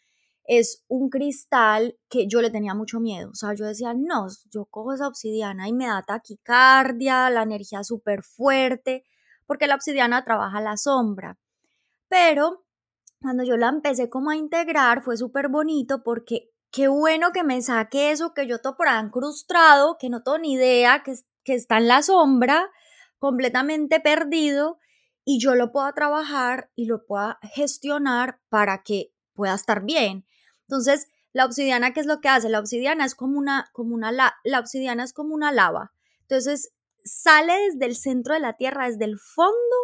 es 0.44 0.86
un 0.88 1.10
cristal 1.10 1.98
que 2.08 2.28
yo 2.28 2.40
le 2.40 2.48
tenía 2.50 2.72
mucho 2.72 2.98
miedo. 2.98 3.28
O 3.28 3.34
sea, 3.34 3.52
yo 3.52 3.66
decía, 3.66 3.92
no, 3.92 4.28
yo 4.50 4.64
cojo 4.64 4.94
esa 4.94 5.06
obsidiana 5.06 5.68
y 5.68 5.74
me 5.74 5.86
da 5.86 6.02
taquicardia, 6.02 7.28
la 7.28 7.42
energía 7.42 7.84
súper 7.84 8.22
fuerte, 8.22 9.04
porque 9.52 9.66
la 9.66 9.74
obsidiana 9.74 10.24
trabaja 10.24 10.62
la 10.62 10.78
sombra. 10.78 11.38
Pero 12.08 12.64
cuando 13.20 13.44
yo 13.44 13.58
la 13.58 13.68
empecé 13.68 14.08
como 14.08 14.30
a 14.30 14.36
integrar 14.36 15.02
fue 15.02 15.18
súper 15.18 15.50
bonito 15.50 16.02
porque 16.02 16.48
qué 16.70 16.88
bueno 16.88 17.32
que 17.32 17.44
me 17.44 17.60
saque 17.60 18.12
eso 18.12 18.32
que 18.32 18.46
yo 18.46 18.60
todo 18.60 18.78
por 18.78 18.88
incrustado, 18.88 19.98
que 19.98 20.08
no 20.08 20.22
tengo 20.22 20.38
ni 20.38 20.54
idea, 20.54 21.02
que, 21.02 21.16
que 21.44 21.52
está 21.52 21.76
en 21.76 21.88
la 21.88 22.02
sombra, 22.02 22.70
completamente 23.18 24.00
perdido, 24.00 24.78
y 25.22 25.38
yo 25.38 25.54
lo 25.54 25.70
pueda 25.70 25.92
trabajar 25.92 26.70
y 26.74 26.86
lo 26.86 27.04
pueda 27.04 27.38
gestionar 27.42 28.40
para 28.48 28.82
que 28.82 29.12
pueda 29.34 29.52
estar 29.52 29.84
bien. 29.84 30.24
Entonces, 30.62 31.08
la 31.34 31.44
obsidiana, 31.44 31.92
¿qué 31.92 32.00
es 32.00 32.06
lo 32.06 32.22
que 32.22 32.30
hace? 32.30 32.48
La 32.48 32.58
obsidiana 32.58 33.04
es 33.04 33.14
como 33.14 33.38
una, 33.38 33.68
como 33.74 33.94
una, 33.94 34.12
la, 34.12 34.34
la 34.44 34.60
obsidiana 34.60 35.04
es 35.04 35.12
como 35.12 35.34
una 35.34 35.52
lava. 35.52 35.92
Entonces, 36.22 36.72
sale 37.04 37.52
desde 37.70 37.86
el 37.86 37.96
centro 37.96 38.34
de 38.34 38.40
la 38.40 38.56
tierra, 38.56 38.88
desde 38.88 39.04
el 39.04 39.18
fondo, 39.18 39.76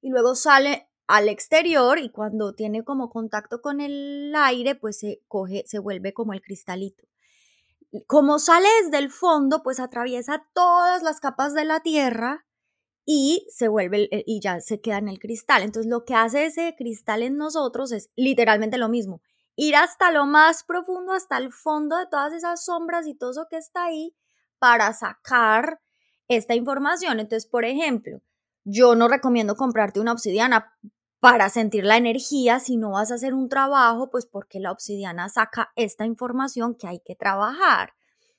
y 0.00 0.10
luego 0.10 0.34
sale 0.34 0.88
al 1.08 1.28
exterior 1.28 1.98
y 1.98 2.10
cuando 2.10 2.54
tiene 2.54 2.84
como 2.84 3.08
contacto 3.10 3.62
con 3.62 3.80
el 3.80 4.32
aire, 4.36 4.74
pues 4.74 4.98
se 4.98 5.22
coge, 5.26 5.64
se 5.66 5.78
vuelve 5.78 6.12
como 6.12 6.34
el 6.34 6.42
cristalito. 6.42 7.04
como 8.06 8.38
sale 8.38 8.68
desde 8.84 8.98
el 8.98 9.10
fondo, 9.10 9.62
pues 9.62 9.80
atraviesa 9.80 10.46
todas 10.54 11.02
las 11.02 11.20
capas 11.20 11.54
de 11.54 11.64
la 11.64 11.80
Tierra 11.80 12.46
y 13.06 13.46
se 13.50 13.68
vuelve 13.68 14.08
eh, 14.12 14.24
y 14.26 14.40
ya 14.40 14.60
se 14.60 14.80
queda 14.82 14.98
en 14.98 15.08
el 15.08 15.18
cristal. 15.18 15.62
Entonces 15.62 15.88
lo 15.90 16.04
que 16.04 16.14
hace 16.14 16.46
ese 16.46 16.74
cristal 16.76 17.22
en 17.22 17.38
nosotros 17.38 17.92
es 17.92 18.10
literalmente 18.16 18.76
lo 18.78 18.90
mismo, 18.90 19.22
ir 19.56 19.76
hasta 19.76 20.12
lo 20.12 20.26
más 20.26 20.64
profundo, 20.64 21.12
hasta 21.12 21.38
el 21.38 21.52
fondo 21.52 21.96
de 21.96 22.06
todas 22.06 22.34
esas 22.34 22.64
sombras 22.64 23.06
y 23.06 23.14
todo 23.14 23.30
eso 23.30 23.46
que 23.50 23.56
está 23.56 23.86
ahí 23.86 24.14
para 24.58 24.92
sacar 24.92 25.80
esta 26.28 26.54
información. 26.54 27.20
Entonces, 27.20 27.48
por 27.48 27.64
ejemplo, 27.64 28.20
yo 28.64 28.94
no 28.94 29.08
recomiendo 29.08 29.56
comprarte 29.56 30.00
una 30.00 30.12
obsidiana 30.12 30.76
para 31.20 31.48
sentir 31.48 31.84
la 31.84 31.96
energía 31.96 32.60
si 32.60 32.76
no 32.76 32.92
vas 32.92 33.10
a 33.10 33.14
hacer 33.14 33.34
un 33.34 33.48
trabajo, 33.48 34.10
pues 34.10 34.26
porque 34.26 34.60
la 34.60 34.70
obsidiana 34.70 35.28
saca 35.28 35.72
esta 35.74 36.06
información 36.06 36.76
que 36.76 36.86
hay 36.86 37.00
que 37.00 37.16
trabajar. 37.16 37.94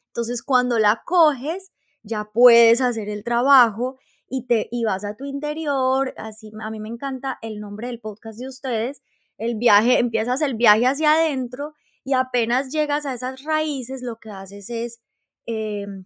Entonces, 0.07 0.43
cuando 0.43 0.79
la 0.79 1.01
coges, 1.05 1.71
ya 2.03 2.29
puedes 2.33 2.81
hacer 2.81 3.09
el 3.09 3.23
trabajo 3.23 3.97
y 4.27 4.45
te 4.45 4.69
y 4.71 4.85
vas 4.85 5.03
a 5.03 5.15
tu 5.15 5.25
interior, 5.25 6.13
así 6.17 6.51
a 6.61 6.69
mí 6.69 6.79
me 6.79 6.89
encanta 6.89 7.37
el 7.41 7.59
nombre 7.59 7.87
del 7.87 7.99
podcast 7.99 8.39
de 8.39 8.47
ustedes, 8.47 9.01
el 9.37 9.55
viaje, 9.55 9.99
empiezas 9.99 10.41
el 10.41 10.55
viaje 10.55 10.85
hacia 10.85 11.13
adentro 11.13 11.73
y 12.03 12.13
apenas 12.13 12.71
llegas 12.71 13.05
a 13.05 13.13
esas 13.13 13.43
raíces, 13.43 14.01
lo 14.01 14.19
que 14.19 14.29
haces 14.29 14.69
es 14.69 15.01
em, 15.45 16.05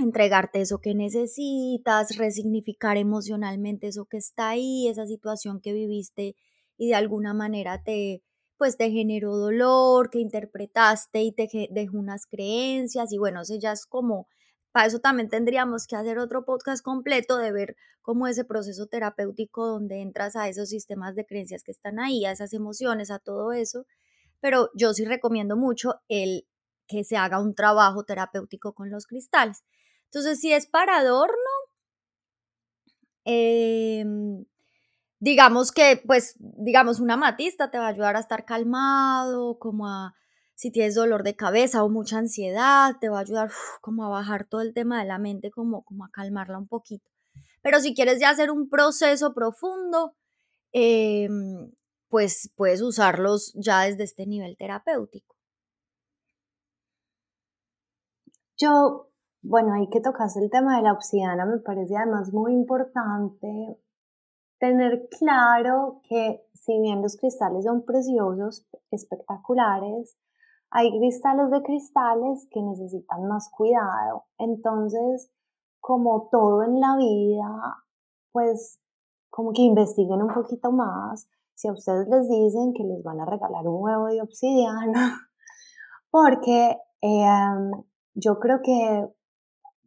entregarte 0.00 0.60
eso 0.60 0.80
que 0.80 0.94
necesitas, 0.94 2.16
resignificar 2.16 2.96
emocionalmente 2.96 3.88
eso 3.88 4.06
que 4.06 4.18
está 4.18 4.50
ahí, 4.50 4.88
esa 4.88 5.06
situación 5.06 5.60
que 5.60 5.72
viviste 5.72 6.36
y 6.76 6.88
de 6.88 6.94
alguna 6.94 7.34
manera 7.34 7.82
te 7.82 8.22
pues 8.58 8.76
te 8.76 8.90
generó 8.90 9.36
dolor, 9.36 10.10
que 10.10 10.18
interpretaste 10.18 11.22
y 11.22 11.32
te 11.32 11.48
dejó 11.70 11.98
unas 11.98 12.26
creencias 12.26 13.10
y 13.12 13.18
bueno, 13.18 13.40
eso 13.42 13.54
ya 13.58 13.72
es 13.72 13.86
como 13.86 14.28
para 14.72 14.86
eso 14.86 15.00
también 15.00 15.28
tendríamos 15.28 15.86
que 15.86 15.96
hacer 15.96 16.18
otro 16.18 16.44
podcast 16.44 16.84
completo 16.84 17.38
de 17.38 17.52
ver 17.52 17.76
cómo 18.02 18.26
ese 18.26 18.44
proceso 18.44 18.86
terapéutico 18.86 19.66
donde 19.66 20.00
entras 20.00 20.36
a 20.36 20.48
esos 20.48 20.68
sistemas 20.68 21.14
de 21.14 21.26
creencias 21.26 21.62
que 21.62 21.72
están 21.72 21.98
ahí, 21.98 22.24
a 22.24 22.32
esas 22.32 22.52
emociones, 22.52 23.10
a 23.10 23.18
todo 23.18 23.52
eso. 23.52 23.84
Pero 24.40 24.70
yo 24.74 24.94
sí 24.94 25.04
recomiendo 25.04 25.56
mucho 25.56 25.94
el 26.08 26.46
que 26.86 27.04
se 27.04 27.16
haga 27.16 27.40
un 27.40 27.54
trabajo 27.54 28.04
terapéutico 28.04 28.74
con 28.74 28.90
los 28.90 29.06
cristales. 29.06 29.64
Entonces, 30.12 30.40
si 30.40 30.52
es 30.52 30.66
para 30.66 30.98
adorno, 30.98 31.34
em, 33.24 34.44
digamos 35.20 35.72
que, 35.72 36.02
pues, 36.06 36.36
digamos, 36.40 37.00
una 37.00 37.16
matista 37.18 37.70
te 37.70 37.78
va 37.78 37.86
a 37.86 37.90
ayudar 37.90 38.16
a 38.16 38.20
estar 38.20 38.44
calmado, 38.44 39.58
como 39.58 39.88
a 39.88 40.14
si 40.56 40.70
tienes 40.72 40.94
dolor 40.96 41.22
de 41.24 41.36
cabeza 41.36 41.84
o 41.84 41.90
mucha 41.90 42.18
ansiedad, 42.18 42.94
te 43.00 43.08
va 43.10 43.18
a 43.18 43.22
ayudar 43.22 43.50
como 43.82 44.04
a 44.06 44.10
bajar 44.10 44.46
todo 44.48 44.62
el 44.62 44.74
tema 44.74 45.00
de 45.00 45.06
la 45.08 45.18
mente, 45.18 45.50
como, 45.50 45.84
como 45.84 46.04
a 46.04 46.10
calmarla 46.12 46.58
un 46.58 46.68
poquito. 46.68 47.10
Pero 47.62 47.80
si 47.80 47.94
quieres 47.94 48.20
ya 48.20 48.30
hacer 48.30 48.50
un 48.52 48.70
proceso 48.70 49.34
profundo, 49.34 50.14
em, 50.72 51.72
pues 52.10 52.52
puedes 52.56 52.82
usarlos 52.82 53.52
ya 53.56 53.82
desde 53.84 54.04
este 54.04 54.26
nivel 54.26 54.56
terapéutico. 54.58 55.36
Yo, 58.56 59.09
bueno, 59.42 59.74
hay 59.74 59.88
que 59.88 60.00
tocarse 60.00 60.40
el 60.40 60.50
tema 60.50 60.76
de 60.76 60.82
la 60.82 60.92
obsidiana, 60.92 61.46
me 61.46 61.58
parece 61.58 61.96
además 61.96 62.32
muy 62.32 62.52
importante 62.52 63.78
tener 64.58 65.08
claro 65.18 66.02
que 66.08 66.42
si 66.52 66.78
bien 66.80 67.02
los 67.02 67.16
cristales 67.16 67.64
son 67.64 67.84
preciosos, 67.84 68.68
espectaculares, 68.90 70.18
hay 70.70 70.96
cristales 70.98 71.50
de 71.50 71.62
cristales 71.62 72.46
que 72.50 72.62
necesitan 72.62 73.26
más 73.26 73.50
cuidado. 73.50 74.26
Entonces, 74.38 75.30
como 75.80 76.28
todo 76.30 76.62
en 76.62 76.78
la 76.78 76.96
vida, 76.96 77.78
pues 78.32 78.80
como 79.30 79.52
que 79.52 79.62
investiguen 79.62 80.22
un 80.22 80.32
poquito 80.32 80.70
más. 80.70 81.28
Si 81.54 81.68
a 81.68 81.72
ustedes 81.72 82.08
les 82.08 82.28
dicen 82.28 82.72
que 82.74 82.84
les 82.84 83.02
van 83.02 83.20
a 83.20 83.24
regalar 83.24 83.66
un 83.66 83.82
huevo 83.82 84.06
de 84.06 84.22
obsidiana, 84.22 85.18
porque 86.10 86.76
em, 87.00 87.70
yo 88.14 88.38
creo 88.38 88.60
que, 88.62 89.08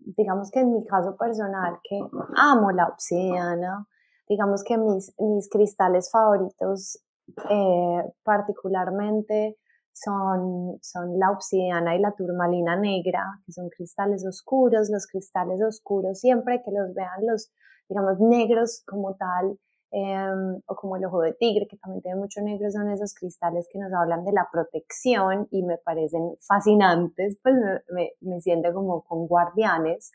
digamos 0.05 0.51
que 0.51 0.59
en 0.59 0.73
mi 0.73 0.85
caso 0.85 1.15
personal, 1.17 1.79
que 1.83 1.99
amo 2.35 2.71
la 2.71 2.87
obsidiana, 2.87 3.87
digamos 4.27 4.63
que 4.63 4.77
mis, 4.77 5.13
mis 5.19 5.49
cristales 5.49 6.09
favoritos 6.11 7.03
eh, 7.49 8.13
particularmente 8.23 9.57
son, 9.93 10.79
son 10.81 11.19
la 11.19 11.31
obsidiana 11.31 11.95
y 11.95 11.99
la 11.99 12.13
turmalina 12.13 12.75
negra, 12.75 13.23
que 13.45 13.51
son 13.51 13.69
cristales 13.69 14.25
oscuros. 14.25 14.89
Los 14.89 15.07
cristales 15.07 15.61
oscuros, 15.61 16.19
siempre 16.19 16.61
que 16.63 16.71
los 16.71 16.93
vean 16.93 17.25
los, 17.27 17.51
digamos, 17.87 18.19
negros 18.19 18.83
como 18.87 19.15
tal, 19.15 19.57
em, 19.95 20.59
o 20.65 20.75
como 20.75 20.97
el 20.97 21.05
ojo 21.05 21.21
de 21.21 21.33
tigre, 21.33 21.67
que 21.69 21.77
también 21.77 22.01
tiene 22.01 22.19
mucho 22.19 22.41
negro, 22.41 22.71
son 22.71 22.89
esos 22.89 23.13
cristales 23.13 23.67
que 23.71 23.77
nos 23.77 23.93
hablan 23.93 24.25
de 24.25 24.31
la 24.31 24.49
protección 24.51 25.47
y 25.51 25.61
me 25.61 25.77
parecen 25.77 26.35
fascinantes, 26.39 27.37
pues 27.43 27.53
me, 27.89 28.13
me, 28.21 28.41
siento 28.41 28.73
como 28.73 29.03
con 29.03 29.27
guardianes. 29.27 30.11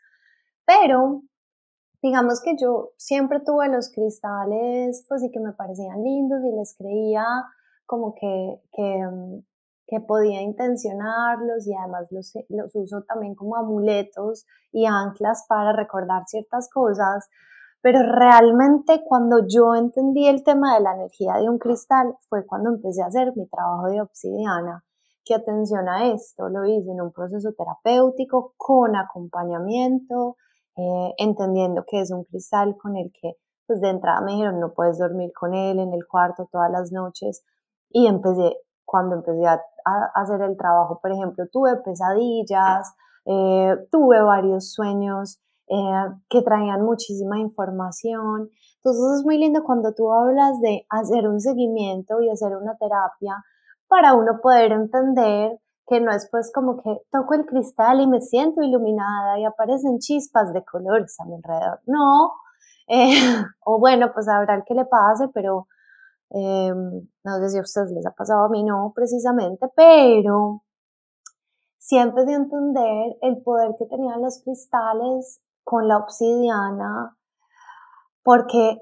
Pero 0.66 1.22
digamos 2.02 2.42
que 2.42 2.56
yo 2.60 2.90
siempre 2.96 3.38
tuve 3.38 3.68
los 3.68 3.92
cristales, 3.92 5.04
pues 5.08 5.20
sí 5.20 5.30
que 5.30 5.38
me 5.38 5.52
parecían 5.52 6.02
lindos 6.02 6.40
y 6.44 6.56
les 6.56 6.76
creía 6.76 7.24
como 7.86 8.16
que, 8.16 8.60
que, 8.72 9.08
que 9.86 10.00
podía 10.00 10.42
intencionarlos 10.42 11.68
y 11.68 11.74
además 11.74 12.08
los, 12.10 12.32
los 12.48 12.74
uso 12.74 13.04
también 13.04 13.36
como 13.36 13.54
amuletos 13.54 14.44
y 14.72 14.86
anclas 14.86 15.46
para 15.48 15.72
recordar 15.72 16.24
ciertas 16.26 16.68
cosas, 16.68 17.28
pero 17.80 18.00
realmente 18.02 19.02
cuando 19.04 19.46
yo 19.46 19.74
entendí 19.74 20.26
el 20.26 20.42
tema 20.42 20.74
de 20.74 20.80
la 20.80 20.94
energía 20.94 21.34
de 21.34 21.48
un 21.48 21.58
cristal 21.58 22.16
fue 22.28 22.44
cuando 22.46 22.70
empecé 22.70 23.02
a 23.02 23.06
hacer 23.06 23.32
mi 23.36 23.46
trabajo 23.48 23.86
de 23.86 24.00
obsidiana. 24.00 24.84
Que 25.24 25.34
atención 25.34 25.88
a 25.88 26.06
esto, 26.06 26.48
lo 26.48 26.64
hice 26.64 26.90
en 26.90 27.02
un 27.02 27.12
proceso 27.12 27.52
terapéutico 27.52 28.54
con 28.56 28.96
acompañamiento, 28.96 30.36
eh, 30.76 31.14
entendiendo 31.18 31.84
que 31.86 32.00
es 32.00 32.10
un 32.10 32.24
cristal 32.24 32.76
con 32.80 32.96
el 32.96 33.12
que 33.12 33.34
pues 33.66 33.82
de 33.82 33.90
entrada 33.90 34.22
me 34.22 34.32
dijeron 34.32 34.60
no 34.60 34.72
puedes 34.72 34.98
dormir 34.98 35.30
con 35.38 35.52
él 35.52 35.78
en 35.78 35.92
el 35.92 36.06
cuarto 36.06 36.48
todas 36.50 36.70
las 36.70 36.90
noches 36.90 37.44
y 37.90 38.06
empecé 38.06 38.56
cuando 38.86 39.16
empecé 39.16 39.46
a, 39.46 39.60
hacer 40.14 40.40
el 40.40 40.56
trabajo, 40.56 40.98
por 41.00 41.12
ejemplo, 41.12 41.44
tuve 41.52 41.76
pesadillas, 41.76 42.94
eh, 43.26 43.76
tuve 43.90 44.22
varios 44.22 44.72
sueños 44.72 45.42
eh, 45.70 46.14
que 46.28 46.42
traían 46.42 46.85
muchísima 46.85 47.38
información. 47.38 48.50
Entonces 48.76 49.18
es 49.18 49.24
muy 49.24 49.38
lindo 49.38 49.62
cuando 49.64 49.94
tú 49.94 50.12
hablas 50.12 50.61
de 50.61 50.87
hacer 50.90 51.28
un 51.28 51.40
seguimiento 51.40 52.20
y 52.20 52.31
hacer 52.31 52.57
una 52.57 52.76
terapia 52.76 53.35
para 53.88 54.14
uno 54.14 54.40
poder 54.42 54.72
entender 54.72 55.59
que 55.87 56.00
no 56.00 56.12
es 56.12 56.28
pues 56.31 56.52
como 56.52 56.83
que 56.83 57.00
toco 57.11 57.35
el 57.35 57.46
cristal 57.46 58.00
y 58.00 58.07
me 58.07 58.20
siento 58.20 58.62
iluminada 58.62 59.38
y 59.38 59.44
aparecen 59.44 59.98
chispas 59.98 60.52
de 60.52 60.64
colores 60.64 61.16
a 61.20 61.24
mi 61.24 61.37
alrededor. 61.37 61.81
No, 61.87 62.33
eh, 62.88 63.42
o 63.64 63.78
bueno, 63.78 64.11
pues 64.12 64.28
habrá 64.28 64.54
el 64.54 64.64
que 64.64 64.74
le 64.74 64.85
pase, 64.85 65.28
pero 65.33 65.66
Em, 66.31 67.09
no 67.24 67.38
sé 67.40 67.48
si 67.50 67.59
a 67.59 67.62
ustedes 67.62 67.90
les 67.92 68.07
ha 68.07 68.11
pasado, 68.11 68.44
a 68.44 68.48
mí 68.50 68.62
no 68.62 68.92
precisamente, 68.94 69.66
pero 69.74 70.62
empecé 71.90 72.33
a 72.33 72.37
entender 72.37 73.16
el 73.22 73.42
poder 73.42 73.74
que 73.78 73.87
tenían 73.87 74.20
los 74.20 74.42
cristales 74.42 75.40
con 75.68 75.87
la 75.87 75.98
obsidiana, 75.98 77.14
porque 78.22 78.78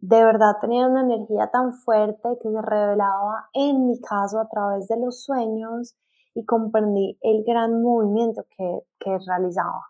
de 0.00 0.24
verdad 0.24 0.56
tenían 0.60 0.90
una 0.90 1.02
energía 1.02 1.52
tan 1.52 1.72
fuerte 1.72 2.36
que 2.42 2.50
se 2.50 2.62
revelaba 2.62 3.48
en 3.52 3.86
mi 3.86 4.00
caso 4.00 4.40
a 4.40 4.48
través 4.48 4.88
de 4.88 4.96
los 4.98 5.22
sueños 5.22 5.96
y 6.34 6.44
comprendí 6.44 7.16
el 7.20 7.44
gran 7.44 7.80
movimiento 7.80 8.44
que, 8.56 8.80
que 8.98 9.16
realizaba. 9.24 9.86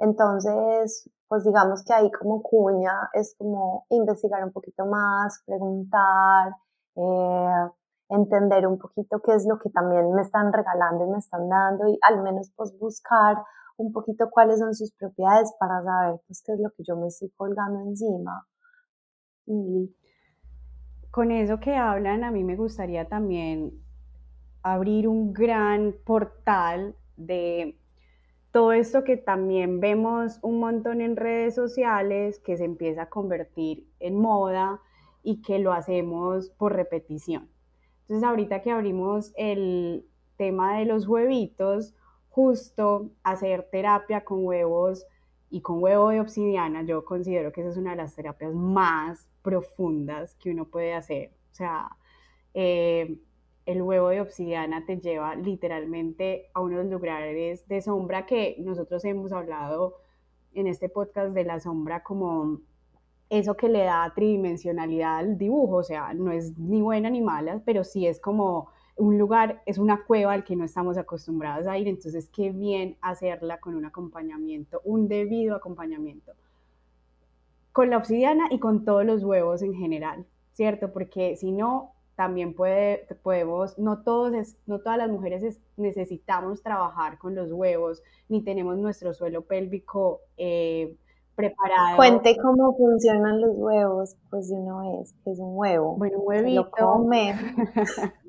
Entonces, 0.00 1.08
pues 1.28 1.44
digamos 1.44 1.84
que 1.84 1.94
ahí 1.94 2.10
como 2.10 2.42
cuña 2.42 3.08
es 3.12 3.36
como 3.38 3.86
investigar 3.90 4.42
un 4.42 4.52
poquito 4.52 4.86
más, 4.86 5.40
preguntar, 5.46 6.50
eh, 6.96 7.70
entender 8.08 8.66
un 8.66 8.78
poquito 8.78 9.20
qué 9.20 9.36
es 9.36 9.46
lo 9.46 9.60
que 9.60 9.70
también 9.70 10.12
me 10.14 10.22
están 10.22 10.52
regalando 10.52 11.04
y 11.04 11.10
me 11.10 11.18
están 11.18 11.48
dando 11.48 11.86
y 11.86 11.96
al 12.02 12.22
menos 12.24 12.50
pues 12.56 12.76
buscar 12.76 13.36
un 13.76 13.92
poquito 13.92 14.28
cuáles 14.30 14.58
son 14.58 14.74
sus 14.74 14.92
propiedades 14.92 15.52
para 15.58 15.82
saber 15.82 16.20
pues 16.26 16.42
qué 16.44 16.52
es 16.52 16.60
lo 16.60 16.70
que 16.70 16.82
yo 16.84 16.96
me 16.96 17.08
estoy 17.08 17.30
colgando 17.36 17.80
encima. 17.80 18.46
Y... 19.46 19.94
Con 21.10 21.30
eso 21.30 21.58
que 21.60 21.74
hablan, 21.74 22.24
a 22.24 22.30
mí 22.30 22.44
me 22.44 22.56
gustaría 22.56 23.08
también 23.08 23.72
abrir 24.62 25.08
un 25.08 25.32
gran 25.32 25.94
portal 26.04 26.94
de 27.16 27.78
todo 28.52 28.72
esto 28.72 29.04
que 29.04 29.16
también 29.16 29.80
vemos 29.80 30.38
un 30.42 30.60
montón 30.60 31.00
en 31.00 31.16
redes 31.16 31.54
sociales, 31.54 32.38
que 32.40 32.56
se 32.56 32.64
empieza 32.64 33.02
a 33.02 33.08
convertir 33.08 33.86
en 34.00 34.18
moda 34.18 34.80
y 35.22 35.42
que 35.42 35.58
lo 35.58 35.72
hacemos 35.72 36.50
por 36.50 36.74
repetición. 36.74 37.48
Entonces 38.02 38.26
ahorita 38.26 38.62
que 38.62 38.70
abrimos 38.70 39.32
el 39.36 40.06
tema 40.36 40.78
de 40.78 40.84
los 40.84 41.08
huevitos, 41.08 41.94
justo 42.36 43.12
hacer 43.22 43.66
terapia 43.72 44.22
con 44.22 44.44
huevos 44.44 45.06
y 45.48 45.62
con 45.62 45.82
huevo 45.82 46.10
de 46.10 46.20
obsidiana, 46.20 46.82
yo 46.82 47.02
considero 47.02 47.50
que 47.50 47.62
esa 47.62 47.70
es 47.70 47.78
una 47.78 47.92
de 47.92 47.96
las 47.96 48.14
terapias 48.14 48.52
más 48.52 49.26
profundas 49.40 50.34
que 50.34 50.50
uno 50.50 50.66
puede 50.66 50.92
hacer. 50.92 51.30
O 51.52 51.54
sea, 51.54 51.88
eh, 52.52 53.16
el 53.64 53.80
huevo 53.80 54.10
de 54.10 54.20
obsidiana 54.20 54.84
te 54.84 54.98
lleva 54.98 55.34
literalmente 55.34 56.50
a 56.52 56.60
unos 56.60 56.84
lugares 56.84 57.66
de 57.68 57.80
sombra 57.80 58.26
que 58.26 58.56
nosotros 58.58 59.02
hemos 59.06 59.32
hablado 59.32 59.94
en 60.52 60.66
este 60.66 60.90
podcast 60.90 61.32
de 61.32 61.44
la 61.44 61.58
sombra 61.58 62.02
como 62.02 62.60
eso 63.30 63.56
que 63.56 63.70
le 63.70 63.84
da 63.84 64.12
tridimensionalidad 64.14 65.16
al 65.16 65.38
dibujo, 65.38 65.76
o 65.76 65.82
sea, 65.82 66.12
no 66.12 66.32
es 66.32 66.58
ni 66.58 66.82
buena 66.82 67.08
ni 67.08 67.22
mala, 67.22 67.62
pero 67.64 67.82
sí 67.82 68.06
es 68.06 68.20
como 68.20 68.68
un 68.96 69.18
lugar, 69.18 69.62
es 69.66 69.78
una 69.78 70.04
cueva 70.04 70.32
al 70.32 70.44
que 70.44 70.56
no 70.56 70.64
estamos 70.64 70.96
acostumbrados 70.96 71.66
a 71.66 71.76
ir, 71.78 71.86
entonces 71.86 72.30
qué 72.30 72.50
bien 72.50 72.96
hacerla 73.02 73.58
con 73.58 73.74
un 73.74 73.84
acompañamiento, 73.84 74.80
un 74.84 75.06
debido 75.06 75.54
acompañamiento, 75.54 76.32
con 77.72 77.90
la 77.90 77.98
obsidiana 77.98 78.46
y 78.50 78.58
con 78.58 78.84
todos 78.84 79.04
los 79.04 79.22
huevos 79.22 79.62
en 79.62 79.74
general, 79.74 80.24
¿cierto? 80.52 80.92
Porque 80.92 81.36
si 81.36 81.52
no, 81.52 81.92
también 82.14 82.54
puede, 82.54 83.06
podemos, 83.22 83.78
no, 83.78 84.02
todos 84.02 84.56
no 84.64 84.78
todas 84.80 84.96
las 84.96 85.10
mujeres 85.10 85.60
necesitamos 85.76 86.62
trabajar 86.62 87.18
con 87.18 87.34
los 87.34 87.52
huevos, 87.52 88.02
ni 88.30 88.42
tenemos 88.42 88.78
nuestro 88.78 89.12
suelo 89.12 89.42
pélvico 89.42 90.22
eh, 90.38 90.96
preparado. 91.34 91.96
Cuente 91.96 92.34
cómo 92.38 92.74
funcionan 92.74 93.42
los 93.42 93.50
huevos, 93.54 94.16
pues 94.30 94.48
de 94.48 94.56
una 94.56 94.90
vez, 94.90 95.14
que 95.22 95.32
es 95.32 95.38
un 95.38 95.50
huevo. 95.54 95.96
Bueno, 95.96 96.18
un 96.20 96.28
huevito. 96.28 96.62
Lo 96.62 96.70
come. 96.70 97.34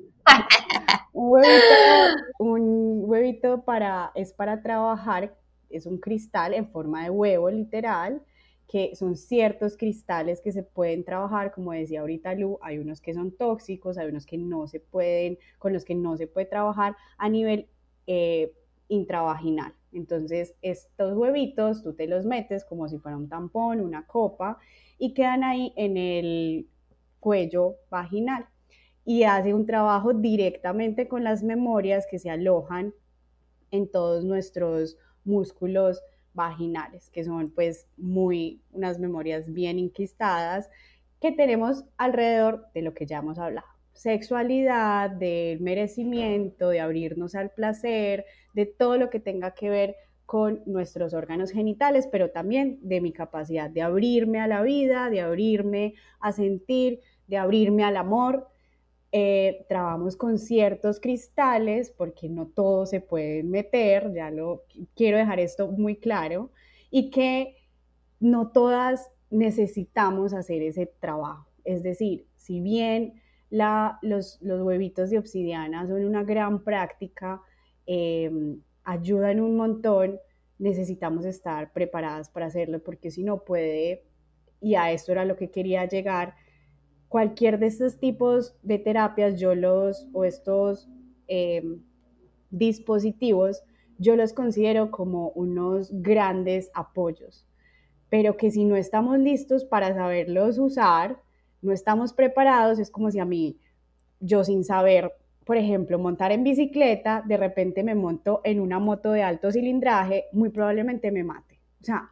un 2.38 3.02
huevito, 3.04 3.62
para, 3.62 4.12
es 4.14 4.32
para 4.32 4.62
trabajar, 4.62 5.34
es 5.70 5.86
un 5.86 5.98
cristal 5.98 6.54
en 6.54 6.68
forma 6.68 7.04
de 7.04 7.10
huevo 7.10 7.50
literal, 7.50 8.22
que 8.68 8.94
son 8.94 9.16
ciertos 9.16 9.76
cristales 9.76 10.40
que 10.40 10.52
se 10.52 10.62
pueden 10.62 11.02
trabajar, 11.02 11.52
como 11.52 11.72
decía 11.72 12.00
ahorita 12.00 12.34
Lu, 12.34 12.58
hay 12.60 12.78
unos 12.78 13.00
que 13.00 13.14
son 13.14 13.32
tóxicos, 13.32 13.96
hay 13.96 14.08
unos 14.08 14.26
que 14.26 14.36
no 14.36 14.66
se 14.66 14.78
pueden, 14.78 15.38
con 15.58 15.72
los 15.72 15.84
que 15.84 15.94
no 15.94 16.16
se 16.16 16.26
puede 16.26 16.46
trabajar 16.46 16.94
a 17.16 17.28
nivel 17.28 17.66
eh, 18.06 18.52
intravaginal. 18.88 19.72
Entonces, 19.92 20.54
estos 20.60 21.16
huevitos 21.16 21.82
tú 21.82 21.94
te 21.94 22.06
los 22.06 22.26
metes 22.26 22.64
como 22.66 22.88
si 22.88 22.98
fuera 22.98 23.16
un 23.16 23.28
tampón, 23.28 23.80
una 23.80 24.06
copa, 24.06 24.58
y 24.98 25.14
quedan 25.14 25.44
ahí 25.44 25.72
en 25.76 25.96
el 25.96 26.68
cuello 27.20 27.76
vaginal 27.90 28.46
y 29.08 29.22
hace 29.22 29.54
un 29.54 29.64
trabajo 29.64 30.12
directamente 30.12 31.08
con 31.08 31.24
las 31.24 31.42
memorias 31.42 32.06
que 32.10 32.18
se 32.18 32.28
alojan 32.28 32.92
en 33.70 33.90
todos 33.90 34.22
nuestros 34.22 34.98
músculos 35.24 36.02
vaginales, 36.34 37.08
que 37.08 37.24
son 37.24 37.50
pues 37.50 37.88
muy 37.96 38.60
unas 38.70 38.98
memorias 38.98 39.50
bien 39.50 39.78
inquistadas 39.78 40.68
que 41.22 41.32
tenemos 41.32 41.86
alrededor 41.96 42.66
de 42.74 42.82
lo 42.82 42.92
que 42.92 43.06
ya 43.06 43.20
hemos 43.20 43.38
hablado. 43.38 43.66
Sexualidad, 43.94 45.08
del 45.08 45.60
merecimiento, 45.60 46.68
de 46.68 46.80
abrirnos 46.80 47.34
al 47.34 47.48
placer, 47.48 48.26
de 48.52 48.66
todo 48.66 48.98
lo 48.98 49.08
que 49.08 49.20
tenga 49.20 49.54
que 49.54 49.70
ver 49.70 49.96
con 50.26 50.60
nuestros 50.66 51.14
órganos 51.14 51.50
genitales, 51.50 52.06
pero 52.12 52.28
también 52.28 52.78
de 52.82 53.00
mi 53.00 53.12
capacidad 53.12 53.70
de 53.70 53.80
abrirme 53.80 54.38
a 54.38 54.46
la 54.46 54.60
vida, 54.60 55.08
de 55.08 55.22
abrirme 55.22 55.94
a 56.20 56.32
sentir, 56.32 57.00
de 57.26 57.38
abrirme 57.38 57.84
al 57.84 57.96
amor, 57.96 58.48
eh, 59.10 59.64
trabajamos 59.68 60.16
con 60.16 60.38
ciertos 60.38 61.00
cristales 61.00 61.90
porque 61.90 62.28
no 62.28 62.46
todos 62.46 62.90
se 62.90 63.00
pueden 63.00 63.50
meter, 63.50 64.12
ya 64.12 64.30
lo 64.30 64.64
quiero 64.94 65.16
dejar 65.16 65.40
esto 65.40 65.68
muy 65.68 65.96
claro, 65.96 66.50
y 66.90 67.10
que 67.10 67.56
no 68.20 68.50
todas 68.50 69.10
necesitamos 69.30 70.34
hacer 70.34 70.62
ese 70.62 70.86
trabajo. 70.86 71.48
Es 71.64 71.82
decir, 71.82 72.26
si 72.36 72.60
bien 72.60 73.20
los, 73.50 74.38
huevitos 74.42 75.10
de 75.10 75.18
obsidiana 75.18 75.86
son 75.86 76.04
una 76.04 76.24
gran 76.24 76.64
práctica, 76.64 77.40
em, 77.86 78.60
ayudan 78.84 79.40
un 79.40 79.56
montón, 79.56 80.18
necesitamos 80.58 81.24
estar 81.24 81.72
preparadas 81.72 82.28
para 82.28 82.46
hacerlo 82.46 82.82
porque 82.82 83.10
si 83.10 83.22
no 83.22 83.44
puede, 83.44 84.04
y 84.60 84.74
a 84.74 84.92
esto 84.92 85.12
era 85.12 85.24
lo 85.24 85.36
que 85.36 85.50
quería 85.50 85.86
llegar, 85.86 86.34
cualquier 87.08 87.58
de 87.58 87.66
estos 87.66 87.98
tipos 87.98 88.54
de 88.62 88.78
terapias, 88.78 89.40
yo 89.40 89.54
los, 89.54 90.06
o 90.12 90.24
estos 90.24 90.88
em, 91.26 91.80
dispositivos, 92.50 93.62
yo 93.98 94.14
los 94.16 94.32
considero 94.32 94.90
como 94.90 95.30
unos 95.30 95.90
grandes 95.90 96.70
apoyos, 96.74 97.46
pero 98.10 98.36
que 98.36 98.50
si 98.50 98.64
no 98.64 98.76
estamos 98.76 99.18
listos 99.18 99.64
para 99.64 99.94
saberlos 99.94 100.58
usar, 100.58 101.20
no 101.62 101.72
estamos 101.72 102.12
preparados, 102.12 102.78
es 102.78 102.90
como 102.90 103.10
si 103.10 103.18
a 103.18 103.24
mí, 103.24 103.58
yo 104.20 104.44
sin 104.44 104.64
saber, 104.64 105.12
por 105.44 105.56
ejemplo, 105.56 105.98
montar 105.98 106.30
en 106.32 106.44
bicicleta, 106.44 107.24
de 107.26 107.36
repente 107.36 107.82
me 107.82 107.94
monto 107.94 108.40
en 108.44 108.60
una 108.60 108.78
moto 108.78 109.12
de 109.12 109.22
alto 109.22 109.50
cilindraje, 109.50 110.26
muy 110.32 110.50
probablemente 110.50 111.10
me 111.10 111.24
mate. 111.24 111.58
O 111.80 111.84
sea, 111.84 112.10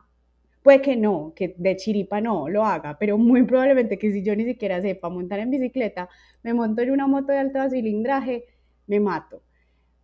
Puede 0.67 0.83
que 0.83 0.97
no, 0.97 1.33
que 1.37 1.55
de 1.59 1.77
chiripa 1.77 2.21
no 2.21 2.49
lo 2.49 2.65
haga, 2.65 2.99
pero 2.99 3.17
muy 3.19 3.45
probablemente 3.45 3.99
que 3.99 4.11
si 4.11 4.25
yo 4.25 4.35
ni 4.35 4.45
siquiera 4.45 4.83
sepa 4.83 5.09
montar 5.09 5.39
en 5.39 5.49
bicicleta, 5.49 6.09
me 6.43 6.55
monto 6.55 6.83
en 6.83 6.91
una 6.91 7.07
moto 7.07 7.31
de 7.31 7.39
alto 7.39 7.71
cilindraje, 7.71 8.47
me 8.89 8.99
mato. 8.99 9.43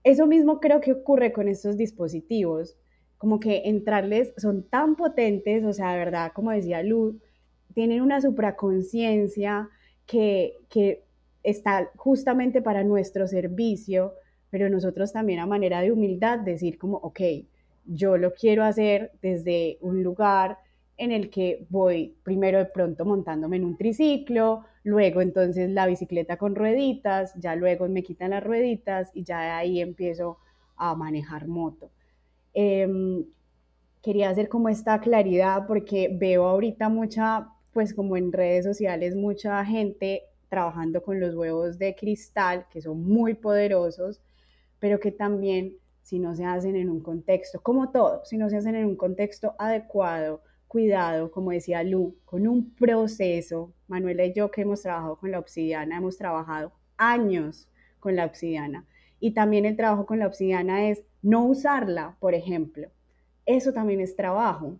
Eso 0.04 0.24
mismo 0.28 0.60
creo 0.60 0.80
que 0.80 0.92
ocurre 0.92 1.32
con 1.32 1.48
estos 1.48 1.76
dispositivos, 1.76 2.76
como 3.18 3.40
que 3.40 3.62
entrarles 3.64 4.34
son 4.36 4.62
tan 4.62 4.94
potentes, 4.94 5.64
o 5.64 5.72
sea, 5.72 5.94
de 5.94 5.98
verdad, 5.98 6.30
como 6.32 6.52
decía 6.52 6.80
Lu, 6.84 7.18
tienen 7.74 8.00
una 8.00 8.20
supraconciencia 8.20 9.68
que, 10.06 10.58
que 10.68 11.02
está 11.42 11.90
justamente 11.96 12.62
para 12.62 12.84
nuestro 12.84 13.26
servicio, 13.26 14.14
pero 14.48 14.70
nosotros 14.70 15.12
también 15.12 15.40
a 15.40 15.46
manera 15.46 15.80
de 15.80 15.90
humildad 15.90 16.38
decir 16.38 16.78
como, 16.78 16.98
ok, 16.98 17.20
yo 17.84 18.16
lo 18.16 18.32
quiero 18.34 18.64
hacer 18.64 19.12
desde 19.20 19.78
un 19.80 20.02
lugar 20.02 20.58
en 20.96 21.10
el 21.10 21.30
que 21.30 21.66
voy 21.68 22.14
primero 22.22 22.58
de 22.58 22.66
pronto 22.66 23.04
montándome 23.04 23.56
en 23.56 23.64
un 23.64 23.76
triciclo, 23.76 24.64
luego 24.84 25.20
entonces 25.20 25.70
la 25.70 25.86
bicicleta 25.86 26.36
con 26.36 26.54
rueditas, 26.54 27.34
ya 27.36 27.56
luego 27.56 27.88
me 27.88 28.02
quitan 28.02 28.30
las 28.30 28.44
rueditas 28.44 29.10
y 29.14 29.24
ya 29.24 29.40
de 29.40 29.50
ahí 29.50 29.80
empiezo 29.80 30.38
a 30.76 30.94
manejar 30.94 31.48
moto. 31.48 31.90
Em, 32.54 33.24
quería 34.02 34.30
hacer 34.30 34.48
como 34.48 34.68
esta 34.68 35.00
claridad 35.00 35.66
porque 35.66 36.10
veo 36.12 36.44
ahorita 36.44 36.88
mucha, 36.88 37.48
pues 37.72 37.94
como 37.94 38.16
en 38.16 38.32
redes 38.32 38.64
sociales, 38.64 39.16
mucha 39.16 39.64
gente 39.64 40.24
trabajando 40.48 41.02
con 41.02 41.18
los 41.18 41.34
huevos 41.34 41.78
de 41.78 41.94
cristal 41.94 42.66
que 42.70 42.82
son 42.82 43.02
muy 43.04 43.34
poderosos, 43.34 44.20
pero 44.78 45.00
que 45.00 45.10
también 45.10 45.76
si 46.02 46.18
no 46.18 46.34
se 46.34 46.44
hacen 46.44 46.76
en 46.76 46.90
un 46.90 47.00
contexto, 47.00 47.60
como 47.62 47.90
todo, 47.90 48.24
si 48.24 48.36
no 48.36 48.50
se 48.50 48.56
hacen 48.56 48.74
en 48.74 48.86
un 48.86 48.96
contexto 48.96 49.54
adecuado, 49.58 50.42
cuidado, 50.72 51.30
como 51.30 51.50
decía 51.50 51.82
Lu, 51.82 52.16
con 52.24 52.46
un 52.46 52.74
proceso. 52.74 53.74
Manuela 53.88 54.24
y 54.24 54.32
yo 54.32 54.50
que 54.50 54.62
hemos 54.62 54.80
trabajado 54.80 55.16
con 55.16 55.30
la 55.30 55.38
obsidiana, 55.38 55.98
hemos 55.98 56.16
trabajado 56.16 56.72
años 56.96 57.68
con 58.00 58.16
la 58.16 58.24
obsidiana. 58.24 58.86
Y 59.20 59.32
también 59.32 59.66
el 59.66 59.76
trabajo 59.76 60.06
con 60.06 60.18
la 60.18 60.26
obsidiana 60.26 60.88
es 60.88 61.04
no 61.20 61.44
usarla, 61.44 62.16
por 62.20 62.34
ejemplo. 62.34 62.88
Eso 63.44 63.72
también 63.72 64.00
es 64.00 64.16
trabajo. 64.16 64.78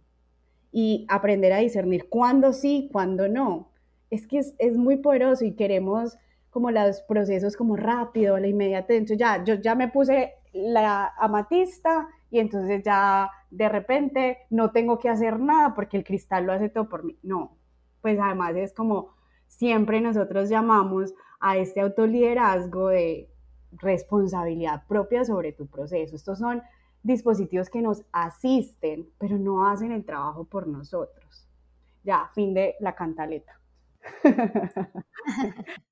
Y 0.73 1.05
aprender 1.09 1.53
a 1.53 1.59
discernir 1.59 2.09
cuándo 2.09 2.55
sí, 2.55 2.89
cuándo 2.91 3.29
no. 3.29 3.71
Es 4.11 4.27
que 4.27 4.39
es, 4.39 4.55
es 4.59 4.77
muy 4.79 4.97
poderoso 4.97 5.45
y 5.45 5.53
queremos 5.53 6.17
como 6.53 6.71
los 6.71 7.01
procesos 7.03 7.57
como 7.57 7.77
rápido, 7.77 8.39
la 8.39 8.47
inmediatez. 8.47 9.17
ya, 9.17 9.43
yo 9.45 9.55
ya 9.55 9.75
me 9.75 9.89
puse 9.89 10.35
la 10.53 11.13
amatista 11.19 12.09
y 12.31 12.39
entonces 12.39 12.83
ya 12.85 13.31
de 13.51 13.69
repente 13.69 14.39
no 14.51 14.71
tengo 14.71 14.99
que 14.99 15.09
hacer 15.09 15.39
nada 15.39 15.75
porque 15.75 15.97
el 15.97 16.05
cristal 16.05 16.47
lo 16.47 16.53
hace 16.53 16.69
todo 16.69 16.89
por 16.89 17.05
mí. 17.05 17.19
No, 17.23 17.57
pues 18.01 18.19
además 18.21 18.55
es 18.57 18.73
como 18.73 19.15
siempre 19.47 20.01
nosotros 20.01 20.49
llamamos 20.49 21.15
a 21.41 21.57
este 21.57 21.81
autoliderazgo 21.81 22.89
de 22.89 23.29
responsabilidad 23.73 24.87
propia 24.87 25.25
sobre 25.25 25.53
tu 25.53 25.67
proceso. 25.67 26.17
Estos 26.17 26.39
son 26.39 26.63
dispositivos 27.03 27.69
que 27.69 27.83
nos 27.83 28.05
asisten, 28.13 29.09
pero 29.19 29.39
no 29.39 29.67
hacen 29.67 29.93
el 29.93 30.05
trabajo 30.05 30.45
por 30.45 30.67
nosotros. 30.67 31.49
Ya, 32.05 32.31
fin 32.35 32.55
de 32.55 32.77
la 32.81 32.95
cantaleta. 32.95 33.61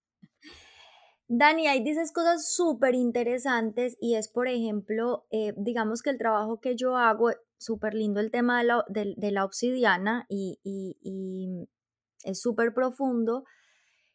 Dani, 1.33 1.69
ahí 1.69 1.81
dices 1.81 2.11
cosas 2.11 2.53
súper 2.53 2.97
interesantes 2.97 3.97
y 4.01 4.17
es, 4.17 4.27
por 4.27 4.49
ejemplo, 4.49 5.27
eh, 5.31 5.55
digamos 5.57 6.03
que 6.03 6.11
el 6.11 6.19
trabajo 6.19 6.61
que 6.61 6.75
yo 6.75 6.97
hago, 6.97 7.31
súper 7.57 7.95
lindo 7.95 8.19
el 8.19 8.33
tema 8.33 8.65
de 8.89 9.31
la, 9.31 9.45
obsidiana 9.45 10.27
y, 10.29 10.59
y, 10.65 11.69
es 12.25 12.41
súper 12.41 12.75
profundo. 12.75 13.45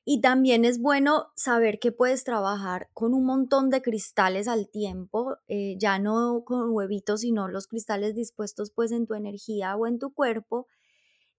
Y 0.04 0.20
también 0.20 0.66
es 0.66 0.82
bueno 0.82 1.28
saber 1.38 1.80
que 1.80 1.94
puedes 1.94 2.26
trabajar 2.26 2.90
con 2.94 3.14
un 3.14 3.26
montón 3.26 3.70
de 3.70 3.82
cristales 3.82 4.50
al 4.50 4.70
tiempo, 4.70 5.38
eh, 5.48 5.78
ya 5.80 6.00
no 6.00 6.44
con 6.46 6.72
huevitos, 6.72 7.22
sino 7.22 7.48
los 7.48 7.68
cristales 7.68 8.14
dispuestos 8.14 8.72
pues 8.76 8.92
en 8.92 9.08
tu 9.08 9.14
energía 9.14 9.78
o 9.78 9.88
en 9.88 10.00
tu 10.00 10.14
cuerpo. 10.14 10.68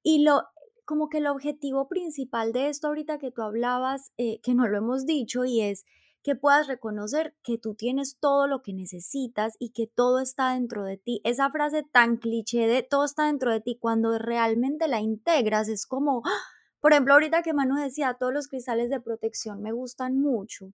Y 0.02 0.22
lo, 0.24 0.42
como 0.86 1.08
que 1.08 1.18
el 1.18 1.26
objetivo 1.26 1.88
principal 1.88 2.52
de 2.52 2.68
esto 2.68 2.86
ahorita 2.86 3.18
que 3.18 3.32
tú 3.32 3.42
hablabas, 3.42 4.12
eh, 4.16 4.40
que 4.40 4.54
no 4.54 4.66
lo 4.68 4.78
hemos 4.78 5.04
dicho, 5.04 5.44
y 5.44 5.60
es 5.60 5.84
que 6.22 6.36
puedas 6.36 6.68
reconocer 6.68 7.36
que 7.42 7.58
tú 7.58 7.74
tienes 7.74 8.18
todo 8.18 8.46
lo 8.46 8.62
que 8.62 8.72
necesitas 8.72 9.56
y 9.58 9.70
que 9.70 9.86
todo 9.86 10.20
está 10.20 10.54
dentro 10.54 10.84
de 10.84 10.96
ti. 10.96 11.20
Esa 11.24 11.50
frase 11.50 11.82
tan 11.82 12.16
cliché 12.16 12.66
de 12.66 12.82
todo 12.82 13.04
está 13.04 13.26
dentro 13.26 13.52
de 13.52 13.60
ti, 13.60 13.76
cuando 13.78 14.16
realmente 14.18 14.88
la 14.88 15.00
integras, 15.00 15.68
es 15.68 15.86
como, 15.86 16.22
¡ah! 16.24 16.40
por 16.80 16.92
ejemplo, 16.92 17.14
ahorita 17.14 17.42
que 17.42 17.52
Manu 17.52 17.76
decía, 17.76 18.14
todos 18.14 18.32
los 18.32 18.48
cristales 18.48 18.88
de 18.88 19.00
protección 19.00 19.62
me 19.62 19.72
gustan 19.72 20.20
mucho. 20.20 20.72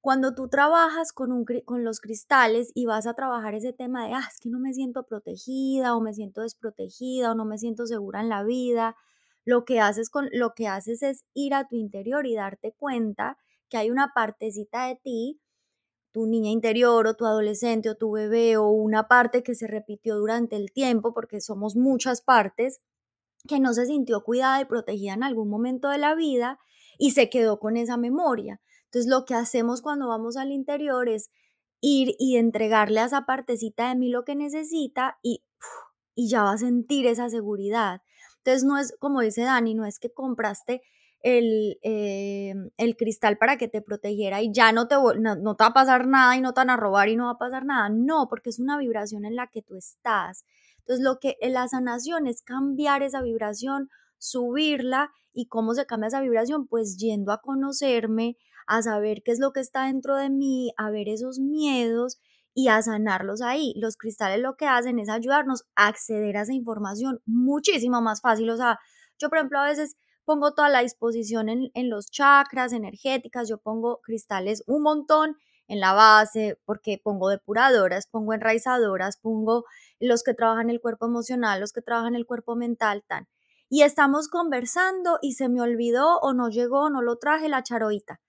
Cuando 0.00 0.34
tú 0.34 0.48
trabajas 0.48 1.12
con, 1.12 1.30
un, 1.30 1.44
con 1.64 1.84
los 1.84 2.00
cristales 2.00 2.72
y 2.74 2.86
vas 2.86 3.06
a 3.06 3.14
trabajar 3.14 3.54
ese 3.54 3.72
tema 3.72 4.06
de, 4.06 4.14
ah, 4.14 4.26
es 4.28 4.40
que 4.40 4.48
no 4.48 4.58
me 4.58 4.72
siento 4.72 5.04
protegida 5.04 5.94
o 5.94 6.00
me 6.00 6.14
siento 6.14 6.40
desprotegida 6.40 7.32
o 7.32 7.34
no 7.34 7.44
me 7.44 7.58
siento 7.58 7.86
segura 7.86 8.20
en 8.20 8.28
la 8.28 8.42
vida, 8.42 8.96
lo 9.44 9.64
que 9.64 9.80
haces, 9.80 10.10
con, 10.10 10.28
lo 10.32 10.52
que 10.54 10.68
haces 10.68 11.02
es 11.02 11.24
ir 11.34 11.54
a 11.54 11.66
tu 11.68 11.76
interior 11.76 12.26
y 12.26 12.34
darte 12.34 12.72
cuenta 12.72 13.38
que 13.68 13.76
hay 13.76 13.90
una 13.90 14.12
partecita 14.14 14.86
de 14.86 14.96
ti, 14.96 15.40
tu 16.12 16.26
niña 16.26 16.50
interior 16.50 17.06
o 17.06 17.14
tu 17.14 17.24
adolescente 17.24 17.88
o 17.88 17.96
tu 17.96 18.10
bebé 18.12 18.56
o 18.56 18.68
una 18.68 19.08
parte 19.08 19.42
que 19.42 19.54
se 19.54 19.66
repitió 19.66 20.16
durante 20.16 20.56
el 20.56 20.72
tiempo, 20.72 21.14
porque 21.14 21.40
somos 21.40 21.76
muchas 21.76 22.20
partes, 22.20 22.80
que 23.48 23.60
no 23.60 23.72
se 23.72 23.86
sintió 23.86 24.22
cuidada 24.22 24.60
y 24.60 24.66
protegida 24.66 25.14
en 25.14 25.22
algún 25.22 25.48
momento 25.48 25.88
de 25.88 25.98
la 25.98 26.14
vida 26.14 26.58
y 26.98 27.12
se 27.12 27.30
quedó 27.30 27.58
con 27.58 27.76
esa 27.76 27.96
memoria. 27.96 28.60
Entonces 28.84 29.10
lo 29.10 29.24
que 29.24 29.34
hacemos 29.34 29.82
cuando 29.82 30.08
vamos 30.08 30.36
al 30.36 30.52
interior 30.52 31.08
es 31.08 31.30
ir 31.80 32.14
y 32.18 32.36
entregarle 32.36 33.00
a 33.00 33.06
esa 33.06 33.24
partecita 33.24 33.88
de 33.88 33.96
mí 33.96 34.10
lo 34.10 34.24
que 34.24 34.34
necesita 34.34 35.18
y, 35.22 35.44
y 36.14 36.28
ya 36.28 36.42
va 36.42 36.52
a 36.52 36.58
sentir 36.58 37.06
esa 37.06 37.30
seguridad. 37.30 38.02
Entonces 38.44 38.64
no 38.64 38.78
es 38.78 38.94
como 38.98 39.20
dice 39.20 39.42
Dani, 39.42 39.74
no 39.74 39.84
es 39.84 39.98
que 39.98 40.12
compraste 40.12 40.82
el, 41.22 41.78
eh, 41.82 42.54
el, 42.78 42.96
cristal 42.96 43.36
para 43.36 43.58
que 43.58 43.68
te 43.68 43.82
protegiera 43.82 44.40
y 44.40 44.52
ya 44.52 44.72
no 44.72 44.88
te, 44.88 44.94
no, 44.94 45.56
te 45.56 45.64
va 45.64 45.68
a 45.68 45.74
pasar 45.74 46.06
nada 46.06 46.36
y 46.36 46.40
no 46.40 46.54
te 46.54 46.60
van 46.60 46.70
a 46.70 46.76
robar 46.76 47.08
y 47.08 47.16
no 47.16 47.26
va 47.26 47.32
a 47.32 47.38
pasar 47.38 47.64
nada. 47.64 47.90
No, 47.90 48.26
porque 48.28 48.50
es 48.50 48.58
una 48.58 48.78
vibración 48.78 49.24
en 49.24 49.36
la 49.36 49.48
que 49.48 49.62
tú 49.62 49.76
estás. 49.76 50.44
Entonces, 50.78 51.04
lo 51.04 51.18
que 51.18 51.36
la 51.42 51.68
sanación 51.68 52.26
es 52.26 52.42
cambiar 52.42 53.02
esa 53.02 53.20
vibración, 53.20 53.90
subirla 54.18 55.10
y 55.32 55.46
cómo 55.46 55.74
se 55.74 55.86
cambia 55.86 56.08
esa 56.08 56.22
vibración, 56.22 56.66
pues 56.66 56.96
yendo 56.96 57.32
a 57.32 57.42
conocerme, 57.42 58.36
a 58.66 58.82
saber 58.82 59.22
qué 59.22 59.32
es 59.32 59.40
lo 59.40 59.52
que 59.52 59.60
está 59.60 59.86
dentro 59.86 60.16
de 60.16 60.30
mí, 60.30 60.72
a 60.78 60.90
ver 60.90 61.08
esos 61.08 61.38
miedos 61.38 62.18
y 62.54 62.68
a 62.68 62.82
sanarlos 62.82 63.42
ahí. 63.42 63.74
Los 63.76 63.96
cristales 63.96 64.40
lo 64.40 64.56
que 64.56 64.66
hacen 64.66 64.98
es 64.98 65.08
ayudarnos 65.08 65.64
a 65.76 65.86
acceder 65.86 66.36
a 66.36 66.42
esa 66.42 66.52
información 66.52 67.20
muchísimo 67.26 68.00
más 68.00 68.20
fácil. 68.20 68.50
O 68.50 68.56
sea, 68.56 68.78
yo 69.18 69.28
por 69.28 69.38
ejemplo 69.38 69.58
a 69.58 69.66
veces 69.66 69.96
pongo 70.24 70.54
toda 70.54 70.68
la 70.68 70.82
disposición 70.82 71.48
en, 71.48 71.90
los 71.90 72.10
chakras 72.10 72.72
energéticas, 72.72 73.48
yo 73.48 73.58
pongo 73.58 74.00
cristales 74.02 74.62
un 74.66 74.82
montón 74.82 75.36
en 75.66 75.80
la 75.80 75.92
base, 75.92 76.58
porque 76.64 77.00
pongo 77.02 77.28
depuradoras, 77.28 78.06
pongo 78.06 78.32
enraizadoras, 78.32 79.18
pongo 79.18 79.64
los 79.98 80.22
que 80.22 80.34
trabajan 80.34 80.70
el 80.70 80.80
cuerpo 80.80 81.06
emocional, 81.06 81.60
los 81.60 81.72
que 81.72 81.82
trabajan 81.82 82.14
el 82.14 82.26
cuerpo 82.26 82.56
mental, 82.56 83.04
tan. 83.06 83.28
Y 83.68 83.82
estamos 83.82 84.28
conversando 84.28 85.18
y 85.22 85.34
se 85.34 85.48
me 85.48 85.60
olvidó 85.60 86.18
o 86.20 86.32
no 86.32 86.48
llegó, 86.48 86.90
no 86.90 87.02
lo 87.02 87.18
traje 87.18 87.48
la 87.48 87.62
charoita. 87.62 88.20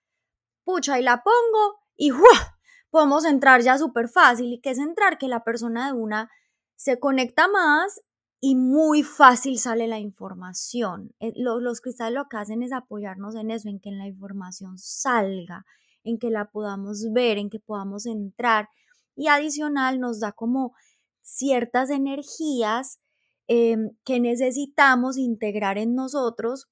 Pucha, 0.64 1.00
y 1.00 1.04
la 1.04 1.24
pongo 1.24 1.80
y 1.96 2.10
¡juah! 2.10 2.61
Podemos 2.92 3.26
entrar 3.26 3.62
ya 3.62 3.78
súper 3.78 4.10
fácil. 4.10 4.54
¿Y 4.54 4.60
qué 4.60 4.72
es 4.72 4.78
entrar? 4.78 5.18
Que 5.18 5.28
la 5.28 5.44
persona 5.44 5.88
de 5.88 5.94
una 5.94 6.30
se 6.76 7.00
conecta 7.00 7.48
más 7.48 8.02
y 8.40 8.56
muy 8.56 9.04
fácil 9.04 9.58
sale 9.60 9.88
la 9.88 10.00
información. 10.00 11.14
Eh, 11.20 11.32
los, 11.36 11.82
cristales 11.82 12.16
lo 12.16 12.28
que 12.28 12.38
hacen 12.38 12.64
es 12.64 12.74
apoyarnos 12.74 13.36
en 13.36 13.52
eso, 13.52 13.70
en 13.70 13.80
que 13.80 13.92
la 13.92 14.08
información 14.08 14.78
salga, 14.78 15.66
en 16.04 16.20
que 16.20 16.30
la 16.30 16.52
podamos 16.52 17.12
ver, 17.14 17.38
en 17.38 17.50
que 17.50 17.60
podamos 17.60 18.06
entrar. 18.06 18.68
Y 19.16 19.28
adicional 19.28 20.00
nos 20.00 20.20
da 20.20 20.32
como 20.34 20.74
ciertas 21.22 21.90
energías 21.90 23.00
em, 23.48 23.92
que 24.04 24.20
necesitamos 24.20 25.18
integrar 25.18 25.78
en 25.78 25.96
nosotros 25.96 26.68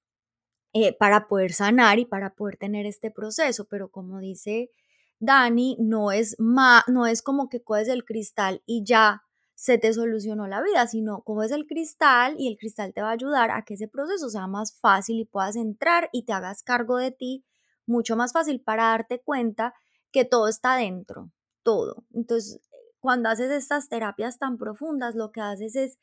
eh, 0.73 0.95
para 0.97 1.27
poder 1.27 1.53
sanar 1.53 1.99
y 1.99 2.05
para 2.05 2.33
poder 2.33 2.57
tener 2.57 2.85
este 2.87 3.11
proceso. 3.11 3.67
Pero 3.69 3.89
como 3.89 4.19
dice 4.19 4.71
Dani, 5.19 5.75
no 5.79 6.11
es, 6.11 6.37
no 6.39 7.05
es 7.05 7.21
como 7.21 7.49
que 7.49 7.61
coges 7.61 7.89
el 7.89 8.05
cristal 8.05 8.63
y 8.65 8.83
ya 8.85 9.23
se 9.53 9.77
te 9.77 9.93
solucionó 9.93 10.47
la 10.47 10.61
vida, 10.61 10.87
sino 10.87 11.23
coges 11.23 11.51
el 11.51 11.67
cristal 11.67 12.35
y 12.37 12.47
el 12.47 12.57
cristal 12.57 12.93
te 12.93 13.01
va 13.01 13.09
a 13.09 13.13
ayudar 13.13 13.51
a 13.51 13.63
que 13.63 13.73
ese 13.73 13.89
proceso 13.89 14.29
sea 14.29 14.47
más 14.47 14.79
fácil 14.79 15.19
y 15.19 15.25
puedas 15.25 15.57
entrar 15.57 16.09
y 16.13 16.23
te 16.23 16.31
hagas 16.31 16.63
cargo 16.63 16.97
de 16.97 17.11
ti 17.11 17.43
mucho 17.85 18.15
más 18.15 18.31
fácil 18.31 18.61
para 18.61 18.85
darte 18.85 19.19
cuenta 19.21 19.73
que 20.11 20.23
todo 20.23 20.47
está 20.47 20.77
dentro, 20.77 21.31
todo. 21.63 22.05
Entonces, 22.13 22.61
cuando 23.01 23.27
haces 23.27 23.51
estas 23.51 23.89
terapias 23.89 24.37
tan 24.37 24.57
profundas, 24.57 25.15
lo 25.15 25.31
que 25.33 25.41
haces 25.41 25.75
es 25.75 25.99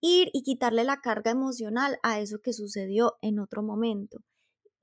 ir 0.00 0.30
y 0.32 0.44
quitarle 0.44 0.84
la 0.84 1.00
carga 1.00 1.32
emocional 1.32 1.98
a 2.04 2.20
eso 2.20 2.40
que 2.40 2.52
sucedió 2.52 3.16
en 3.22 3.40
otro 3.40 3.64
momento 3.64 4.22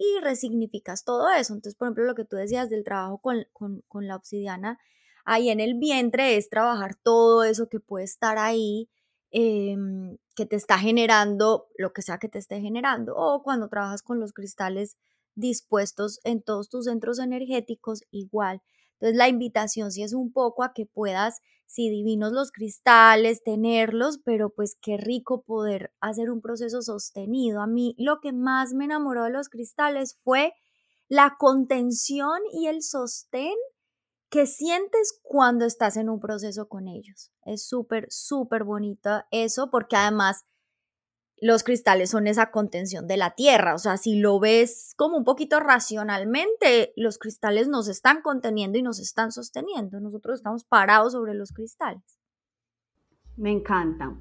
y 0.01 0.19
resignificas 0.21 1.03
todo 1.03 1.29
eso. 1.29 1.53
Entonces, 1.53 1.75
por 1.75 1.87
ejemplo, 1.87 2.05
lo 2.05 2.15
que 2.15 2.25
tú 2.25 2.35
decías 2.35 2.69
del 2.69 2.83
trabajo 2.83 3.19
con, 3.19 3.45
con, 3.53 3.81
con 3.87 4.07
la 4.07 4.15
obsidiana, 4.15 4.79
ahí 5.25 5.49
en 5.49 5.59
el 5.59 5.75
vientre 5.75 6.37
es 6.37 6.49
trabajar 6.49 6.95
todo 6.95 7.43
eso 7.43 7.69
que 7.69 7.79
puede 7.79 8.05
estar 8.05 8.37
ahí, 8.39 8.89
em, 9.31 10.17
que 10.35 10.45
te 10.47 10.55
está 10.55 10.79
generando 10.79 11.67
lo 11.77 11.93
que 11.93 12.01
sea 12.01 12.17
que 12.17 12.29
te 12.29 12.39
esté 12.39 12.59
generando, 12.61 13.15
o 13.15 13.43
cuando 13.43 13.69
trabajas 13.69 14.01
con 14.01 14.19
los 14.19 14.33
cristales 14.33 14.97
dispuestos 15.35 16.19
en 16.23 16.41
todos 16.41 16.69
tus 16.69 16.85
centros 16.85 17.19
energéticos, 17.19 18.03
igual. 18.11 18.61
Entonces 19.01 19.17
la 19.17 19.27
invitación 19.27 19.91
sí 19.91 20.03
es 20.03 20.13
un 20.13 20.31
poco 20.31 20.63
a 20.63 20.73
que 20.73 20.85
puedas, 20.85 21.41
si 21.65 21.89
divinos 21.89 22.31
los 22.33 22.51
cristales, 22.51 23.41
tenerlos, 23.43 24.19
pero 24.23 24.51
pues 24.51 24.77
qué 24.79 24.97
rico 24.97 25.41
poder 25.41 25.91
hacer 26.01 26.29
un 26.29 26.39
proceso 26.39 26.83
sostenido. 26.83 27.61
A 27.61 27.67
mí 27.67 27.95
lo 27.97 28.19
que 28.19 28.31
más 28.31 28.73
me 28.73 28.85
enamoró 28.85 29.23
de 29.23 29.31
los 29.31 29.49
cristales 29.49 30.19
fue 30.23 30.53
la 31.07 31.35
contención 31.39 32.39
y 32.53 32.67
el 32.67 32.83
sostén 32.83 33.55
¿Qué 34.31 34.45
sientes 34.45 35.19
cuando 35.23 35.65
estás 35.65 35.97
en 35.97 36.07
un 36.07 36.21
proceso 36.21 36.69
con 36.69 36.87
ellos. 36.87 37.33
Es 37.43 37.67
súper, 37.67 38.07
súper 38.09 38.63
bonito 38.63 39.25
eso 39.29 39.69
porque 39.69 39.97
además 39.97 40.45
los 41.41 41.63
cristales 41.63 42.11
son 42.11 42.27
esa 42.27 42.51
contención 42.51 43.07
de 43.07 43.17
la 43.17 43.31
tierra. 43.31 43.73
O 43.73 43.79
sea, 43.79 43.97
si 43.97 44.19
lo 44.19 44.39
ves 44.39 44.93
como 44.95 45.17
un 45.17 45.23
poquito 45.23 45.59
racionalmente, 45.59 46.93
los 46.95 47.17
cristales 47.17 47.67
nos 47.67 47.87
están 47.87 48.21
conteniendo 48.21 48.77
y 48.77 48.83
nos 48.83 48.99
están 48.99 49.31
sosteniendo. 49.31 49.99
Nosotros 49.99 50.39
estamos 50.39 50.63
parados 50.63 51.13
sobre 51.13 51.33
los 51.33 51.51
cristales. 51.51 52.19
Me 53.37 53.51
encanta. 53.51 54.15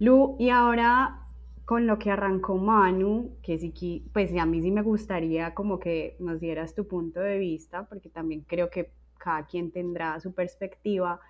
Lu, 0.00 0.36
y 0.40 0.50
ahora 0.50 1.20
con 1.64 1.86
lo 1.86 1.98
que 1.98 2.10
arrancó 2.10 2.56
Manu, 2.56 3.38
que 3.40 3.56
sí, 3.58 4.10
pues 4.12 4.36
a 4.36 4.44
mí 4.44 4.60
sí 4.60 4.72
me 4.72 4.82
gustaría 4.82 5.54
como 5.54 5.78
que 5.78 6.16
nos 6.18 6.40
dieras 6.40 6.74
tu 6.74 6.88
punto 6.88 7.20
de 7.20 7.38
vista, 7.38 7.88
porque 7.88 8.10
también 8.10 8.42
creo 8.42 8.68
que 8.68 8.92
cada 9.18 9.46
quien 9.46 9.70
tendrá 9.70 10.18
su 10.20 10.34
perspectiva. 10.34 11.20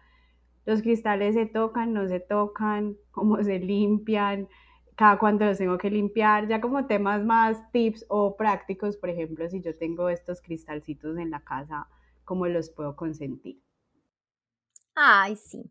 Los 0.64 0.80
cristales 0.80 1.34
se 1.34 1.44
tocan, 1.44 1.92
no 1.92 2.08
se 2.08 2.18
tocan, 2.18 2.96
cómo 3.10 3.42
se 3.42 3.58
limpian, 3.58 4.48
cada 4.96 5.18
cuánto 5.18 5.44
los 5.44 5.58
tengo 5.58 5.78
que 5.78 5.90
limpiar, 5.90 6.48
ya 6.48 6.60
como 6.60 6.86
temas 6.86 7.24
más 7.24 7.70
tips 7.72 8.06
o 8.08 8.36
prácticos, 8.36 8.96
por 8.96 9.10
ejemplo, 9.10 9.48
si 9.48 9.60
yo 9.60 9.76
tengo 9.76 10.08
estos 10.08 10.40
cristalcitos 10.40 11.18
en 11.18 11.30
la 11.30 11.40
casa, 11.44 11.88
¿cómo 12.24 12.46
los 12.46 12.70
puedo 12.70 12.94
consentir? 12.96 13.60
Ay, 14.94 15.36
sí. 15.36 15.70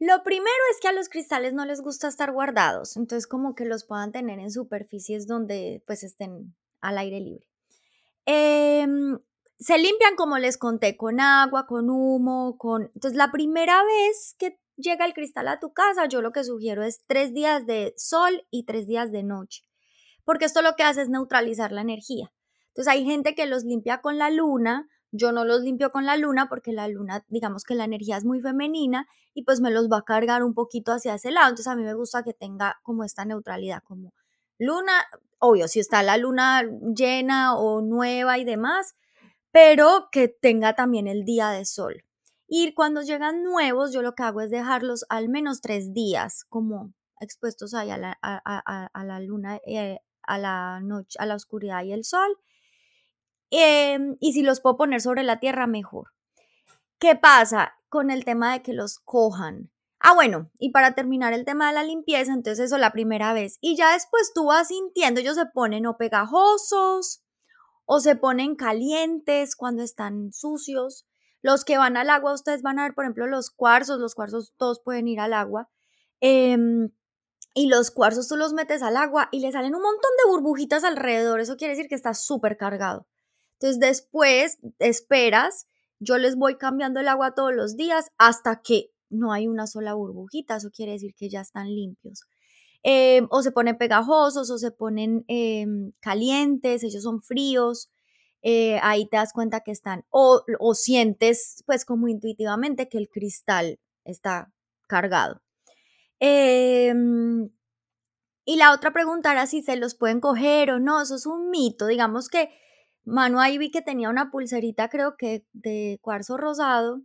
Lo 0.00 0.22
primero 0.22 0.48
es 0.70 0.80
que 0.80 0.88
a 0.88 0.92
los 0.92 1.08
cristales 1.08 1.52
no 1.52 1.64
les 1.66 1.80
gusta 1.80 2.08
estar 2.08 2.32
guardados, 2.32 2.96
entonces 2.96 3.26
como 3.26 3.54
que 3.54 3.64
los 3.64 3.84
puedan 3.84 4.12
tener 4.12 4.38
en 4.38 4.50
superficies 4.50 5.26
donde 5.26 5.82
pues 5.86 6.02
estén 6.04 6.54
al 6.80 6.98
aire 6.98 7.20
libre. 7.20 7.48
Eh, 8.24 8.86
se 9.58 9.76
limpian, 9.76 10.14
como 10.16 10.38
les 10.38 10.56
conté, 10.56 10.96
con 10.96 11.20
agua, 11.20 11.66
con 11.66 11.90
humo, 11.90 12.56
con... 12.58 12.90
Entonces, 12.94 13.16
la 13.16 13.32
primera 13.32 13.82
vez 13.84 14.36
que 14.38 14.58
llega 14.78 15.04
el 15.04 15.12
cristal 15.12 15.48
a 15.48 15.60
tu 15.60 15.72
casa, 15.72 16.06
yo 16.06 16.22
lo 16.22 16.32
que 16.32 16.44
sugiero 16.44 16.82
es 16.82 17.02
tres 17.06 17.34
días 17.34 17.66
de 17.66 17.92
sol 17.96 18.46
y 18.50 18.64
tres 18.64 18.86
días 18.86 19.12
de 19.12 19.22
noche, 19.22 19.64
porque 20.24 20.46
esto 20.46 20.62
lo 20.62 20.74
que 20.76 20.84
hace 20.84 21.02
es 21.02 21.08
neutralizar 21.08 21.72
la 21.72 21.82
energía. 21.82 22.32
Entonces, 22.68 22.92
hay 22.92 23.04
gente 23.04 23.34
que 23.34 23.46
los 23.46 23.64
limpia 23.64 24.00
con 24.00 24.18
la 24.18 24.30
luna, 24.30 24.88
yo 25.10 25.32
no 25.32 25.44
los 25.44 25.62
limpio 25.62 25.90
con 25.90 26.06
la 26.06 26.16
luna 26.16 26.48
porque 26.48 26.72
la 26.72 26.86
luna, 26.86 27.24
digamos 27.28 27.64
que 27.64 27.74
la 27.74 27.84
energía 27.84 28.16
es 28.16 28.24
muy 28.24 28.40
femenina 28.40 29.06
y 29.34 29.42
pues 29.42 29.60
me 29.60 29.70
los 29.70 29.88
va 29.88 29.98
a 29.98 30.02
cargar 30.02 30.44
un 30.44 30.54
poquito 30.54 30.92
hacia 30.92 31.14
ese 31.14 31.30
lado. 31.30 31.48
Entonces, 31.48 31.66
a 31.66 31.76
mí 31.76 31.82
me 31.82 31.94
gusta 31.94 32.22
que 32.22 32.34
tenga 32.34 32.78
como 32.82 33.04
esta 33.04 33.24
neutralidad, 33.24 33.82
como 33.82 34.12
luna, 34.58 34.92
obvio, 35.38 35.66
si 35.66 35.80
está 35.80 36.02
la 36.02 36.18
luna 36.18 36.62
llena 36.94 37.56
o 37.56 37.80
nueva 37.80 38.38
y 38.38 38.44
demás, 38.44 38.94
pero 39.50 40.08
que 40.12 40.28
tenga 40.28 40.74
también 40.74 41.08
el 41.08 41.24
día 41.24 41.50
de 41.50 41.64
sol. 41.64 42.04
Y 42.48 42.72
cuando 42.72 43.02
llegan 43.02 43.44
nuevos, 43.44 43.92
yo 43.92 44.00
lo 44.00 44.14
que 44.14 44.22
hago 44.22 44.40
es 44.40 44.50
dejarlos 44.50 45.04
al 45.10 45.28
menos 45.28 45.60
tres 45.60 45.92
días 45.92 46.44
como 46.48 46.94
expuestos 47.20 47.74
ahí 47.74 47.90
a 47.90 47.98
la, 47.98 48.18
a, 48.22 49.04
la 49.04 49.20
luna, 49.20 49.60
eh, 49.66 49.98
a 50.22 50.38
la 50.38 50.80
noche, 50.80 51.18
a 51.20 51.26
la 51.26 51.34
oscuridad 51.34 51.84
y 51.84 51.92
el 51.92 52.04
sol. 52.04 52.38
Em, 53.50 54.16
y 54.18 54.32
si 54.32 54.42
los 54.42 54.60
puedo 54.60 54.78
poner 54.78 55.02
sobre 55.02 55.24
la 55.24 55.40
tierra, 55.40 55.66
mejor. 55.66 56.08
¿Qué 56.98 57.16
pasa 57.16 57.74
con 57.90 58.10
el 58.10 58.24
tema 58.24 58.54
de 58.54 58.62
que 58.62 58.72
los 58.72 58.98
cojan? 58.98 59.70
Ah, 60.00 60.14
bueno, 60.14 60.50
y 60.58 60.70
para 60.70 60.94
terminar 60.94 61.32
el 61.32 61.44
tema 61.44 61.68
de 61.68 61.74
la 61.74 61.82
limpieza, 61.82 62.32
entonces 62.32 62.66
eso 62.66 62.78
la 62.78 62.92
primera 62.92 63.32
vez. 63.32 63.58
Y 63.60 63.76
ya 63.76 63.92
después 63.92 64.32
tú 64.34 64.46
vas 64.46 64.68
sintiendo, 64.68 65.20
ellos 65.20 65.36
se 65.36 65.46
ponen 65.46 65.86
o 65.86 65.96
pegajosos 65.96 67.22
o 67.84 68.00
se 68.00 68.16
ponen 68.16 68.54
calientes 68.54 69.56
cuando 69.56 69.82
están 69.82 70.32
sucios. 70.32 71.07
Los 71.42 71.64
que 71.64 71.78
van 71.78 71.96
al 71.96 72.10
agua, 72.10 72.34
ustedes 72.34 72.62
van 72.62 72.78
a 72.78 72.84
ver, 72.84 72.94
por 72.94 73.04
ejemplo, 73.04 73.26
los 73.26 73.50
cuarzos, 73.50 74.00
los 74.00 74.14
cuarzos 74.14 74.54
todos 74.56 74.80
pueden 74.80 75.08
ir 75.08 75.20
al 75.20 75.32
agua. 75.32 75.68
Em, 76.20 76.90
y 77.54 77.66
los 77.66 77.90
cuarzos 77.90 78.28
tú 78.28 78.36
los 78.36 78.52
metes 78.52 78.82
al 78.82 78.96
agua 78.96 79.28
y 79.32 79.40
le 79.40 79.52
salen 79.52 79.74
un 79.74 79.82
montón 79.82 80.10
de 80.18 80.30
burbujitas 80.30 80.84
alrededor. 80.84 81.40
Eso 81.40 81.56
quiere 81.56 81.74
decir 81.74 81.88
que 81.88 81.94
está 81.94 82.14
súper 82.14 82.56
cargado. 82.56 83.06
Entonces 83.54 83.80
después 83.80 84.58
esperas, 84.78 85.66
yo 85.98 86.18
les 86.18 86.36
voy 86.36 86.56
cambiando 86.56 87.00
el 87.00 87.08
agua 87.08 87.34
todos 87.34 87.54
los 87.54 87.76
días 87.76 88.10
hasta 88.18 88.60
que 88.62 88.92
no 89.10 89.32
hay 89.32 89.48
una 89.48 89.66
sola 89.66 89.94
burbujita. 89.94 90.56
Eso 90.56 90.70
quiere 90.70 90.92
decir 90.92 91.14
que 91.16 91.28
ya 91.28 91.40
están 91.40 91.66
limpios. 91.66 92.24
Em, 92.84 93.26
o 93.30 93.42
se 93.42 93.50
ponen 93.50 93.76
pegajosos 93.76 94.50
o 94.50 94.58
se 94.58 94.70
ponen 94.70 95.24
em, 95.26 95.92
calientes, 96.00 96.84
ellos 96.84 97.02
son 97.02 97.20
fríos. 97.22 97.90
Eh, 98.42 98.78
ahí 98.82 99.08
te 99.08 99.16
das 99.16 99.32
cuenta 99.32 99.60
que 99.60 99.72
están, 99.72 100.04
o, 100.10 100.42
o 100.60 100.74
sientes 100.74 101.62
pues 101.66 101.84
como 101.84 102.08
intuitivamente 102.08 102.88
que 102.88 102.98
el 102.98 103.08
cristal 103.10 103.80
está 104.04 104.52
cargado. 104.88 105.42
Em, 106.20 107.50
y 108.44 108.56
la 108.56 108.72
otra 108.72 108.92
pregunta 108.92 109.32
era 109.32 109.46
si 109.46 109.62
se 109.62 109.76
los 109.76 109.94
pueden 109.94 110.20
coger 110.20 110.70
o 110.72 110.80
no, 110.80 111.02
eso 111.02 111.16
es 111.16 111.26
un 111.26 111.50
mito. 111.50 111.86
Digamos 111.86 112.28
que 112.28 112.50
Manu 113.04 113.40
ahí 113.40 113.58
vi 113.58 113.70
que 113.70 113.82
tenía 113.82 114.10
una 114.10 114.30
pulserita, 114.30 114.88
creo 114.88 115.16
que 115.18 115.44
de 115.52 115.98
cuarzo 116.02 116.36
rosado. 116.38 117.02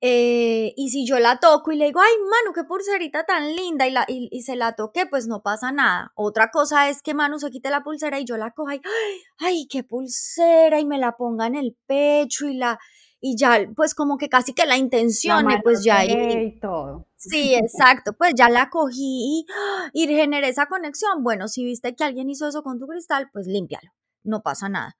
Eh, 0.00 0.74
y 0.76 0.90
si 0.90 1.06
yo 1.06 1.18
la 1.18 1.38
toco 1.38 1.72
y 1.72 1.76
le 1.76 1.86
digo, 1.86 2.00
ay, 2.00 2.12
Manu, 2.30 2.54
qué 2.54 2.64
pulserita 2.64 3.24
tan 3.24 3.56
linda, 3.56 3.86
y, 3.86 3.90
la, 3.90 4.04
y, 4.08 4.42
se 4.42 4.54
la 4.54 4.74
toqué, 4.74 5.06
pues 5.06 5.26
no 5.26 5.42
pasa 5.42 5.72
nada. 5.72 6.12
Otra 6.14 6.50
cosa 6.50 6.88
es 6.90 7.00
que 7.02 7.14
Manu 7.14 7.38
se 7.38 7.50
quite 7.50 7.70
la 7.70 7.82
pulsera 7.82 8.20
y 8.20 8.24
yo 8.24 8.36
la 8.36 8.50
coja 8.50 8.74
y, 8.74 8.80
ay, 8.84 9.20
ay, 9.38 9.66
qué 9.68 9.84
pulsera, 9.84 10.80
y 10.80 10.84
me 10.84 10.98
la 10.98 11.16
ponga 11.16 11.46
en 11.46 11.54
el 11.54 11.76
pecho 11.86 12.46
y 12.46 12.56
la, 12.56 12.78
y 13.20 13.36
ya, 13.36 13.58
pues 13.74 13.94
como 13.94 14.18
que 14.18 14.28
casi 14.28 14.52
que 14.52 14.66
la 14.66 14.76
intención, 14.76 15.46
pues 15.62 15.82
ya 15.82 16.04
y 16.04 16.58
todo. 16.60 17.06
Sí, 17.16 17.54
exacto, 17.54 18.12
pues 18.12 18.34
ya 18.36 18.48
la 18.48 18.68
cogí 18.70 19.46
y, 19.92 20.06
generé 20.06 20.48
esa 20.48 20.66
conexión. 20.66 21.24
Bueno, 21.24 21.48
si 21.48 21.64
viste 21.64 21.94
que 21.96 22.04
alguien 22.04 22.30
hizo 22.30 22.46
eso 22.46 22.62
con 22.62 22.78
tu 22.78 22.86
cristal, 22.86 23.28
pues 23.32 23.46
límpialo, 23.46 23.90
no 24.22 24.42
pasa 24.42 24.68
nada. 24.68 24.96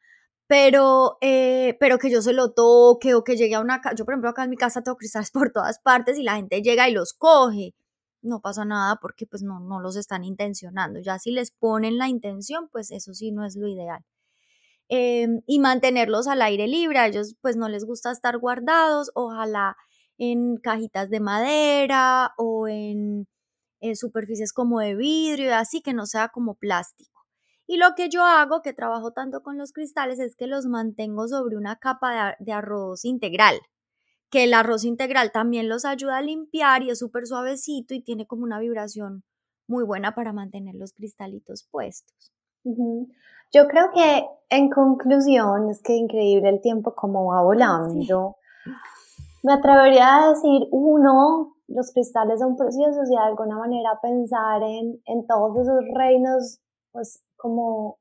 Pero, 0.49 1.19
eh, 1.21 1.77
pero 1.81 1.99
que 1.99 2.11
yo 2.11 2.23
se 2.23 2.33
lo 2.33 2.53
toque 2.53 3.15
o 3.15 3.25
que 3.25 3.37
llegue 3.37 3.57
a 3.57 3.61
una 3.61 3.81
casa, 3.81 3.97
yo 3.97 4.05
por 4.05 4.15
ejemplo 4.15 4.31
acá 4.31 4.45
en 4.45 4.51
mi 4.51 4.57
casa 4.57 4.83
tengo 4.83 4.97
cristales 4.97 5.31
por 5.33 5.51
todas 5.53 5.81
partes 5.81 6.19
y 6.19 6.23
la 6.23 6.37
gente 6.37 6.63
llega 6.63 6.89
y 6.89 6.93
los 6.93 7.15
coge, 7.15 7.75
no 8.23 8.41
pasa 8.41 8.65
nada 8.65 8.97
porque 9.01 9.27
pues 9.27 9.43
no, 9.43 9.61
no 9.61 9.81
los 9.81 9.97
están 9.97 10.25
intencionando. 10.25 11.01
Ya 11.01 11.19
si 11.19 11.33
les 11.33 11.51
ponen 11.53 11.99
la 11.99 12.09
intención, 12.09 12.69
pues 12.71 12.91
eso 12.91 13.15
sí 13.15 13.33
no 13.33 13.45
es 13.45 13.57
lo 13.57 13.69
ideal. 13.69 14.05
Em, 14.89 15.43
y 15.47 15.59
mantenerlos 15.59 16.29
al 16.29 16.43
aire 16.43 16.69
libre. 16.69 16.99
A 16.99 17.07
ellos 17.09 17.37
pues 17.41 17.57
no 17.57 17.69
les 17.69 17.85
gusta 17.85 18.13
estar 18.13 18.39
guardados, 18.39 19.11
ojalá 19.15 19.77
en 20.19 20.57
cajitas 20.59 21.11
de 21.11 21.21
madera 21.21 22.33
o 22.39 22.69
en, 22.69 23.27
superficies 23.95 24.53
como 24.53 24.81
de 24.81 24.97
vidrio, 24.97 25.55
así 25.55 25.81
que 25.83 25.95
no 25.95 26.07
sea 26.07 26.29
como 26.29 26.55
plástico. 26.57 27.16
Y 27.67 27.79
lo 27.79 27.95
que 27.97 28.09
yo 28.09 28.25
hago, 28.25 28.63
que 28.63 28.73
trabajo 28.73 29.11
tanto 29.11 29.43
con 29.43 29.59
los 29.59 29.73
cristales, 29.73 30.21
es 30.21 30.37
que 30.37 30.47
los 30.47 30.67
mantengo 30.67 31.27
sobre 31.27 31.57
una 31.57 31.77
capa 31.77 32.37
de, 32.39 32.53
arroz 32.53 33.05
integral, 33.05 33.57
que 34.31 34.45
el 34.45 34.55
arroz 34.55 34.85
integral 34.85 35.33
también 35.33 35.69
los 35.69 35.85
ayuda 35.85 36.19
a 36.19 36.23
limpiar 36.23 36.83
y 36.83 36.91
es 36.91 36.99
súper 37.01 37.27
suavecito 37.27 37.95
y 37.95 38.03
tiene 38.03 38.27
como 38.27 38.45
una 38.45 38.61
vibración 38.61 39.25
muy 39.67 39.83
buena 39.83 40.15
para 40.15 40.33
mantener 40.33 40.77
los 40.77 40.93
cristalitos 40.93 41.67
puestos. 41.69 42.33
Yo 43.53 43.67
creo 43.69 43.91
que 43.93 44.27
en 44.51 44.71
conclusión 44.71 45.69
es 45.69 45.83
que 45.83 45.95
increíble 45.95 46.49
el 46.49 46.61
tiempo 46.61 46.95
como 46.95 47.27
va 47.27 47.43
volando. 47.43 48.37
Me 49.43 49.53
atrevería 49.53 50.17
a 50.17 50.29
decir, 50.31 50.69
uno, 50.71 51.57
los 51.67 51.93
cristales 51.93 52.41
son 52.41 52.57
preciosos 52.57 53.09
y 53.09 53.15
de 53.15 53.23
alguna 53.23 53.57
manera 53.59 53.99
pensar 54.01 54.63
en, 54.63 55.01
en 55.05 55.27
todos 55.27 55.57
esos 55.59 55.85
reinos, 55.95 56.61
pues 56.93 57.26
como 57.37 57.99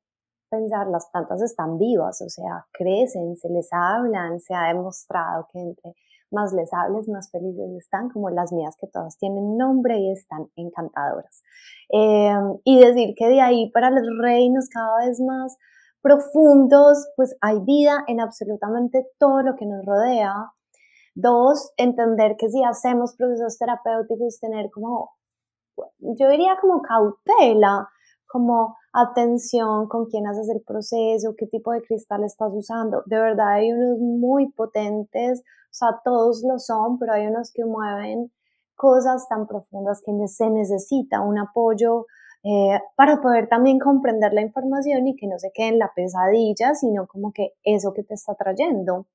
pensar, 0.49 0.87
las 0.87 1.07
plantas 1.11 1.41
están 1.41 1.77
vivas, 1.77 2.21
o 2.21 2.29
sea, 2.29 2.65
crecen, 2.71 3.35
se 3.35 3.49
les 3.49 3.67
hablan, 3.71 4.39
se 4.39 4.53
ha 4.53 4.67
demostrado 4.67 5.47
que 5.51 5.59
entre 5.59 5.95
más 6.31 6.53
les 6.53 6.73
hables, 6.73 7.07
más 7.07 7.29
felices 7.31 7.71
están, 7.77 8.09
como 8.09 8.29
las 8.29 8.51
mías 8.51 8.75
que 8.79 8.87
todas 8.87 9.17
tienen 9.17 9.57
nombre 9.57 9.97
y 9.99 10.11
están 10.11 10.47
encantadoras. 10.55 11.43
Em, 11.89 12.57
y 12.63 12.79
decir 12.79 13.15
que 13.15 13.27
de 13.27 13.41
ahí 13.41 13.71
para 13.71 13.89
los 13.89 14.05
reinos 14.21 14.69
cada 14.69 15.05
vez 15.05 15.19
más 15.21 15.57
profundos, 16.01 17.07
pues 17.15 17.35
hay 17.41 17.59
vida 17.61 18.03
en 18.07 18.19
absolutamente 18.19 19.07
todo 19.17 19.41
lo 19.41 19.55
que 19.55 19.65
nos 19.65 19.85
rodea. 19.85 20.51
Dos, 21.15 21.71
entender 21.77 22.35
que 22.37 22.49
si 22.49 22.63
hacemos 22.63 23.15
procesos 23.15 23.57
terapéuticos, 23.57 24.39
tener 24.39 24.69
como, 24.71 25.11
yo 25.99 26.29
diría 26.29 26.57
como 26.61 26.81
cautela, 26.81 27.89
como 28.35 28.75
atención 28.91 29.87
con 29.87 30.07
quién 30.07 30.27
haces 30.27 30.49
el 30.49 30.61
proceso, 30.61 31.35
qué 31.37 31.47
tipo 31.47 31.71
de 31.71 31.81
cristal 31.81 32.21
estás 32.25 32.51
usando. 32.53 33.01
De 33.05 33.17
verdad 33.17 33.53
hay 33.53 33.71
unos 33.71 33.97
muy 33.97 34.51
potentes, 34.51 35.39
o 35.39 35.71
sea, 35.71 36.01
todos 36.03 36.43
lo 36.43 36.59
son, 36.59 36.99
pero 36.99 37.13
hay 37.13 37.27
unos 37.27 37.53
que 37.53 37.63
mueven 37.63 38.33
cosas 38.75 39.25
tan 39.29 39.47
profundas 39.47 40.01
que 40.05 40.11
se 40.27 40.49
necesita 40.49 41.21
un 41.21 41.39
apoyo 41.39 42.07
eh, 42.43 42.77
para 42.97 43.21
poder 43.21 43.47
también 43.47 43.79
comprender 43.79 44.33
la 44.33 44.41
información 44.41 45.07
y 45.07 45.15
que 45.15 45.27
no 45.27 45.39
se 45.39 45.51
quede 45.53 45.69
en 45.69 45.79
la 45.79 45.93
pesadilla, 45.95 46.75
sino 46.75 47.07
como 47.07 47.31
que 47.31 47.53
eso 47.63 47.93
que 47.93 48.03
te 48.03 48.15
está 48.15 48.35
trayendo. 48.35 49.07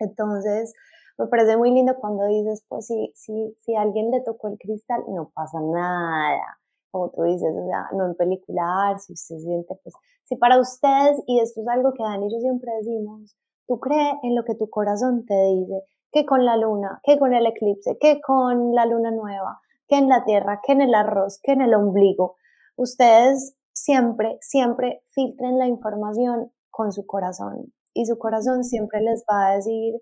Entonces, 0.00 0.74
me 1.16 1.28
parece 1.28 1.56
muy 1.56 1.70
lindo 1.70 1.94
cuando 2.00 2.26
dices, 2.26 2.64
pues 2.68 2.88
si, 2.88 3.12
si, 3.14 3.54
si 3.60 3.76
alguien 3.76 4.10
le 4.10 4.20
tocó 4.20 4.48
el 4.48 4.58
cristal, 4.58 5.04
no 5.06 5.30
pasa 5.32 5.60
nada. 5.60 6.57
Como 6.90 7.10
tú 7.10 7.22
dices, 7.22 7.54
o 7.54 7.66
sea, 7.66 7.88
no 7.92 8.06
en 8.06 8.14
pelicular, 8.14 8.98
si 8.98 9.12
usted 9.12 9.36
siente, 9.36 9.74
pues, 9.82 9.94
si 10.24 10.36
para 10.36 10.58
ustedes, 10.58 11.22
y 11.26 11.40
esto 11.40 11.60
es 11.60 11.68
algo 11.68 11.92
que 11.92 12.02
Dani 12.02 12.26
y 12.26 12.32
yo 12.32 12.40
siempre 12.40 12.72
decimos, 12.78 13.36
Tú 13.68 13.78
crees 13.80 14.14
en 14.22 14.34
lo 14.34 14.44
que 14.44 14.54
tu 14.54 14.70
corazón 14.70 15.26
te 15.26 15.34
dice, 15.34 15.84
que 16.10 16.24
con 16.24 16.46
la 16.46 16.56
luna, 16.56 17.00
que 17.04 17.18
con 17.18 17.34
el 17.34 17.46
eclipse, 17.46 17.98
que 18.00 18.18
con 18.18 18.74
la 18.74 18.86
luna 18.86 19.10
nueva, 19.10 19.60
que 19.86 19.98
en 19.98 20.08
la 20.08 20.24
tierra, 20.24 20.62
que 20.64 20.72
en 20.72 20.80
el 20.80 20.94
arroz, 20.94 21.38
que 21.42 21.52
en 21.52 21.60
el 21.60 21.74
ombligo. 21.74 22.36
Ustedes 22.76 23.58
siempre, 23.74 24.38
siempre 24.40 25.02
filtren 25.10 25.58
la 25.58 25.66
información 25.66 26.50
con 26.70 26.92
su 26.92 27.04
corazón 27.04 27.74
y 27.92 28.06
su 28.06 28.16
corazón 28.16 28.64
siempre 28.64 29.02
les 29.02 29.22
va 29.30 29.48
a 29.48 29.56
decir 29.56 30.00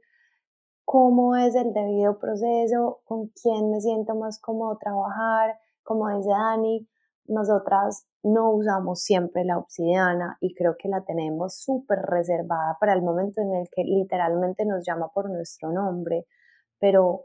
cómo 0.84 1.34
es 1.34 1.56
el 1.56 1.72
debido 1.72 2.20
proceso, 2.20 3.00
con 3.04 3.32
quién 3.42 3.72
me 3.72 3.80
siento 3.80 4.14
más 4.14 4.40
cómodo 4.40 4.78
trabajar, 4.78 5.58
como 5.86 6.08
dice 6.16 6.30
Dani, 6.30 6.86
nosotras 7.28 8.06
no 8.22 8.50
usamos 8.52 9.02
siempre 9.02 9.44
la 9.44 9.58
obsidiana 9.58 10.36
y 10.40 10.54
creo 10.54 10.76
que 10.78 10.88
la 10.88 11.04
tenemos 11.04 11.58
súper 11.58 12.00
reservada 12.00 12.76
para 12.80 12.92
el 12.92 13.02
momento 13.02 13.40
en 13.40 13.54
el 13.54 13.68
que 13.70 13.84
literalmente 13.84 14.64
nos 14.66 14.84
llama 14.86 15.08
por 15.14 15.30
nuestro 15.30 15.72
nombre, 15.72 16.26
pero 16.78 17.24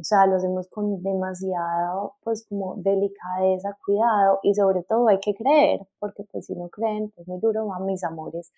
o 0.00 0.02
sea, 0.02 0.26
lo 0.26 0.36
hacemos 0.36 0.68
con 0.68 1.02
demasiado, 1.02 2.14
pues 2.22 2.46
como 2.48 2.76
delicadeza, 2.76 3.76
cuidado 3.84 4.40
y 4.42 4.54
sobre 4.54 4.82
todo 4.82 5.08
hay 5.08 5.20
que 5.20 5.34
creer, 5.34 5.80
porque 5.98 6.24
pues 6.30 6.46
si 6.46 6.54
no 6.54 6.68
creen, 6.70 7.12
pues 7.14 7.28
muy 7.28 7.38
duro 7.38 7.66
van 7.66 7.84
mis 7.84 8.02
amores. 8.02 8.50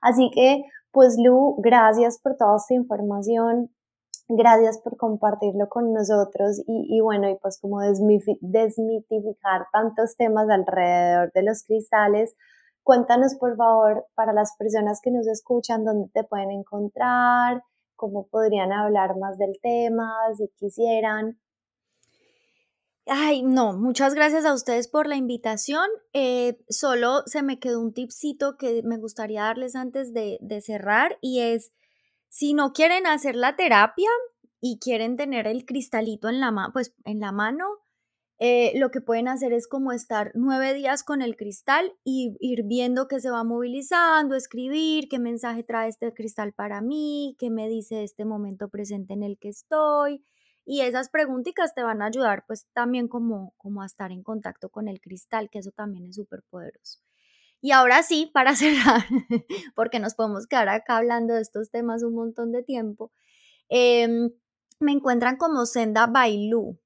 Así 0.00 0.30
que, 0.34 0.64
pues 0.90 1.16
Lu, 1.18 1.56
gracias 1.58 2.18
por 2.18 2.36
toda 2.36 2.56
esta 2.56 2.74
información. 2.74 3.70
Gracias 4.28 4.78
por 4.78 4.98
compartirlo 4.98 5.68
con 5.70 5.94
nosotros 5.94 6.62
y, 6.66 7.00
bueno, 7.00 7.30
y 7.30 7.36
pues 7.36 7.58
como 7.60 7.80
desmitificar 7.80 9.66
tantos 9.72 10.16
temas 10.16 10.50
alrededor 10.50 11.32
de 11.32 11.42
los 11.42 11.62
cristales. 11.62 12.34
Cuéntanos 12.82 13.36
por 13.36 13.56
favor 13.56 14.06
para 14.14 14.34
las 14.34 14.54
personas 14.58 15.00
que 15.02 15.10
nos 15.10 15.26
escuchan 15.26 15.84
dónde 15.84 16.10
te 16.12 16.24
pueden 16.24 16.50
encontrar, 16.50 17.62
cómo 17.96 18.26
podrían 18.28 18.70
hablar 18.70 19.16
más 19.16 19.38
del 19.38 19.58
tema, 19.62 20.12
si 20.36 20.48
quisieran. 20.58 21.38
Ay, 23.10 23.42
no, 23.42 23.72
muchas 23.72 24.14
gracias 24.14 24.44
a 24.44 24.52
ustedes 24.52 24.86
por 24.86 25.06
la 25.06 25.16
invitación. 25.16 25.88
Eh, 26.12 26.58
solo 26.68 27.22
se 27.24 27.42
me 27.42 27.58
quedó 27.58 27.80
un 27.80 27.94
tipcito 27.94 28.58
que 28.58 28.82
me 28.84 28.98
gustaría 28.98 29.44
darles 29.44 29.74
antes 29.76 30.12
de, 30.12 30.38
cerrar 30.60 31.16
y 31.22 31.40
es, 31.40 31.72
si 32.28 32.54
no 32.54 32.72
quieren 32.72 33.06
hacer 33.06 33.36
la 33.36 33.56
terapia 33.56 34.10
y 34.60 34.78
quieren 34.78 35.16
tener 35.16 35.46
el 35.46 35.64
cristalito 35.64 36.28
en 36.28 36.40
la, 36.40 36.70
pues, 36.72 36.94
en 37.04 37.20
la 37.20 37.32
mano, 37.32 37.66
eh, 38.40 38.72
lo 38.78 38.90
que 38.90 39.00
pueden 39.00 39.26
hacer 39.26 39.52
es 39.52 39.66
como 39.66 39.90
estar 39.92 40.30
nueve 40.34 40.72
días 40.72 41.02
con 41.02 41.22
el 41.22 41.36
cristal 41.36 41.92
y 42.04 42.36
ir 42.40 42.62
viendo 42.64 43.08
que 43.08 43.20
se 43.20 43.30
va 43.30 43.42
movilizando, 43.42 44.36
escribir 44.36 45.08
qué 45.08 45.18
mensaje 45.18 45.64
trae 45.64 45.88
este 45.88 46.12
cristal 46.14 46.52
para 46.52 46.80
mí, 46.80 47.34
qué 47.40 47.50
me 47.50 47.68
dice 47.68 48.04
este 48.04 48.24
momento 48.24 48.68
presente 48.68 49.14
en 49.14 49.24
el 49.24 49.38
que 49.38 49.48
estoy 49.48 50.24
y 50.64 50.82
esas 50.82 51.08
preguntitas 51.10 51.74
te 51.74 51.82
van 51.82 52.00
a 52.02 52.06
ayudar 52.06 52.44
pues 52.46 52.68
también 52.74 53.08
como, 53.08 53.54
como 53.56 53.82
a 53.82 53.86
estar 53.86 54.12
en 54.12 54.22
contacto 54.22 54.68
con 54.70 54.86
el 54.86 55.00
cristal, 55.00 55.50
que 55.50 55.58
eso 55.58 55.72
también 55.72 56.06
es 56.06 56.14
súper 56.16 56.42
poderoso. 56.48 57.00
Y 57.60 57.72
ahora 57.72 58.02
sí, 58.02 58.30
para 58.32 58.54
cerrar, 58.56 59.04
porque 59.74 60.00
nos 60.00 60.14
podemos 60.14 60.46
quedar 60.46 60.68
acá 60.68 60.98
hablando 60.98 61.34
de 61.34 61.42
estos 61.42 61.70
temas 61.70 62.02
un 62.02 62.14
montón 62.14 62.52
de 62.52 62.62
tiempo, 62.62 63.12
em, 63.68 64.30
me 64.80 64.92
encuentran 64.92 65.36
como 65.36 65.66
Senda 65.66 66.06
Bailu 66.06 66.78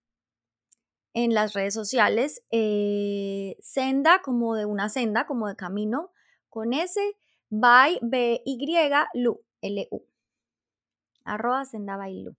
en 1.14 1.34
las 1.34 1.52
redes 1.52 1.74
sociales. 1.74 2.42
Eh, 2.50 3.56
senda 3.60 4.22
como 4.22 4.54
de 4.54 4.64
una 4.64 4.88
senda, 4.88 5.26
como 5.26 5.48
de 5.48 5.56
camino, 5.56 6.10
con 6.48 6.72
S, 6.72 7.00
by, 7.50 7.98
B-Y, 8.02 8.90
Lu, 9.14 9.42
L-U. 9.60 10.06
Arroba 11.24 11.64
Senda 11.64 11.96
Bailu. 11.96 12.36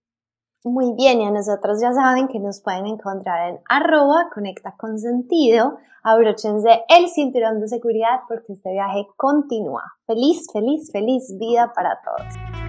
Muy 0.65 0.93
bien, 0.93 1.19
y 1.19 1.25
a 1.25 1.31
nosotros 1.31 1.81
ya 1.81 1.91
saben 1.91 2.29
que 2.29 2.39
nos 2.39 2.61
pueden 2.61 2.87
encontrar 2.87 3.49
en 3.49 3.59
arroba 3.67 4.29
conecta 4.33 4.73
con 4.77 4.97
sentido. 4.97 5.77
Abróchense 6.03 6.85
el 6.87 7.09
cinturón 7.09 7.59
de 7.59 7.67
seguridad 7.67 8.21
porque 8.29 8.53
este 8.53 8.71
viaje 8.71 9.05
continúa. 9.17 9.83
Feliz, 10.07 10.47
feliz, 10.53 10.89
feliz 10.89 11.35
vida 11.37 11.73
para 11.75 11.99
todos. 12.01 12.62